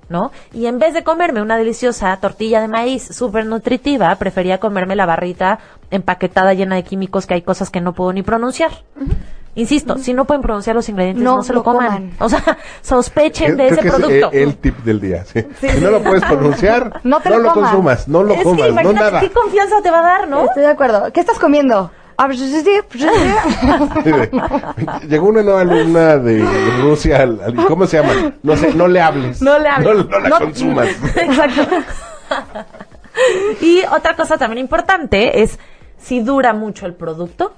¿No? 0.08 0.30
Y 0.52 0.66
en 0.66 0.78
vez 0.78 0.94
de 0.94 1.02
comerme 1.04 1.42
una 1.42 1.56
deliciosa 1.56 2.16
tortilla 2.18 2.60
de 2.60 2.68
maíz 2.68 3.02
súper 3.14 3.46
nutritiva, 3.46 4.14
prefería 4.16 4.58
comerme 4.58 4.96
la 4.96 5.06
barrita 5.06 5.58
empaquetada 5.90 6.54
llena 6.54 6.76
de 6.76 6.82
químicos 6.84 7.26
que 7.26 7.34
hay 7.34 7.42
cosas 7.42 7.70
que 7.70 7.80
no 7.80 7.92
puedo 7.92 8.12
ni 8.12 8.22
pronunciar. 8.22 8.70
Insisto, 9.56 9.98
si 9.98 10.14
no 10.14 10.24
pueden 10.24 10.42
pronunciar 10.42 10.74
los 10.74 10.88
ingredientes, 10.88 11.22
no, 11.22 11.36
No 11.36 11.42
se 11.44 11.52
lo 11.52 11.60
lo 11.60 11.64
coman. 11.64 11.86
coman. 11.86 12.12
O 12.18 12.28
sea, 12.28 12.42
sospechen 12.82 13.56
de 13.56 13.68
Creo 13.68 13.72
ese 13.72 13.80
que 13.82 13.88
es 13.88 13.94
producto. 13.94 14.30
el, 14.32 14.56
tip 14.56 14.76
del 14.78 15.00
día. 15.00 15.24
sí. 15.24 15.44
si 15.60 15.80
no 15.80 15.90
lo 15.92 16.02
puedes 16.02 16.24
pronunciar, 16.24 17.00
No 17.04 17.20
te 17.20 17.30
lo 17.30 17.38
lo 17.38 17.52
consumas, 17.52 18.08
no 18.08 18.24
lo 18.24 18.34
es 18.34 18.42
comas, 18.42 18.62
que 18.66 18.72
no 18.72 18.80
imagínate 18.80 19.04
nada. 19.12 19.20
qué 19.20 19.30
confianza 19.30 19.76
te 19.80 19.90
va 19.92 20.00
a 20.00 20.02
dar, 20.02 20.28
¿no? 20.28 20.44
Estoy 20.46 20.64
de 20.64 20.70
acuerdo. 20.70 21.12
¿Qué 21.12 21.20
estás 21.20 21.38
comiendo? 21.38 21.92
Ah, 22.16 22.26
pues, 22.26 22.38
pues, 22.90 23.02
sí. 23.02 23.08
Llegó 25.08 25.28
una 25.28 25.42
nueva 25.42 25.60
alumna 25.62 26.16
de 26.18 26.44
Rusia, 26.82 27.22
al- 27.22 27.40
al- 27.42 27.66
¿cómo 27.66 27.86
se 27.86 28.00
llama? 28.00 28.34
No 28.42 28.56
sé, 28.56 28.72
no 28.74 28.86
le 28.86 29.00
hables. 29.00 29.42
No 29.42 29.58
le 29.58 29.68
hables. 29.68 29.94
No, 29.96 30.04
no 30.04 30.18
la 30.20 30.28
No- 30.28 30.38
consumas. 30.38 30.88
Exacto. 31.16 31.66
y 33.60 33.82
otra 33.92 34.16
cosa 34.16 34.38
también 34.38 34.58
importante 34.58 35.42
es 35.42 35.58
si 35.98 36.20
dura 36.20 36.52
mucho 36.52 36.86
el 36.86 36.94
producto, 36.94 37.54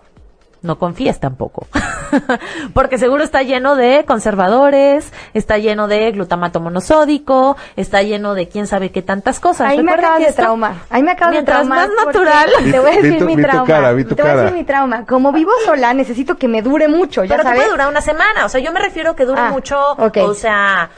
no 0.63 0.79
confíes 0.79 1.21
tampoco. 1.21 1.67
Porque 2.75 2.99
seguro 2.99 3.23
está 3.23 3.43
lleno 3.43 3.77
de 3.77 4.05
conservadores, 4.07 5.13
está 5.35 5.59
lleno 5.59 5.89
de 5.89 6.11
glutamato 6.13 6.61
monosódico, 6.61 7.57
está 7.77 8.03
lleno 8.03 8.35
de 8.35 8.49
quién 8.49 8.67
sabe 8.67 8.91
qué 8.91 9.03
tantas 9.03 9.41
cosas. 9.41 9.71
Ahí 9.71 9.83
me 9.83 9.93
acabas 9.93 10.21
de 10.21 10.33
traumar. 10.33 10.75
Ahí 10.91 11.03
me 11.03 11.13
acabas 11.13 11.33
de 11.33 11.37
Mientras 11.39 11.59
traumar. 11.59 11.89
más 11.89 12.07
natural. 12.07 12.51
Te 12.71 12.79
voy 12.81 12.91
a 12.91 13.03
decir 13.03 13.25
mi 13.25 13.37
trauma. 13.37 13.65
te 13.65 14.23
voy 14.23 14.31
a 14.31 14.37
decir 14.37 14.55
mi 14.55 14.65
trauma. 14.65 15.07
Como 15.07 15.33
vivo 15.33 15.51
sola, 15.65 15.95
necesito 15.95 16.37
que 16.37 16.49
me 16.49 16.63
dure 16.63 16.89
mucho, 16.89 17.25
ya 17.25 17.31
Pero 17.37 17.43
te 17.43 17.49
sabes. 17.49 17.59
puede 17.61 17.71
durar 17.71 17.89
una 17.89 18.01
semana, 18.01 18.45
o 18.45 18.49
sea, 18.49 18.61
yo 18.61 18.73
me 18.73 18.81
refiero 18.81 19.15
que 19.15 19.25
dure 19.25 19.41
Ah, 19.41 19.51
mucho, 19.51 19.79
ok. 19.99 20.17
o 20.23 20.35
sea, 20.35 20.91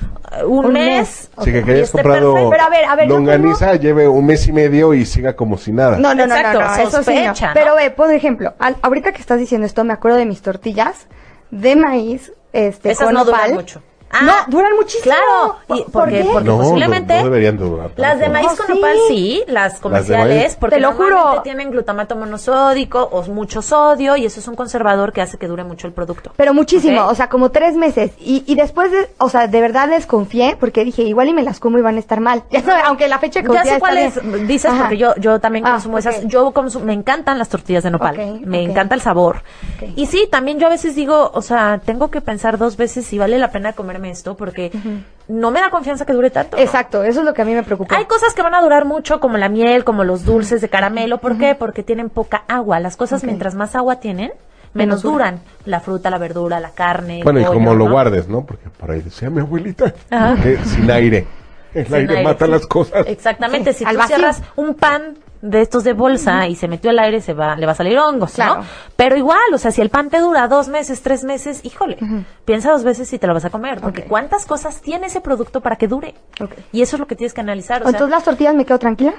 un, 0.46 0.66
Un 0.66 0.72
mes. 0.72 0.98
mes. 0.98 1.30
Así 1.36 1.52
que 1.52 1.58
y 1.60 1.64
que 1.64 1.72
hayas 1.72 1.90
comprado 1.90 2.32
perfecto. 2.34 2.50
Pero 2.50 2.62
a 2.64 2.68
ver, 2.70 2.84
a 2.84 2.96
ver, 2.96 3.08
longaniza, 3.08 3.74
lleve 3.76 4.06
un 4.08 4.26
mes 4.26 4.46
y 4.46 4.52
medio 4.52 4.94
y 4.94 5.04
siga 5.06 5.34
como 5.34 5.56
si 5.58 5.72
nada. 5.72 5.98
No, 5.98 6.14
no, 6.14 6.26
no, 6.26 6.34
Exacto, 6.36 6.60
no, 6.60 6.66
no, 6.66 6.72
eso 6.74 6.80
sí 6.82 6.84
no. 6.84 6.90
sospecha, 7.24 7.46
¿no? 7.48 7.54
Pero 7.54 7.74
ve, 7.76 7.90
por 7.90 8.12
ejemplo, 8.12 8.54
al- 8.58 8.76
ahorita 8.82 9.12
que 9.12 9.20
estás 9.20 9.38
diciendo 9.38 9.66
esto, 9.66 9.84
me 9.84 9.92
acuerdo 9.92 10.18
de 10.18 10.26
mis 10.26 10.42
tortillas 10.42 11.06
de 11.50 11.76
maíz, 11.76 12.32
este, 12.52 12.90
Esas 12.90 13.06
con 13.06 13.14
no 13.14 13.24
duran 13.24 13.40
nopal. 13.42 13.54
mucho. 13.54 13.82
Ah, 14.10 14.20
no, 14.22 14.32
duran 14.56 14.74
muchísimo. 14.76 15.04
Claro, 15.14 15.56
y 15.80 15.82
¿Por 15.84 15.92
porque, 15.92 16.22
qué? 16.22 16.28
porque 16.32 16.48
No, 16.48 16.58
posiblemente 16.58 17.16
no 17.18 17.24
deberían 17.24 17.56
durar 17.58 17.86
tanto. 17.88 18.02
las 18.02 18.18
de 18.18 18.28
maíz 18.28 18.48
con 18.52 18.74
nopal 18.76 18.96
sí, 19.08 19.44
las 19.48 19.80
comerciales, 19.80 20.42
maíz. 20.44 20.56
porque 20.58 20.76
Te 20.76 20.80
lo 20.80 20.92
juro. 20.92 21.40
tienen 21.42 21.70
glutamato 21.70 22.16
monosódico 22.16 23.02
o 23.12 23.22
mucho 23.24 23.60
sodio 23.62 24.16
y 24.16 24.24
eso 24.26 24.40
es 24.40 24.48
un 24.48 24.54
conservador 24.56 25.12
que 25.12 25.20
hace 25.20 25.36
que 25.38 25.46
dure 25.46 25.64
mucho 25.64 25.86
el 25.86 25.92
producto. 25.92 26.32
Pero 26.36 26.54
muchísimo, 26.54 27.06
o 27.06 27.14
sea, 27.14 27.28
como 27.28 27.50
tres 27.50 27.74
meses. 27.76 28.12
Y, 28.18 28.44
y 28.46 28.54
después, 28.54 28.90
de, 28.90 29.10
o 29.18 29.28
sea, 29.28 29.46
de 29.46 29.60
verdad 29.60 29.88
desconfié 29.88 30.56
porque 30.58 30.84
dije, 30.84 31.02
igual 31.02 31.28
y 31.28 31.34
me 31.34 31.42
las 31.42 31.60
como 31.60 31.78
y 31.78 31.82
van 31.82 31.96
a 31.96 32.00
estar 32.00 32.20
mal. 32.20 32.44
Ya 32.50 32.62
sabes, 32.62 32.84
aunque 32.86 33.08
la 33.08 33.18
fecha 33.18 33.42
de 33.42 33.52
Ya 33.52 33.64
sé 33.64 33.78
cuáles 33.78 34.18
dices 34.48 34.70
Ajá. 34.70 34.80
porque 34.84 34.96
yo 34.96 35.14
yo 35.16 35.38
también 35.38 35.66
Ah, 35.66 35.72
consumo 35.72 35.98
esas. 35.98 36.26
Yo 36.26 36.50
consumo, 36.52 36.84
me 36.86 36.92
encantan 36.92 37.38
las 37.38 37.48
tortillas 37.48 37.84
de 37.84 37.90
nopal. 37.90 38.40
Me 38.44 38.62
encanta 38.62 38.94
el 38.94 39.00
sabor. 39.00 39.42
Y 39.96 40.06
sí, 40.06 40.28
también 40.30 40.58
yo 40.58 40.66
a 40.66 40.70
veces 40.70 40.94
digo, 40.94 41.30
o 41.34 41.42
sea, 41.42 41.80
tengo 41.84 42.10
que 42.10 42.20
pensar 42.20 42.58
dos 42.58 42.76
veces 42.76 43.04
si 43.06 43.18
vale 43.18 43.38
la 43.38 43.50
pena 43.50 43.72
esto 44.04 44.36
porque 44.36 44.70
no 45.28 45.50
me 45.50 45.60
da 45.60 45.70
confianza 45.70 46.04
que 46.06 46.12
dure 46.12 46.30
tanto. 46.30 46.56
Exacto, 46.56 47.04
eso 47.04 47.20
es 47.20 47.26
lo 47.26 47.34
que 47.34 47.42
a 47.42 47.44
mí 47.44 47.54
me 47.54 47.62
preocupa. 47.62 47.96
Hay 47.96 48.04
cosas 48.06 48.34
que 48.34 48.42
van 48.42 48.54
a 48.54 48.60
durar 48.62 48.84
mucho, 48.84 49.20
como 49.20 49.36
la 49.38 49.48
miel, 49.48 49.84
como 49.84 50.04
los 50.04 50.24
dulces 50.24 50.60
de 50.60 50.68
caramelo. 50.68 51.18
¿Por 51.18 51.38
qué? 51.38 51.54
Porque 51.54 51.82
tienen 51.82 52.10
poca 52.10 52.44
agua. 52.48 52.80
Las 52.80 52.96
cosas, 52.96 53.24
mientras 53.24 53.54
más 53.54 53.74
agua 53.76 54.00
tienen, 54.00 54.32
Menos 54.74 55.02
duran. 55.02 55.36
duran. 55.36 55.40
La 55.64 55.80
fruta, 55.80 56.10
la 56.10 56.18
verdura, 56.18 56.60
la 56.60 56.70
carne. 56.70 57.18
el 57.18 57.24
Bueno, 57.24 57.40
y 57.40 57.44
como 57.44 57.74
lo 57.74 57.88
guardes, 57.90 58.28
¿no? 58.28 58.44
Porque 58.44 58.68
por 58.70 58.90
ahí 58.90 59.00
decía 59.00 59.30
mi 59.30 59.40
abuelita 59.40 59.92
que 60.42 60.58
sin 60.64 60.90
aire. 60.90 61.26
El 61.74 61.84
Sin 61.86 61.94
aire, 61.94 62.12
aire, 62.18 62.24
mata 62.24 62.46
sí. 62.46 62.50
las 62.50 62.66
cosas. 62.66 63.06
Exactamente. 63.06 63.72
Sí, 63.72 63.80
Si 63.80 63.84
al 63.84 63.92
tú 63.92 63.98
vacío. 63.98 64.16
cierras 64.16 64.42
un 64.56 64.74
pan 64.74 65.18
de 65.40 65.60
estos 65.60 65.84
de 65.84 65.92
bolsa 65.92 66.46
y 66.48 66.56
se 66.56 66.66
metió 66.68 66.90
al 66.90 66.98
aire, 66.98 67.20
se 67.20 67.32
va, 67.34 67.54
le 67.56 67.64
va 67.66 67.72
a 67.72 67.74
salir 67.74 67.98
hongos, 67.98 68.32
Claro. 68.32 68.56
¿no? 68.56 68.64
Pero 68.96 69.16
igual, 69.16 69.38
o 69.54 69.58
sea, 69.58 69.70
si 69.70 69.80
el 69.80 69.90
pan 69.90 70.10
te 70.10 70.18
dura 70.18 70.48
dos 70.48 70.68
meses, 70.68 71.00
tres 71.02 71.22
meses, 71.24 71.64
híjole, 71.64 71.96
piensa 72.44 72.70
dos 72.72 72.82
veces 72.84 73.08
si 73.08 73.18
te 73.18 73.26
lo 73.26 73.34
vas 73.34 73.44
a 73.44 73.50
comer, 73.50 73.80
porque 73.80 74.04
cuántas 74.04 74.46
cosas 74.46 74.80
tiene 74.80 75.06
ese 75.06 75.20
producto 75.20 75.60
para 75.60 75.76
que 75.76 75.86
dure. 75.88 76.14
Ok. 76.40 76.52
Y 76.72 76.82
eso 76.82 76.96
es 76.96 77.00
lo 77.00 77.06
que 77.06 77.14
tienes 77.16 77.34
que 77.34 77.40
analizar. 77.40 77.82
O 77.82 77.84
sea, 77.84 77.90
Entonces 77.90 78.10
las 78.10 78.24
tortillas 78.24 78.54
me 78.54 78.64
quedo 78.64 78.78
tranquila. 78.78 79.14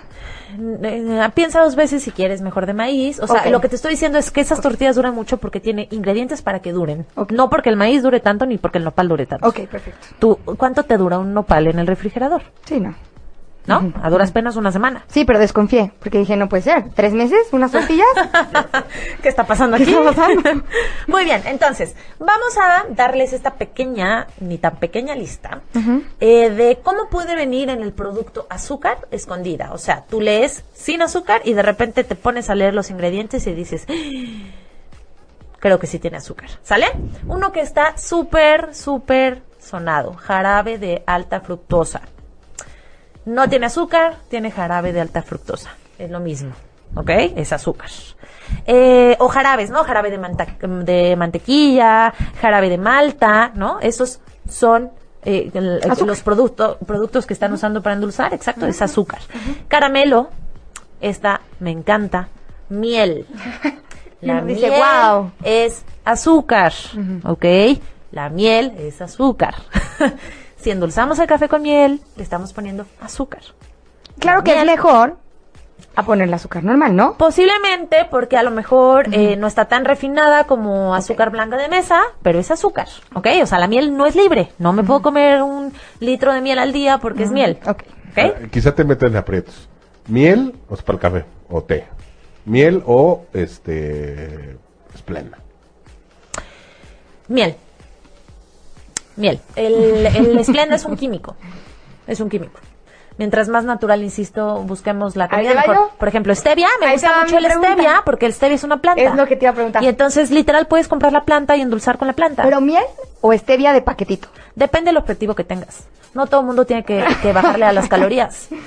eh, 0.84 1.30
piensa 1.34 1.62
dos 1.62 1.76
veces 1.76 2.04
si 2.04 2.12
quieres 2.12 2.42
mejor 2.42 2.66
de 2.66 2.74
maíz. 2.74 3.20
O 3.20 3.28
sea, 3.28 3.50
lo 3.50 3.62
que 3.62 3.70
te 3.70 3.76
estoy 3.76 3.92
diciendo 3.92 4.18
es 4.18 4.32
que 4.32 4.42
esas 4.42 4.62
tortillas 4.62 4.96
duran 4.96 5.14
mucho 5.16 5.38
porque 5.38 5.60
tiene 5.60 5.88
ingredientes 5.92 6.42
para 6.42 6.60
que 6.60 6.72
duren. 6.72 7.06
No 7.30 7.50
porque 7.50 7.70
el 7.70 7.76
maíz 7.78 8.04
dure 8.04 8.20
tanto 8.20 8.46
ni 8.46 8.58
porque 8.58 8.78
el 8.80 8.84
nopal 8.84 9.08
dure 9.08 9.26
tanto. 9.26 9.48
Ok, 9.48 9.62
perfecto. 9.68 10.08
¿Tú, 10.20 10.38
¿Cuánto 10.58 10.84
te 10.84 10.98
dura 10.98 11.18
un 11.20 11.34
nopal 11.34 11.68
en 11.68 11.80
el 11.80 11.88
refrigerador? 11.88 12.42
Sí, 12.66 12.80
no. 12.80 12.94
¿No? 13.70 13.94
A 14.02 14.10
duras 14.10 14.32
penas 14.32 14.56
una 14.56 14.72
semana. 14.72 15.06
Sí, 15.08 15.26
pero 15.26 15.40
desconfié, 15.40 15.92
porque 16.00 16.18
dije, 16.18 16.36
no 16.36 16.50
puede 16.50 16.64
ser. 16.64 16.90
¿Tres 16.96 17.14
meses? 17.14 17.48
¿Unas 17.52 17.72
tortillas? 17.72 18.08
¿Qué 19.22 19.30
está 19.30 19.46
pasando 19.46 19.78
¿Qué 19.78 19.84
aquí? 19.84 19.94
está 19.94 20.12
pasando? 20.14 20.64
Muy 21.08 21.24
bien, 21.24 21.42
entonces, 21.46 21.96
vamos 22.20 22.58
a 22.58 22.86
darles 22.90 23.34
esta 23.34 23.54
pequeña, 23.56 24.28
ni 24.40 24.58
tan 24.58 24.78
pequeña 24.78 25.16
lista, 25.16 25.62
eh, 26.20 26.50
de 26.50 26.80
cómo 26.84 27.10
puede 27.10 27.36
venir 27.36 27.70
en 27.70 27.82
el 27.82 27.94
producto 27.94 28.48
azúcar 28.50 29.08
escondida. 29.12 29.72
O 29.74 29.78
sea, 29.78 30.06
tú 30.10 30.20
lees 30.22 30.64
sin 30.74 31.02
azúcar 31.02 31.42
y 31.46 31.54
de 31.54 31.62
repente 31.62 32.04
te 32.04 32.16
pones 32.16 32.50
a 32.50 32.56
leer 32.56 32.74
los 32.74 32.90
ingredientes 32.90 33.46
y 33.48 33.54
dices, 33.54 33.86
"Ah, 33.90 33.94
creo 35.60 35.80
que 35.80 35.88
sí 35.88 36.00
tiene 36.00 36.18
azúcar. 36.18 36.50
¿Sale? 36.64 36.88
Uno 37.28 37.52
que 37.52 37.62
está 37.62 37.98
súper, 37.98 38.74
súper 38.74 39.42
sonado, 39.60 40.14
jarabe 40.14 40.78
de 40.78 41.04
alta 41.06 41.42
fructosa. 41.42 42.02
No 43.30 43.48
tiene 43.48 43.68
azúcar, 43.68 44.18
tiene 44.28 44.50
jarabe 44.50 44.92
de 44.92 45.02
alta 45.02 45.22
fructosa. 45.22 45.70
Es 46.00 46.10
lo 46.10 46.20
mismo, 46.20 46.52
¿ok? 46.96 47.10
Es 47.36 47.54
azúcar. 47.54 47.90
Eh, 48.66 49.16
o 49.20 49.28
jarabes, 49.28 49.70
¿no? 49.70 49.84
Jarabe 49.84 50.10
de, 50.10 50.18
de 50.84 51.16
mantequilla, 51.16 52.12
jarabe 52.42 52.70
de 52.70 52.78
malta, 52.80 53.52
¿no? 53.54 53.80
Esos 53.82 54.20
son 54.50 54.90
eh, 55.24 55.52
el- 55.54 55.80
los 56.08 56.22
productos 56.22 56.78
productos 56.88 57.26
que 57.28 57.34
están 57.34 57.54
usando 57.54 57.84
para 57.84 57.94
endulzar, 57.94 58.34
exacto, 58.34 58.66
es 58.66 58.82
azúcar. 58.82 59.20
Caramelo, 59.68 60.30
esta 61.00 61.42
me 61.60 61.70
encanta. 61.72 62.30
Miel. 62.70 63.28
La 64.22 64.34
Uno 64.40 64.46
dice, 64.48 64.68
miel 64.70 64.74
"Guau". 64.80 65.32
es 65.44 65.84
azúcar, 66.04 66.74
¿ok? 67.24 67.46
La 68.12 68.30
miel 68.30 68.74
es 68.80 69.02
azúcar. 69.02 69.54
si 70.62 70.72
endulzamos 70.72 71.20
el 71.20 71.28
café 71.28 71.48
con 71.48 71.62
miel, 71.62 72.02
le 72.16 72.24
estamos 72.24 72.54
poniendo 72.54 72.86
azúcar. 73.02 73.42
Claro 74.20 74.44
que 74.44 74.58
es 74.60 74.66
mejor 74.66 75.18
a 75.96 76.04
ponerle 76.04 76.36
azúcar 76.36 76.64
normal, 76.64 76.96
¿no? 76.96 77.16
Posiblemente 77.18 78.06
porque 78.10 78.38
a 78.38 78.44
lo 78.44 78.52
mejor 78.52 79.14
eh, 79.14 79.36
no 79.38 79.48
está 79.48 79.66
tan 79.66 79.86
refinada 79.86 80.44
como 80.46 80.94
azúcar 80.94 81.30
blanca 81.30 81.58
de 81.58 81.70
mesa, 81.70 82.02
pero 82.22 82.40
es 82.40 82.52
azúcar, 82.52 82.88
¿ok? 83.14 83.28
O 83.42 83.46
sea, 83.46 83.60
la 83.60 83.68
miel 83.68 83.96
no 83.96 84.06
es 84.06 84.16
libre. 84.16 84.52
No 84.60 84.74
me 84.74 84.84
puedo 84.84 85.02
comer 85.02 85.42
un 85.42 85.74
litro 86.00 86.34
de 86.34 86.42
miel 86.42 86.60
al 86.60 86.74
día 86.74 86.98
porque 87.00 87.24
es 87.24 87.32
miel, 87.32 87.60
Ok. 87.66 87.84
¿ok? 88.12 88.18
Eh, 88.18 88.50
Quizá 88.52 88.76
te 88.76 88.84
meten 88.84 89.10
en 89.10 89.18
aprietos. 89.18 89.68
Miel 90.08 90.56
o 90.70 90.74
es 90.76 90.82
para 90.82 90.96
el 90.98 91.02
café 91.02 91.26
o 91.50 91.62
té. 91.64 91.86
Miel 92.46 92.84
o 92.86 93.26
este 93.34 94.58
esplenda. 94.94 95.38
Miel. 97.28 97.56
Miel. 99.20 99.40
El, 99.56 100.06
el 100.08 100.44
Splenda 100.46 100.76
es 100.76 100.86
un 100.86 100.96
químico. 100.98 101.36
Es 102.08 102.20
un 102.20 102.30
químico. 102.30 102.60
Mientras 103.18 103.50
más 103.50 103.66
natural, 103.66 104.02
insisto, 104.02 104.64
busquemos 104.64 105.18
la 105.18 105.28
comida 105.28 105.54
mejor. 105.54 105.90
Por 106.00 106.08
ejemplo, 106.08 106.34
stevia, 106.34 106.70
me 106.80 106.86
Ahí 106.88 106.94
gusta 106.94 107.12
mucho 107.22 107.38
el 107.38 107.44
pregunta. 107.44 107.74
stevia 107.74 108.02
porque 108.06 108.26
el 108.26 108.34
stevia 108.34 108.56
es 108.56 108.64
una 108.64 108.78
planta. 108.82 109.02
Es 109.04 109.14
lo 109.14 109.28
que 109.28 109.36
te 109.36 109.44
iba 109.44 109.52
a 109.52 109.54
preguntar. 109.56 109.84
Y 109.84 109.88
entonces, 109.88 110.32
literal, 110.32 110.68
puedes 110.68 110.88
comprar 110.88 111.12
la 111.12 111.26
planta 111.26 111.58
y 111.58 111.62
endulzar 111.62 111.98
con 111.98 112.08
la 112.08 112.14
planta. 112.14 112.44
¿Pero 112.44 112.62
miel 112.62 112.84
o 113.20 113.34
stevia 113.34 113.74
de 113.74 113.82
paquetito? 113.82 114.30
Depende 114.56 114.90
del 114.90 114.98
objetivo 114.98 115.36
que 115.36 115.44
tengas. 115.44 115.84
No 116.14 116.28
todo 116.28 116.40
el 116.40 116.48
mundo 116.48 116.64
tiene 116.66 116.84
que, 116.86 117.04
que 117.22 117.34
bajarle 117.34 117.66
a 117.66 117.74
las 117.74 117.90
calorías. 117.90 118.48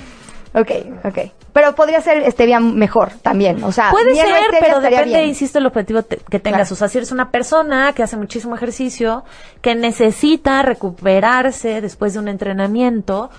Ok, 0.55 0.71
ok. 1.03 1.17
Pero 1.51 1.73
podría 1.75 1.99
ser 2.01 2.29
stevia 2.31 2.59
mejor 2.59 3.11
también. 3.21 3.63
O 3.63 3.71
sea, 3.71 3.89
Puede 3.91 4.15
ser, 4.15 4.25
stevia 4.27 4.59
pero 4.59 4.79
depende, 4.81 5.05
bien. 5.17 5.27
insisto, 5.29 5.57
el 5.59 5.65
objetivo 5.65 6.03
te- 6.03 6.17
que 6.17 6.39
tengas. 6.39 6.67
Claro. 6.67 6.73
O 6.73 6.77
sea, 6.77 6.87
si 6.89 6.97
eres 6.99 7.11
una 7.11 7.31
persona 7.31 7.93
que 7.93 8.03
hace 8.03 8.17
muchísimo 8.17 8.55
ejercicio, 8.55 9.23
que 9.61 9.73
necesita 9.75 10.61
recuperarse 10.61 11.81
después 11.81 12.13
de 12.13 12.19
un 12.19 12.27
entrenamiento, 12.27 13.29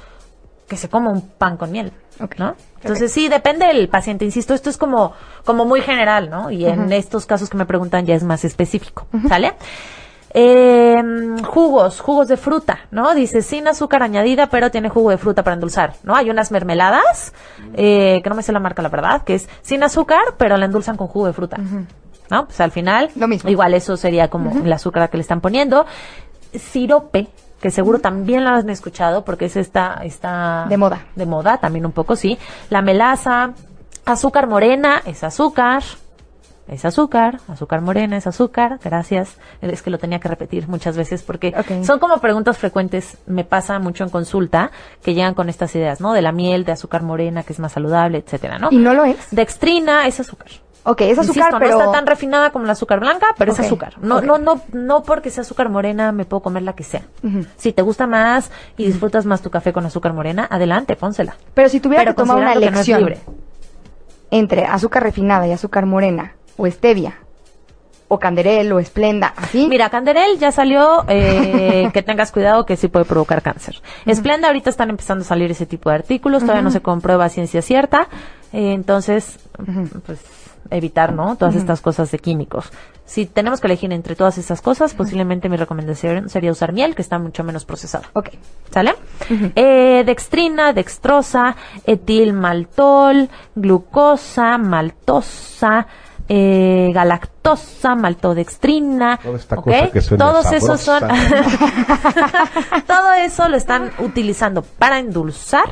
que 0.68 0.76
se 0.76 0.88
coma 0.88 1.10
un 1.10 1.20
pan 1.22 1.56
con 1.56 1.70
miel, 1.72 1.92
Ok, 2.20 2.36
¿no? 2.38 2.54
Entonces 2.82 3.12
sí, 3.12 3.28
depende 3.28 3.66
del 3.66 3.88
paciente. 3.88 4.24
Insisto, 4.24 4.52
esto 4.54 4.68
es 4.70 4.76
como, 4.76 5.12
como 5.44 5.64
muy 5.64 5.80
general, 5.80 6.30
¿no? 6.30 6.50
Y 6.50 6.66
en 6.66 6.92
estos 6.92 7.26
casos 7.26 7.48
que 7.48 7.56
me 7.56 7.64
preguntan 7.66 8.06
ya 8.06 8.14
es 8.14 8.22
más 8.24 8.44
específico, 8.44 9.06
¿sale? 9.28 9.54
Eh, 10.37 11.01
jugos, 11.47 12.01
jugos 12.01 12.26
de 12.26 12.37
fruta, 12.37 12.80
¿no? 12.91 13.14
Dice 13.14 13.41
sin 13.41 13.68
azúcar 13.68 14.03
añadida, 14.03 14.49
pero 14.49 14.68
tiene 14.72 14.89
jugo 14.89 15.11
de 15.11 15.16
fruta 15.16 15.45
para 15.45 15.55
endulzar, 15.55 15.95
¿no? 16.03 16.16
Hay 16.16 16.28
unas 16.28 16.51
mermeladas, 16.51 17.32
eh, 17.74 18.20
que 18.22 18.28
no 18.28 18.35
me 18.35 18.43
sé 18.43 18.51
la 18.53 18.59
marca, 18.59 18.82
la 18.82 18.89
verdad, 18.89 19.22
que 19.22 19.37
es 19.37 19.49
sin 19.62 19.85
azúcar, 19.85 20.35
pero 20.37 20.57
la 20.57 20.64
endulzan 20.64 20.97
con 20.97 21.07
jugo 21.07 21.26
de 21.28 21.32
fruta, 21.35 21.57
¿no? 22.30 22.47
Pues 22.47 22.61
al 22.61 22.72
final, 22.72 23.11
Lo 23.14 23.28
mismo. 23.28 23.49
igual 23.49 23.74
eso 23.74 23.97
sería 23.97 24.28
como 24.28 24.51
el 24.64 24.72
azúcar 24.72 25.09
que 25.09 25.18
le 25.18 25.22
están 25.22 25.41
poniendo. 25.41 25.87
Sirope, 26.53 27.28
que 27.61 27.70
seguro 27.70 28.01
también 28.01 28.43
lo 28.45 28.51
han 28.51 28.68
escuchado, 28.70 29.24
porque 29.24 29.45
es 29.45 29.55
esta, 29.57 30.01
esta... 30.03 30.66
De 30.68 30.76
moda. 30.76 31.07
De 31.14 31.26
moda, 31.26 31.59
también 31.59 31.87
un 31.87 31.93
poco, 31.93 32.16
sí. 32.16 32.37
La 32.70 32.82
melaza, 32.82 33.53
azúcar 34.05 34.49
morena, 34.49 35.01
es 35.07 35.22
azúcar. 35.22 35.85
Es 36.66 36.84
azúcar, 36.84 37.40
azúcar 37.48 37.82
morena 37.82 38.16
es 38.16 38.26
azúcar, 38.26 38.78
gracias. 38.82 39.36
Es 39.60 39.82
que 39.82 39.90
lo 39.90 39.98
tenía 39.98 40.18
que 40.18 40.28
repetir 40.28 40.66
muchas 40.66 40.96
veces 40.96 41.22
porque 41.22 41.54
son 41.82 41.98
como 41.98 42.18
preguntas 42.18 42.56
frecuentes, 42.56 43.18
me 43.26 43.44
pasa 43.44 43.78
mucho 43.78 44.04
en 44.04 44.10
consulta, 44.10 44.70
que 45.02 45.14
llegan 45.14 45.34
con 45.34 45.48
estas 45.48 45.74
ideas, 45.74 46.00
¿no? 46.00 46.12
De 46.14 46.22
la 46.22 46.32
miel, 46.32 46.64
de 46.64 46.72
azúcar 46.72 47.02
morena, 47.02 47.42
que 47.42 47.52
es 47.52 47.58
más 47.58 47.72
saludable, 47.72 48.18
etcétera, 48.18 48.58
¿no? 48.58 48.68
Y 48.70 48.78
no 48.78 48.94
lo 48.94 49.04
es. 49.04 49.18
Dextrina 49.30 50.06
es 50.06 50.20
azúcar. 50.20 50.48
Ok, 50.86 51.00
es 51.02 51.18
azúcar, 51.18 51.36
Insisto, 51.36 51.58
pero... 51.58 51.78
no 51.78 51.80
está 51.80 51.92
tan 51.92 52.06
refinada 52.06 52.50
como 52.50 52.66
la 52.66 52.72
azúcar 52.72 53.00
blanca, 53.00 53.28
pero 53.38 53.52
es 53.52 53.60
azúcar. 53.60 53.94
No, 54.00 54.20
no, 54.20 54.36
no, 54.38 54.60
no 54.72 55.02
porque 55.02 55.30
sea 55.30 55.42
azúcar 55.42 55.70
morena 55.70 56.12
me 56.12 56.26
puedo 56.26 56.42
comer 56.42 56.62
la 56.62 56.74
que 56.74 56.84
sea. 56.84 57.02
Si 57.56 57.72
te 57.72 57.82
gusta 57.82 58.06
más 58.06 58.50
y 58.76 58.86
disfrutas 58.86 59.24
más 59.24 59.40
tu 59.42 59.50
café 59.50 59.72
con 59.72 59.86
azúcar 59.86 60.12
morena, 60.12 60.46
adelante, 60.50 60.96
pónsela. 60.96 61.36
Pero 61.54 61.68
si 61.68 61.80
tuviera 61.80 62.04
Pero 62.04 62.14
que 62.14 62.22
tomar 62.22 62.36
una 62.38 62.52
que 62.54 62.70
no 62.70 63.08
entre 64.30 64.64
azúcar 64.66 65.02
refinada 65.02 65.46
y 65.46 65.52
azúcar 65.52 65.86
morena 65.86 66.34
o 66.57 66.66
stevia 66.66 67.18
o 68.09 68.18
Canderel 68.18 68.72
o 68.72 68.78
Esplenda, 68.78 69.32
así. 69.36 69.66
Mira, 69.68 69.88
Canderel 69.88 70.38
ya 70.38 70.52
salió, 70.52 71.05
eh, 71.09 71.90
que 71.92 72.02
tengas 72.02 72.32
cuidado 72.32 72.66
que 72.66 72.76
sí 72.76 72.88
puede 72.88 73.05
provocar 73.07 73.42
cáncer. 73.42 73.80
Esplenda 74.07 74.48
ahorita 74.48 74.70
están 74.70 74.90
empezando 74.90 75.22
a 75.22 75.26
salir 75.26 75.50
ese 75.50 75.66
tipo 75.66 75.88
de 75.88 75.96
artículos, 75.96 76.42
todavía 76.42 76.62
no 76.62 76.70
se 76.70 76.80
comprueba 76.80 77.28
ciencia 77.28 77.62
cierta, 77.62 78.09
eh, 78.52 78.72
entonces, 78.72 79.38
pues 80.07 80.20
evitar, 80.70 81.12
¿no? 81.12 81.36
Todas 81.36 81.57
estas 81.57 81.80
cosas 81.80 82.11
de 82.11 82.18
químicos. 82.18 82.70
Si 83.05 83.26
tenemos 83.26 83.61
que 83.61 83.66
elegir 83.66 83.92
entre 83.92 84.16
todas 84.16 84.38
estas 84.38 84.62
cosas, 84.62 84.94
posiblemente 84.94 85.48
mi 85.48 85.57
recomendación 85.57 86.28
sería 86.30 86.52
usar 86.52 86.72
miel, 86.72 86.94
que 86.94 87.02
está 87.02 87.18
mucho 87.18 87.44
menos 87.44 87.64
procesada. 87.64 88.09
Ok. 88.14 88.30
¿Sale? 88.70 88.94
Eh, 89.57 90.05
dextrina, 90.07 90.72
dextrosa, 90.72 91.55
etilmaltol, 91.84 93.28
glucosa, 93.55 94.57
maltosa, 94.57 95.86
eh, 96.28 96.90
galactosa, 96.94 97.94
maltodextrina. 97.94 99.18
Toda 99.22 99.36
esta 99.36 99.56
¿ok? 99.56 99.64
cosa 99.64 99.90
que 99.90 100.00
suena 100.00 100.24
Todos 100.24 100.52
esos 100.52 100.80
son. 100.80 101.02
Todo 102.86 103.12
eso 103.12 103.48
lo 103.48 103.56
están 103.56 103.92
utilizando 103.98 104.62
para 104.62 104.98
endulzar 104.98 105.68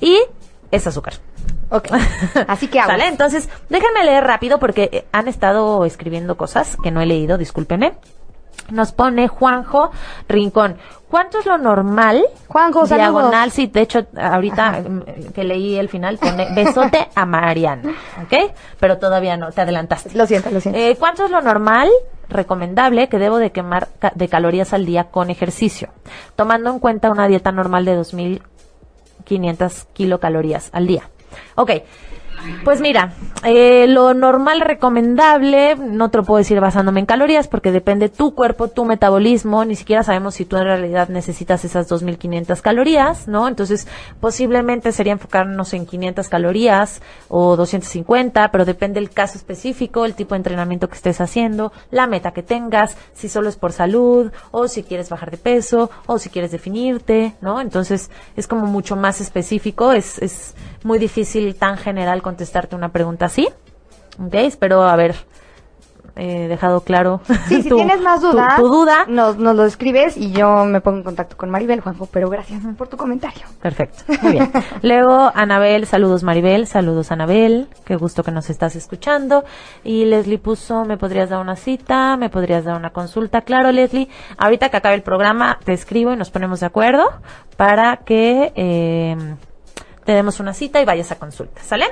y 0.00 0.18
es 0.70 0.86
azúcar. 0.86 1.14
Ok. 1.70 1.88
Así 2.48 2.68
que. 2.68 2.78
¿Sale? 2.78 3.06
Entonces, 3.08 3.48
déjenme 3.68 4.04
leer 4.04 4.24
rápido 4.24 4.58
porque 4.58 5.06
han 5.12 5.28
estado 5.28 5.84
escribiendo 5.84 6.36
cosas 6.36 6.76
que 6.82 6.90
no 6.90 7.00
he 7.00 7.06
leído, 7.06 7.38
discúlpenme. 7.38 7.94
Nos 8.70 8.92
pone 8.92 9.28
Juanjo 9.28 9.90
Rincón. 10.28 10.76
¿Cuánto 11.10 11.38
es 11.38 11.46
lo 11.46 11.58
normal? 11.58 12.24
Juanjo. 12.48 12.86
Diagonal, 12.86 13.50
sí, 13.52 13.66
de 13.68 13.82
hecho, 13.82 14.06
ahorita 14.20 14.80
mm, 14.88 15.02
que 15.34 15.44
leí 15.44 15.76
el 15.76 15.88
final 15.88 16.18
pone 16.18 16.48
besote 16.54 17.08
a 17.14 17.24
Mariana, 17.24 17.94
¿ok? 18.24 18.52
Pero 18.80 18.98
todavía 18.98 19.36
no, 19.36 19.52
te 19.52 19.60
adelantaste. 19.60 20.10
Lo 20.16 20.26
siento, 20.26 20.50
lo 20.50 20.60
siento. 20.60 20.80
Eh, 20.80 20.96
¿Cuánto 20.98 21.24
es 21.26 21.30
lo 21.30 21.40
normal, 21.40 21.88
recomendable, 22.28 23.08
que 23.08 23.18
debo 23.18 23.38
de 23.38 23.52
quemar 23.52 23.88
ca- 24.00 24.12
de 24.14 24.28
calorías 24.28 24.72
al 24.72 24.86
día 24.86 25.04
con 25.04 25.30
ejercicio? 25.30 25.90
Tomando 26.34 26.70
en 26.70 26.80
cuenta 26.80 27.10
una 27.12 27.28
dieta 27.28 27.52
normal 27.52 27.84
de 27.84 27.96
2.500 29.24 29.86
kilocalorías 29.92 30.70
al 30.72 30.86
día. 30.86 31.02
Ok, 31.56 31.70
pues 32.64 32.80
mira, 32.80 33.12
eh, 33.44 33.86
lo 33.88 34.14
normal 34.14 34.60
recomendable, 34.60 35.76
no 35.76 36.10
te 36.10 36.18
lo 36.18 36.24
puedo 36.24 36.38
decir 36.38 36.60
basándome 36.60 37.00
en 37.00 37.06
calorías 37.06 37.46
porque 37.46 37.72
depende 37.72 38.08
tu 38.08 38.34
cuerpo, 38.34 38.68
tu 38.68 38.84
metabolismo, 38.84 39.64
ni 39.64 39.76
siquiera 39.76 40.02
sabemos 40.02 40.34
si 40.34 40.44
tú 40.44 40.56
en 40.56 40.64
realidad 40.64 41.08
necesitas 41.08 41.64
esas 41.64 41.90
2.500 41.90 42.60
calorías, 42.62 43.28
¿no? 43.28 43.48
Entonces, 43.48 43.86
posiblemente 44.20 44.92
sería 44.92 45.12
enfocarnos 45.12 45.74
en 45.74 45.86
500 45.86 46.28
calorías 46.28 47.02
o 47.28 47.56
250, 47.56 48.50
pero 48.50 48.64
depende 48.64 48.98
el 48.98 49.10
caso 49.10 49.36
específico, 49.36 50.04
el 50.04 50.14
tipo 50.14 50.34
de 50.34 50.38
entrenamiento 50.38 50.88
que 50.88 50.96
estés 50.96 51.20
haciendo, 51.20 51.72
la 51.90 52.06
meta 52.06 52.32
que 52.32 52.42
tengas, 52.42 52.96
si 53.12 53.28
solo 53.28 53.48
es 53.48 53.56
por 53.56 53.72
salud 53.72 54.32
o 54.50 54.68
si 54.68 54.82
quieres 54.82 55.10
bajar 55.10 55.30
de 55.30 55.36
peso 55.36 55.90
o 56.06 56.18
si 56.18 56.30
quieres 56.30 56.50
definirte, 56.50 57.34
¿no? 57.40 57.60
Entonces, 57.60 58.10
es 58.36 58.46
como 58.46 58.66
mucho 58.66 58.96
más 58.96 59.20
específico, 59.20 59.92
es, 59.92 60.18
es 60.20 60.54
muy 60.84 60.98
difícil 61.00 61.56
tan 61.56 61.76
general 61.76 62.22
contestarte 62.22 62.76
una 62.76 62.90
pregunta 62.90 63.26
así. 63.26 63.48
Ok, 64.24 64.34
espero 64.34 64.82
haber 64.84 65.16
eh, 66.16 66.46
dejado 66.46 66.82
claro. 66.82 67.20
Sí, 67.48 67.62
si 67.62 67.68
tu- 67.68 67.74
tienes 67.74 68.00
más 68.00 68.20
tu- 68.20 68.30
dudas, 68.30 68.54
Tu, 68.56 68.68
duda. 68.68 69.04
Nos, 69.08 69.36
nos 69.36 69.56
lo 69.56 69.64
escribes 69.64 70.16
y 70.16 70.30
yo 70.30 70.64
me 70.64 70.80
pongo 70.80 70.98
en 70.98 71.02
contacto 71.02 71.36
con 71.36 71.50
Maribel, 71.50 71.80
Juanjo, 71.80 72.06
pero 72.12 72.30
gracias 72.30 72.62
por 72.78 72.86
tu 72.86 72.96
comentario. 72.96 73.42
Perfecto, 73.60 74.04
muy 74.22 74.32
bien. 74.32 74.52
Luego, 74.82 75.32
Anabel, 75.34 75.86
saludos 75.86 76.22
Maribel, 76.22 76.68
saludos 76.68 77.10
Anabel, 77.10 77.66
qué 77.84 77.96
gusto 77.96 78.22
que 78.22 78.30
nos 78.30 78.48
estás 78.48 78.76
escuchando. 78.76 79.42
Y 79.82 80.04
Leslie 80.04 80.38
puso, 80.38 80.84
¿me 80.84 80.96
podrías 80.98 81.30
dar 81.30 81.40
una 81.40 81.56
cita? 81.56 82.16
¿Me 82.16 82.28
podrías 82.30 82.62
dar 82.64 82.76
una 82.76 82.90
consulta? 82.90 83.40
Claro, 83.40 83.72
Leslie, 83.72 84.08
ahorita 84.38 84.68
que 84.68 84.76
acabe 84.76 84.94
el 84.94 85.02
programa 85.02 85.58
te 85.64 85.72
escribo 85.72 86.12
y 86.12 86.16
nos 86.16 86.30
ponemos 86.30 86.60
de 86.60 86.66
acuerdo 86.66 87.04
para 87.56 87.96
que 87.96 88.52
eh, 88.54 89.16
te 90.04 90.12
demos 90.12 90.40
una 90.40 90.52
cita 90.54 90.80
y 90.80 90.84
vayas 90.84 91.10
a 91.12 91.18
consulta, 91.18 91.60
¿sale? 91.62 91.86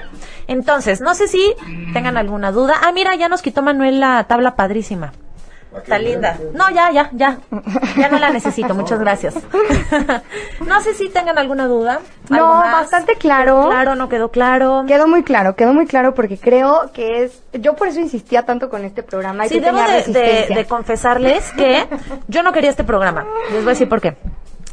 Entonces, 0.47 1.01
no 1.01 1.15
sé 1.15 1.29
si 1.29 1.55
tengan 1.93 2.17
alguna 2.17 2.53
duda. 2.53 2.75
Ah, 2.83 2.93
mira, 2.93 3.15
ya 3.17 3.29
nos 3.29 3.43
quitó 3.43 3.63
Manuel 3.63 4.01
la 4.01 4.25
tabla 4.25 4.55
padrísima. 4.57 5.13
Está 5.75 5.97
linda. 5.97 6.39
No, 6.53 6.69
ya, 6.71 6.91
ya, 6.93 7.09
ya. 7.13 7.39
Ya 7.97 8.09
no 8.11 8.19
la 8.19 8.29
necesito, 8.29 8.75
muchas 8.75 9.01
gracias. 9.01 9.35
no 10.67 10.81
sé 10.83 10.93
si 10.93 11.09
tengan 11.09 11.39
alguna 11.39 11.67
duda. 11.67 12.01
¿Algo 12.31 12.47
No, 12.47 12.55
más? 12.57 12.73
bastante 12.83 13.15
claro. 13.15 13.57
¿Quedó 13.61 13.71
claro, 13.71 13.95
no 13.95 14.09
quedó 14.11 14.31
claro. 14.31 14.85
Quedó 14.87 15.09
muy 15.09 15.23
claro, 15.23 15.57
quedó 15.57 15.73
muy 15.73 15.87
claro 15.87 16.15
porque 16.15 16.37
creo 16.37 16.91
que 16.93 17.25
es, 17.25 17.43
yo 17.55 17.75
por 17.75 17.89
eso 17.89 18.01
insistía 18.01 18.43
tanto 18.45 18.69
con 18.69 18.85
este 18.85 19.03
programa 19.03 19.47
y 19.47 19.49
Sí, 19.49 19.61
debo 19.61 19.79
de, 19.83 20.03
de- 20.13 20.55
de 20.55 20.67
confesarles 20.67 21.51
que 21.53 21.87
yo 22.29 22.43
no 22.43 22.53
quería 22.53 22.69
este 22.69 22.85
programa. 22.85 23.25
Les 23.51 23.61
voy 23.61 23.69
a 23.69 23.71
decir 23.71 23.89
por 23.89 24.03
qué. 24.03 24.15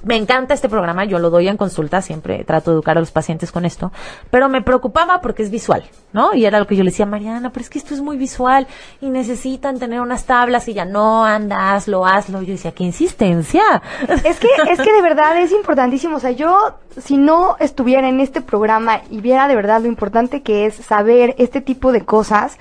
Me 0.04 0.16
encanta 0.16 0.54
este 0.54 0.70
programa, 0.70 1.04
yo 1.06 1.20
lo 1.20 1.30
doy 1.30 1.48
en 1.48 1.58
consulta, 1.58 2.02
siempre 2.02 2.44
trato 2.46 2.72
de 2.72 2.76
educar 2.76 2.98
a 2.98 3.02
los 3.02 3.12
pacientes 3.12 3.52
con 3.52 3.66
esto, 3.66 3.92
pero 4.30 4.48
me 4.48 4.62
preocupaba 4.62 5.20
porque 5.22 5.44
es 5.44 5.52
visual, 5.52 5.84
¿no? 6.14 6.34
Y 6.34 6.46
era 6.46 6.60
lo 6.60 6.68
que 6.68 6.76
yo 6.76 6.84
le 6.84 6.92
decía 6.92 7.06
a 7.06 7.10
Mariana, 7.10 7.52
pero 7.52 7.64
es 7.64 7.70
que 7.70 7.80
esto 7.80 7.94
es 7.94 8.02
muy 8.02 8.18
visual 8.18 8.68
y 9.02 9.10
necesitan 9.10 9.78
tener 9.78 10.00
unas 10.00 10.26
tablas 10.26 10.68
y 10.68 10.74
ya 10.74 10.86
no, 10.86 11.26
anda, 11.26 11.74
hazlo, 11.74 12.06
hazlo. 12.06 12.42
Yo 12.42 12.54
decía, 12.54 12.72
qué 12.72 12.84
insistencia. 12.84 13.82
Es 14.24 14.40
que, 14.40 14.48
es 14.72 14.80
que 14.80 14.94
de 14.94 15.02
verdad 15.02 15.38
es 15.42 15.52
importantísimo. 15.52 16.18
O 16.18 16.20
sea, 16.20 16.32
yo, 16.32 16.76
si 16.98 17.18
no 17.18 17.58
estuviera 17.60 18.08
en 18.08 18.20
este 18.20 18.42
programa 18.42 19.02
y 19.10 19.22
viera 19.22 19.48
de 19.48 19.56
verdad 19.56 19.82
lo 19.82 19.88
importante 19.88 20.42
que 20.42 20.66
es 20.66 20.76
saber 20.76 21.36
este 21.38 21.62
tipo 21.62 21.92
de 21.92 22.06
cosas, 22.06 22.58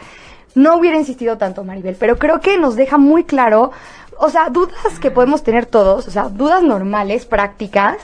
no 0.55 0.77
hubiera 0.77 0.99
insistido 0.99 1.39
tanto, 1.39 1.65
Maribel. 1.65 1.97
Pero 1.99 2.19
creo 2.19 2.41
que 2.41 2.59
nos 2.59 2.77
deja 2.77 2.99
muy 2.99 3.25
claro, 3.25 3.71
o 4.19 4.31
sea, 4.31 4.49
dudas 4.51 4.99
que 5.01 5.11
podemos 5.11 5.43
tener 5.43 5.67
todos, 5.67 6.07
o 6.09 6.11
sea, 6.11 6.25
dudas 6.29 6.63
normales, 6.63 7.25
prácticas. 7.27 7.97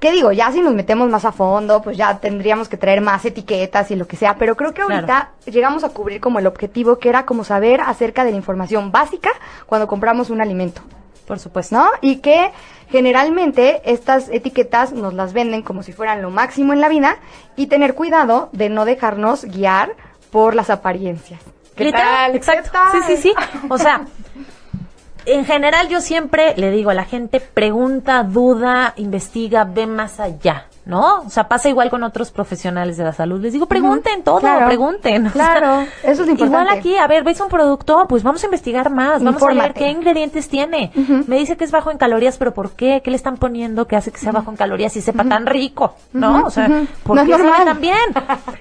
Que 0.00 0.10
digo, 0.10 0.32
ya 0.32 0.50
si 0.50 0.60
nos 0.60 0.74
metemos 0.74 1.08
más 1.08 1.24
a 1.24 1.30
fondo, 1.30 1.80
pues 1.80 1.96
ya 1.96 2.18
tendríamos 2.18 2.68
que 2.68 2.76
traer 2.76 3.00
más 3.00 3.24
etiquetas 3.24 3.90
y 3.92 3.96
lo 3.96 4.06
que 4.08 4.16
sea. 4.16 4.34
Pero 4.36 4.56
creo 4.56 4.70
que 4.74 4.82
Claro. 4.82 4.94
ahorita 4.94 5.30
llegamos 5.46 5.84
a 5.84 5.90
cubrir 5.90 6.20
como 6.20 6.40
el 6.40 6.46
objetivo 6.48 6.98
que 6.98 7.08
era 7.08 7.24
como 7.24 7.44
saber 7.44 7.80
acerca 7.80 8.24
de 8.24 8.32
la 8.32 8.36
información 8.36 8.90
básica 8.90 9.30
cuando 9.66 9.86
compramos 9.86 10.28
un 10.30 10.40
alimento. 10.42 10.82
Por 11.26 11.38
supuesto. 11.38 11.76
¿no? 11.76 11.86
Y 12.00 12.16
que 12.16 12.50
generalmente 12.90 13.80
estas 13.84 14.28
etiquetas 14.28 14.92
nos 14.92 15.14
las 15.14 15.32
venden 15.32 15.62
como 15.62 15.82
si 15.82 15.92
fueran 15.92 16.20
lo 16.20 16.30
máximo 16.30 16.72
en 16.72 16.80
la 16.80 16.88
vida 16.88 17.16
y 17.56 17.68
tener 17.68 17.94
cuidado 17.94 18.48
de 18.52 18.68
no 18.68 18.84
dejarnos 18.84 19.44
guiar 19.44 19.94
por 20.32 20.54
las 20.56 20.68
apariencias. 20.70 21.40
¿Qué 21.76 21.84
Literal, 21.84 22.26
tal? 22.32 22.36
Exacto. 22.36 22.70
¿Qué 22.72 22.78
tal? 22.78 23.02
Sí, 23.04 23.16
sí, 23.16 23.22
sí. 23.22 23.34
O 23.68 23.78
sea, 23.78 24.02
en 25.26 25.44
general 25.44 25.88
yo 25.88 26.00
siempre 26.00 26.54
le 26.56 26.70
digo 26.70 26.90
a 26.90 26.94
la 26.94 27.04
gente, 27.04 27.40
pregunta, 27.40 28.22
duda, 28.22 28.94
investiga, 28.96 29.64
ve 29.64 29.86
más 29.86 30.20
allá. 30.20 30.66
¿No? 30.84 31.20
O 31.20 31.30
sea, 31.30 31.46
pasa 31.48 31.68
igual 31.68 31.90
con 31.90 32.02
otros 32.02 32.32
profesionales 32.32 32.96
de 32.96 33.04
la 33.04 33.12
salud. 33.12 33.40
Les 33.40 33.52
digo, 33.52 33.66
pregunten 33.66 34.24
todo, 34.24 34.40
Claro. 34.40 34.66
pregunten. 34.66 35.28
Claro, 35.30 35.86
sea, 36.00 36.10
eso 36.10 36.22
es 36.22 36.26
lo 36.28 36.32
Igual 36.34 36.50
importante. 36.50 36.78
aquí, 36.78 36.96
a 36.96 37.06
ver, 37.06 37.22
¿ves 37.22 37.40
un 37.40 37.48
producto? 37.48 38.06
Pues 38.08 38.24
vamos 38.24 38.42
a 38.42 38.46
investigar 38.46 38.90
más, 38.90 39.22
vamos 39.22 39.40
a 39.42 39.46
ver 39.54 39.74
qué 39.74 39.90
ingredientes 39.90 40.48
tiene. 40.48 40.90
Me 41.26 41.36
dice 41.38 41.56
que 41.56 41.64
es 41.64 41.70
bajo 41.70 41.90
en 41.92 41.98
calorías, 41.98 42.36
pero 42.36 42.52
¿por 42.52 42.72
qué? 42.72 43.00
¿Qué 43.04 43.10
le 43.10 43.16
están 43.16 43.36
poniendo 43.36 43.86
que 43.86 43.94
hace 43.94 44.10
que 44.10 44.18
sea 44.18 44.32
bajo 44.32 44.50
en 44.50 44.56
calorías 44.56 44.96
y 44.96 45.00
sepa 45.02 45.22
tan 45.24 45.46
rico? 45.46 45.94
¿No? 46.12 46.44
O 46.46 46.50
sea. 46.50 46.68
¿por 47.04 47.16
No 47.16 47.24
qué 47.26 47.32
sabe 47.38 47.64
tan 47.64 47.80
bien? 47.80 47.96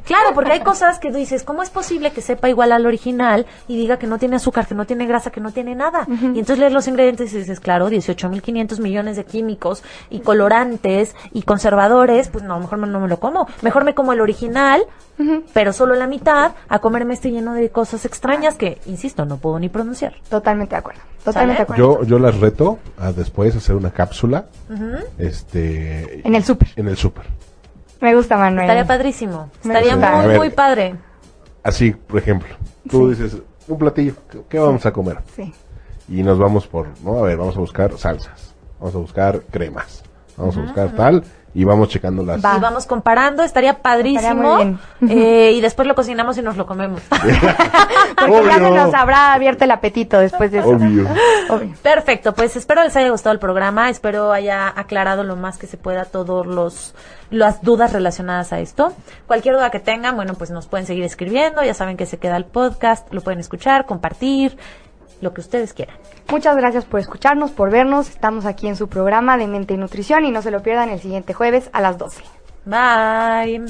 Claro, 0.05 0.35
porque 0.35 0.51
hay 0.51 0.59
cosas 0.61 0.99
que 0.99 1.11
dices, 1.11 1.43
¿cómo 1.43 1.63
es 1.63 1.69
posible 1.71 2.11
que 2.11 2.21
sepa 2.21 2.49
igual 2.49 2.71
al 2.71 2.85
original 2.85 3.45
y 3.67 3.77
diga 3.77 3.97
que 3.97 4.05
no 4.07 4.19
tiene 4.19 4.35
azúcar, 4.35 4.67
que 4.67 4.75
no 4.75 4.85
tiene 4.85 5.05
grasa, 5.07 5.31
que 5.31 5.41
no 5.41 5.51
tiene 5.51 5.73
nada? 5.73 6.05
Y 6.07 6.25
entonces 6.39 6.59
lees 6.59 6.73
los 6.73 6.87
ingredientes 6.87 7.33
y 7.33 7.37
dices, 7.39 7.59
claro, 7.59 7.89
18.500 7.89 8.79
millones 8.79 9.15
de 9.15 9.25
químicos 9.25 9.83
y 10.09 10.19
colorantes 10.19 11.15
y 11.33 11.41
conservadores, 11.43 12.10
pues 12.31 12.43
no, 12.43 12.59
mejor 12.59 12.79
no 12.79 12.99
me 12.99 13.07
lo 13.07 13.19
como. 13.19 13.47
Mejor 13.61 13.83
me 13.83 13.93
como 13.95 14.13
el 14.13 14.21
original, 14.21 14.81
pero 15.53 15.71
solo 15.73 15.95
la 15.95 16.07
mitad, 16.07 16.51
a 16.69 16.79
comerme 16.79 17.13
este 17.13 17.31
lleno 17.31 17.53
de 17.53 17.69
cosas 17.69 18.05
extrañas 18.05 18.55
que, 18.55 18.79
insisto, 18.85 19.25
no 19.25 19.37
puedo 19.37 19.59
ni 19.59 19.69
pronunciar. 19.69 20.13
Totalmente 20.29 20.75
de 20.75 20.79
acuerdo. 20.79 21.01
Totalmente 21.23 21.61
de 21.61 21.67
¿Sale? 21.67 21.81
acuerdo. 21.81 22.01
Yo, 22.01 22.07
yo 22.07 22.19
las 22.19 22.39
reto 22.39 22.79
a 22.97 23.11
después 23.11 23.55
hacer 23.55 23.75
una 23.75 23.91
cápsula 23.91 24.45
este 25.17 26.27
En 26.27 26.35
el 26.35 26.43
súper. 26.43 26.69
en 26.75 26.87
el 26.87 26.97
súper. 26.97 27.25
Me 28.01 28.15
gusta, 28.15 28.37
Manuel. 28.37 28.61
Estaría 28.65 28.85
padrísimo. 28.87 29.49
Me 29.63 29.73
Estaría 29.73 29.93
gusta. 29.95 30.15
muy, 30.17 30.27
ver. 30.27 30.37
muy 30.37 30.49
padre. 30.49 30.95
Así, 31.63 31.91
por 31.91 32.17
ejemplo, 32.19 32.49
tú 32.89 33.09
dices, 33.11 33.37
un 33.67 33.77
platillo, 33.77 34.15
¿qué- 34.29 34.41
¿qué 34.49 34.57
vamos 34.59 34.83
a 34.87 34.91
comer? 34.91 35.19
Sí. 35.35 35.53
Y 36.09 36.23
nos 36.23 36.39
vamos 36.39 36.65
por, 36.65 36.87
¿no? 37.03 37.19
A 37.19 37.21
ver, 37.21 37.37
vamos 37.37 37.55
a 37.55 37.59
buscar 37.59 37.95
salsas, 37.97 38.55
vamos 38.79 38.95
a 38.95 38.97
buscar 38.97 39.41
cremas, 39.51 40.03
vamos 40.35 40.57
a 40.57 40.61
buscar 40.61 40.89
tal, 40.95 41.23
y 41.53 41.63
vamos 41.63 41.89
checando 41.89 42.23
las... 42.23 42.43
Va. 42.43 42.57
Y 42.57 42.59
vamos 42.59 42.85
comparando, 42.85 43.43
estaría 43.43 43.81
padrísimo. 43.81 44.59
Estaría. 44.59 44.77
Eh, 45.09 45.51
y 45.55 45.61
después 45.61 45.87
lo 45.87 45.95
cocinamos 45.95 46.37
y 46.37 46.41
nos 46.41 46.57
lo 46.57 46.65
comemos. 46.65 47.01
Porque 47.09 47.25
ya 48.45 48.57
Obvio. 48.57 48.69
se 48.69 48.71
nos 48.71 48.93
habrá 48.93 49.33
abierto 49.33 49.65
el 49.65 49.71
apetito 49.71 50.19
después 50.19 50.51
de 50.51 50.59
eso. 50.59 50.69
Obvio. 50.69 51.07
Obvio. 51.49 51.73
Perfecto, 51.81 52.33
pues 52.33 52.55
espero 52.55 52.83
les 52.83 52.95
haya 52.95 53.09
gustado 53.09 53.33
el 53.33 53.39
programa, 53.39 53.89
espero 53.89 54.31
haya 54.31 54.67
aclarado 54.67 55.23
lo 55.23 55.35
más 55.35 55.57
que 55.57 55.67
se 55.67 55.77
pueda 55.77 56.05
todos 56.05 56.45
los 56.45 56.93
las 57.31 57.61
dudas 57.63 57.93
relacionadas 57.93 58.53
a 58.53 58.59
esto. 58.59 58.93
Cualquier 59.25 59.55
duda 59.55 59.71
que 59.71 59.79
tengan, 59.79 60.15
bueno, 60.15 60.33
pues 60.35 60.51
nos 60.51 60.67
pueden 60.67 60.85
seguir 60.85 61.03
escribiendo, 61.05 61.63
ya 61.63 61.73
saben 61.73 61.97
que 61.97 62.05
se 62.05 62.17
queda 62.17 62.37
el 62.37 62.45
podcast, 62.45 63.11
lo 63.13 63.21
pueden 63.21 63.39
escuchar, 63.39 63.85
compartir, 63.85 64.57
lo 65.21 65.33
que 65.33 65.41
ustedes 65.41 65.73
quieran. 65.73 65.95
Muchas 66.29 66.55
gracias 66.57 66.85
por 66.85 66.99
escucharnos, 66.99 67.51
por 67.51 67.71
vernos. 67.71 68.09
Estamos 68.09 68.45
aquí 68.45 68.67
en 68.67 68.75
su 68.75 68.87
programa 68.89 69.37
de 69.37 69.47
Mente 69.47 69.73
y 69.73 69.77
Nutrición 69.77 70.25
y 70.25 70.31
no 70.31 70.41
se 70.41 70.51
lo 70.51 70.61
pierdan 70.61 70.89
el 70.89 70.99
siguiente 70.99 71.33
jueves 71.33 71.69
a 71.73 71.81
las 71.81 71.97
12. 71.97 72.21
Bye. 72.65 73.65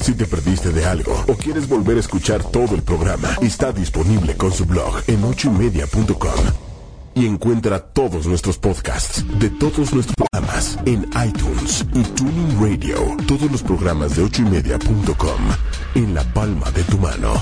Si 0.00 0.14
te 0.14 0.26
perdiste 0.26 0.72
de 0.72 0.84
algo 0.84 1.12
o 1.28 1.34
quieres 1.34 1.68
volver 1.68 1.96
a 1.96 2.00
escuchar 2.00 2.42
todo 2.44 2.74
el 2.74 2.82
programa, 2.82 3.28
está 3.40 3.72
disponible 3.72 4.36
con 4.36 4.52
su 4.52 4.66
blog 4.66 5.02
en 5.06 5.24
ochoymedia.com. 5.24 6.44
Y 7.14 7.26
encuentra 7.26 7.80
todos 7.80 8.26
nuestros 8.26 8.56
podcasts 8.56 9.24
de 9.38 9.50
todos 9.50 9.92
nuestros 9.92 10.14
programas 10.14 10.78
en 10.86 11.10
iTunes 11.26 11.84
y 11.92 12.02
Tuning 12.02 12.60
Radio. 12.60 13.16
Todos 13.26 13.50
los 13.50 13.62
programas 13.62 14.16
de 14.16 14.22
ochoymedia.com 14.22 15.40
en 15.96 16.14
la 16.14 16.22
palma 16.22 16.70
de 16.70 16.82
tu 16.84 16.98
mano. 16.98 17.32